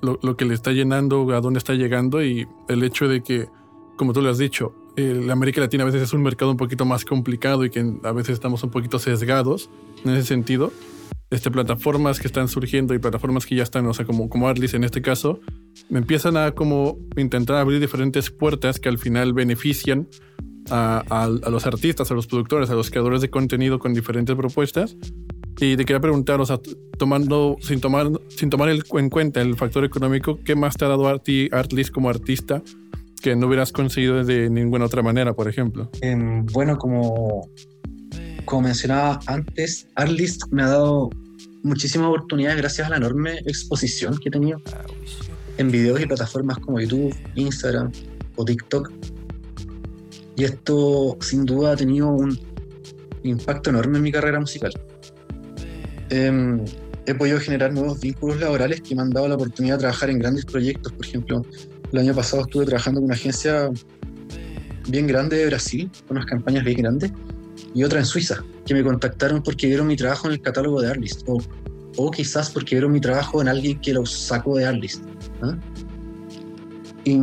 lo, 0.00 0.18
lo, 0.22 0.36
que 0.36 0.44
le 0.44 0.54
está 0.54 0.72
llenando, 0.72 1.30
a 1.34 1.40
dónde 1.40 1.58
está 1.58 1.74
llegando 1.74 2.22
y 2.22 2.46
el 2.68 2.82
hecho 2.82 3.08
de 3.08 3.22
que, 3.22 3.48
como 3.96 4.12
tú 4.12 4.20
lo 4.20 4.30
has 4.30 4.38
dicho, 4.38 4.74
la 4.96 5.32
América 5.32 5.60
Latina 5.60 5.82
a 5.82 5.86
veces 5.86 6.02
es 6.02 6.12
un 6.12 6.22
mercado 6.22 6.50
un 6.50 6.56
poquito 6.56 6.84
más 6.84 7.04
complicado 7.04 7.64
y 7.64 7.70
que 7.70 7.84
a 8.04 8.12
veces 8.12 8.34
estamos 8.34 8.62
un 8.62 8.70
poquito 8.70 8.98
sesgados 8.98 9.70
en 10.04 10.12
ese 10.12 10.26
sentido. 10.26 10.72
Este, 11.30 11.50
plataformas 11.50 12.20
que 12.20 12.28
están 12.28 12.46
surgiendo 12.46 12.94
y 12.94 12.98
plataformas 12.98 13.44
que 13.44 13.56
ya 13.56 13.64
están, 13.64 13.86
o 13.86 13.94
sea, 13.94 14.04
como, 14.04 14.28
como 14.28 14.46
Artlis 14.46 14.74
en 14.74 14.84
este 14.84 15.02
caso, 15.02 15.40
me 15.88 15.98
empiezan 15.98 16.36
a 16.36 16.52
como 16.52 16.98
intentar 17.16 17.56
abrir 17.56 17.80
diferentes 17.80 18.30
puertas 18.30 18.78
que 18.78 18.88
al 18.88 18.98
final 18.98 19.32
benefician 19.32 20.06
a, 20.70 21.02
a, 21.08 21.50
los 21.50 21.66
artistas, 21.66 22.10
a 22.10 22.14
los 22.14 22.28
productores, 22.28 22.70
a 22.70 22.74
los 22.74 22.90
creadores 22.90 23.20
de 23.20 23.30
contenido 23.30 23.80
con 23.80 23.94
diferentes 23.94 24.36
propuestas 24.36 24.96
Y 25.60 25.76
te 25.76 25.84
quería 25.84 26.00
preguntar, 26.00 26.40
o 26.40 26.46
sea, 26.46 26.58
tomando, 26.98 27.56
sin 27.60 27.80
tomar, 27.80 28.10
sin 28.28 28.50
tomar 28.50 28.68
el- 28.68 28.82
en 28.94 29.08
cuenta 29.10 29.40
el 29.40 29.56
factor 29.56 29.84
económico, 29.84 30.38
¿qué 30.44 30.54
más 30.56 30.76
te 30.76 30.84
ha 30.84 30.88
dado 30.88 31.08
a 31.08 31.18
ti 31.18 31.48
Artlist 31.52 31.92
como 31.92 32.10
artista 32.10 32.62
que 33.22 33.36
no 33.36 33.46
hubieras 33.46 33.72
conseguido 33.72 34.22
de 34.24 34.50
ninguna 34.50 34.84
otra 34.86 35.02
manera, 35.02 35.32
por 35.32 35.48
ejemplo? 35.48 35.90
Em, 36.00 36.44
bueno, 36.46 36.76
como, 36.76 37.48
como 38.44 38.62
mencionaba 38.62 39.20
antes, 39.26 39.86
Artlist 39.94 40.42
me 40.50 40.62
ha 40.62 40.68
dado 40.68 41.10
muchísimas 41.62 42.08
oportunidades 42.08 42.58
gracias 42.58 42.86
a 42.86 42.90
la 42.90 42.96
enorme 42.98 43.38
exposición 43.46 44.18
que 44.18 44.28
he 44.28 44.32
tenido 44.32 44.60
en 45.56 45.70
videos 45.70 46.00
y 46.00 46.06
plataformas 46.06 46.58
como 46.58 46.80
YouTube, 46.80 47.14
Instagram 47.36 47.90
o 48.36 48.44
TikTok. 48.44 48.90
Y 50.36 50.44
esto 50.44 51.16
sin 51.20 51.44
duda 51.46 51.72
ha 51.72 51.76
tenido 51.76 52.08
un 52.08 52.36
impacto 53.22 53.70
enorme 53.70 53.98
en 53.98 54.02
mi 54.02 54.12
carrera 54.12 54.40
musical. 54.40 54.72
Em, 56.14 56.64
he 57.06 57.14
podido 57.14 57.40
generar 57.40 57.72
nuevos 57.72 57.98
vínculos 57.98 58.38
laborales 58.38 58.80
que 58.80 58.94
me 58.94 59.02
han 59.02 59.10
dado 59.10 59.26
la 59.26 59.34
oportunidad 59.34 59.74
de 59.74 59.80
trabajar 59.80 60.10
en 60.10 60.20
grandes 60.20 60.44
proyectos. 60.44 60.92
Por 60.92 61.04
ejemplo, 61.04 61.44
el 61.92 61.98
año 61.98 62.14
pasado 62.14 62.42
estuve 62.42 62.66
trabajando 62.66 63.00
con 63.00 63.06
una 63.06 63.14
agencia 63.14 63.68
bien 64.88 65.08
grande 65.08 65.38
de 65.38 65.46
Brasil, 65.46 65.90
con 66.06 66.16
unas 66.16 66.26
campañas 66.26 66.62
bien 66.62 66.76
grandes, 66.76 67.12
y 67.74 67.82
otra 67.82 67.98
en 67.98 68.04
Suiza, 68.04 68.44
que 68.64 68.74
me 68.74 68.84
contactaron 68.84 69.42
porque 69.42 69.66
vieron 69.66 69.88
mi 69.88 69.96
trabajo 69.96 70.28
en 70.28 70.34
el 70.34 70.40
catálogo 70.40 70.80
de 70.80 70.90
Arlist, 70.90 71.22
o, 71.26 71.38
o 71.96 72.10
quizás 72.12 72.48
porque 72.48 72.76
vieron 72.76 72.92
mi 72.92 73.00
trabajo 73.00 73.42
en 73.42 73.48
alguien 73.48 73.80
que 73.80 73.92
lo 73.92 74.06
sacó 74.06 74.56
de 74.56 74.66
Arlist. 74.66 75.02
¿ah? 75.42 75.58
Y 77.02 77.18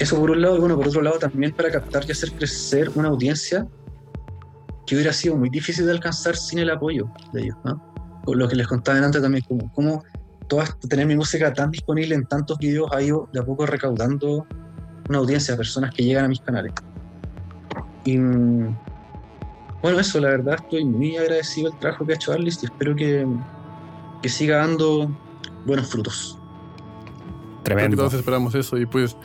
eso 0.00 0.18
por 0.18 0.32
un 0.32 0.42
lado, 0.42 0.56
y 0.56 0.60
bueno, 0.60 0.74
por 0.76 0.88
otro 0.88 1.00
lado 1.00 1.20
también 1.20 1.52
para 1.52 1.70
captar 1.70 2.04
y 2.08 2.10
hacer 2.10 2.32
crecer 2.32 2.90
una 2.96 3.06
audiencia 3.06 3.68
que 4.84 4.96
hubiera 4.96 5.12
sido 5.12 5.36
muy 5.36 5.48
difícil 5.48 5.86
de 5.86 5.92
alcanzar 5.92 6.36
sin 6.36 6.58
el 6.58 6.70
apoyo 6.70 7.08
de 7.32 7.42
ellos. 7.42 7.56
¿no? 7.64 7.95
Lo 8.26 8.48
que 8.48 8.56
les 8.56 8.66
contaba 8.66 8.98
antes 8.98 9.22
también, 9.22 9.44
como, 9.46 9.72
como 9.72 10.02
tener 10.88 11.06
mi 11.06 11.16
música 11.16 11.52
tan 11.52 11.70
disponible 11.70 12.14
en 12.14 12.24
tantos 12.26 12.58
videos 12.58 12.90
ha 12.92 13.02
ido 13.02 13.28
de 13.32 13.40
a 13.40 13.44
poco 13.44 13.66
recaudando 13.66 14.46
una 15.08 15.18
audiencia 15.18 15.54
de 15.54 15.58
personas 15.58 15.94
que 15.94 16.04
llegan 16.04 16.24
a 16.24 16.28
mis 16.28 16.40
canales. 16.40 16.72
Y 18.04 18.18
bueno, 18.18 20.00
eso, 20.00 20.20
la 20.20 20.30
verdad, 20.30 20.56
estoy 20.60 20.84
muy 20.84 21.16
agradecido 21.16 21.70
del 21.70 21.78
trabajo 21.78 22.06
que 22.06 22.12
ha 22.12 22.16
hecho 22.16 22.32
Arlist 22.32 22.62
y 22.62 22.66
espero 22.66 22.94
que, 22.96 23.26
que 24.22 24.28
siga 24.28 24.58
dando 24.58 25.16
buenos 25.64 25.88
frutos. 25.88 26.38
Tremendo. 27.62 27.96
todos 27.96 28.14
esperamos 28.14 28.54
eso. 28.54 28.78
Y 28.78 28.86
pues, 28.86 29.16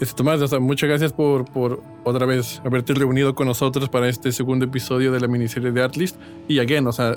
este, 0.00 0.14
Tomás, 0.14 0.40
o 0.40 0.46
sea, 0.46 0.60
muchas 0.60 0.88
gracias 0.88 1.12
por, 1.12 1.44
por 1.46 1.82
otra 2.04 2.26
vez 2.26 2.62
haberte 2.64 2.94
reunido 2.94 3.34
con 3.34 3.48
nosotros 3.48 3.88
para 3.88 4.08
este 4.08 4.30
segundo 4.30 4.64
episodio 4.64 5.10
de 5.10 5.20
la 5.20 5.26
miniserie 5.26 5.72
de 5.72 5.82
Artlist. 5.82 6.16
Y 6.46 6.60
again, 6.60 6.86
o 6.86 6.92
sea, 6.92 7.16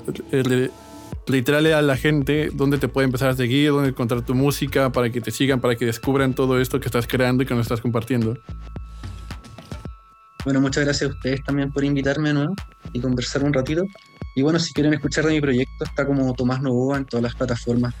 literale 1.26 1.74
a 1.74 1.82
la 1.82 1.96
gente 1.96 2.50
dónde 2.52 2.78
te 2.78 2.88
puede 2.88 3.06
empezar 3.06 3.30
a 3.30 3.36
seguir, 3.36 3.70
dónde 3.70 3.90
encontrar 3.90 4.22
tu 4.22 4.34
música, 4.34 4.90
para 4.90 5.10
que 5.10 5.20
te 5.20 5.30
sigan, 5.30 5.60
para 5.60 5.76
que 5.76 5.86
descubran 5.86 6.34
todo 6.34 6.60
esto 6.60 6.80
que 6.80 6.86
estás 6.86 7.06
creando 7.06 7.42
y 7.42 7.46
que 7.46 7.54
nos 7.54 7.62
estás 7.62 7.80
compartiendo. 7.80 8.36
Bueno, 10.44 10.60
muchas 10.60 10.84
gracias 10.84 11.10
a 11.10 11.14
ustedes 11.14 11.42
también 11.44 11.70
por 11.70 11.84
invitarme 11.84 12.32
de 12.32 12.48
y 12.92 13.00
conversar 13.00 13.44
un 13.44 13.52
ratito. 13.52 13.84
Y 14.34 14.42
bueno, 14.42 14.58
si 14.58 14.72
quieren 14.72 14.92
escuchar 14.94 15.24
de 15.26 15.32
mi 15.32 15.40
proyecto, 15.40 15.84
está 15.84 16.04
como 16.06 16.32
Tomás 16.34 16.60
Novoa 16.62 16.98
en 16.98 17.04
todas 17.04 17.22
las 17.22 17.34
plataformas, 17.34 17.94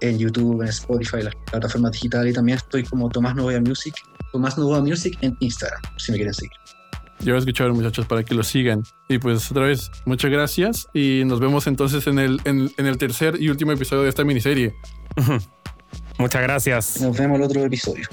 en 0.00 0.18
YouTube, 0.18 0.62
en 0.62 0.68
Spotify, 0.68 1.22
las 1.22 1.34
plataformas 1.50 1.92
digitales. 1.92 2.32
Y 2.32 2.34
también 2.34 2.56
estoy 2.58 2.84
como 2.84 3.08
Tomás 3.10 3.34
Novoa 3.34 3.60
Music, 3.60 3.94
Tomás 4.32 4.56
Novoa 4.56 4.80
Music 4.80 5.18
en 5.20 5.36
Instagram, 5.40 5.82
si 5.98 6.12
me 6.12 6.18
quieren 6.18 6.34
seguir. 6.34 6.77
Ya 7.20 7.32
voy 7.32 7.36
a 7.36 7.38
escuchar, 7.38 7.72
muchachos, 7.72 8.06
para 8.06 8.22
que 8.22 8.34
lo 8.34 8.44
sigan. 8.44 8.84
Y 9.08 9.18
pues, 9.18 9.50
otra 9.50 9.64
vez, 9.64 9.90
muchas 10.06 10.30
gracias. 10.30 10.86
Y 10.94 11.22
nos 11.26 11.40
vemos 11.40 11.66
entonces 11.66 12.06
en 12.06 12.20
el, 12.20 12.40
en, 12.44 12.70
en 12.76 12.86
el 12.86 12.96
tercer 12.96 13.42
y 13.42 13.48
último 13.48 13.72
episodio 13.72 14.04
de 14.04 14.08
esta 14.08 14.24
miniserie. 14.24 14.72
Muchas 16.18 16.42
gracias. 16.42 17.00
Nos 17.00 17.18
vemos 17.18 17.36
en 17.36 17.42
el 17.42 17.48
otro 17.50 17.64
episodio. 17.64 18.08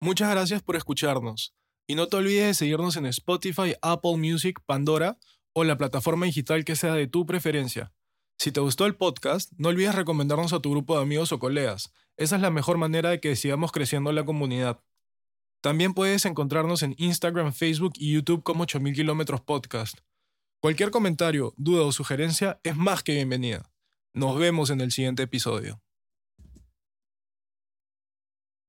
Muchas 0.00 0.30
gracias 0.30 0.62
por 0.62 0.76
escucharnos. 0.76 1.54
Y 1.86 1.94
no 1.94 2.06
te 2.06 2.16
olvides 2.16 2.46
de 2.46 2.54
seguirnos 2.54 2.96
en 2.96 3.04
Spotify, 3.06 3.74
Apple 3.82 4.16
Music, 4.16 4.60
Pandora 4.64 5.18
o 5.54 5.64
la 5.64 5.78
plataforma 5.78 6.26
digital 6.26 6.64
que 6.64 6.76
sea 6.76 6.94
de 6.94 7.06
tu 7.06 7.24
preferencia. 7.24 7.92
Si 8.38 8.52
te 8.52 8.60
gustó 8.60 8.84
el 8.84 8.96
podcast, 8.96 9.52
no 9.56 9.70
olvides 9.70 9.94
recomendarnos 9.94 10.52
a 10.52 10.60
tu 10.60 10.70
grupo 10.72 10.96
de 10.96 11.02
amigos 11.02 11.32
o 11.32 11.38
colegas. 11.38 11.92
Esa 12.16 12.36
es 12.36 12.42
la 12.42 12.50
mejor 12.50 12.76
manera 12.76 13.10
de 13.10 13.20
que 13.20 13.36
sigamos 13.36 13.72
creciendo 13.72 14.12
la 14.12 14.24
comunidad. 14.24 14.80
También 15.62 15.94
puedes 15.94 16.26
encontrarnos 16.26 16.82
en 16.82 16.94
Instagram, 16.98 17.52
Facebook 17.52 17.94
y 17.96 18.12
YouTube 18.12 18.42
como 18.42 18.64
8000 18.64 18.94
kilómetros 18.94 19.40
podcast. 19.40 19.98
Cualquier 20.60 20.90
comentario, 20.90 21.54
duda 21.56 21.84
o 21.84 21.92
sugerencia 21.92 22.60
es 22.64 22.76
más 22.76 23.02
que 23.02 23.14
bienvenida. 23.14 23.70
Nos 24.12 24.38
vemos 24.38 24.70
en 24.70 24.80
el 24.80 24.92
siguiente 24.92 25.22
episodio. 25.22 25.83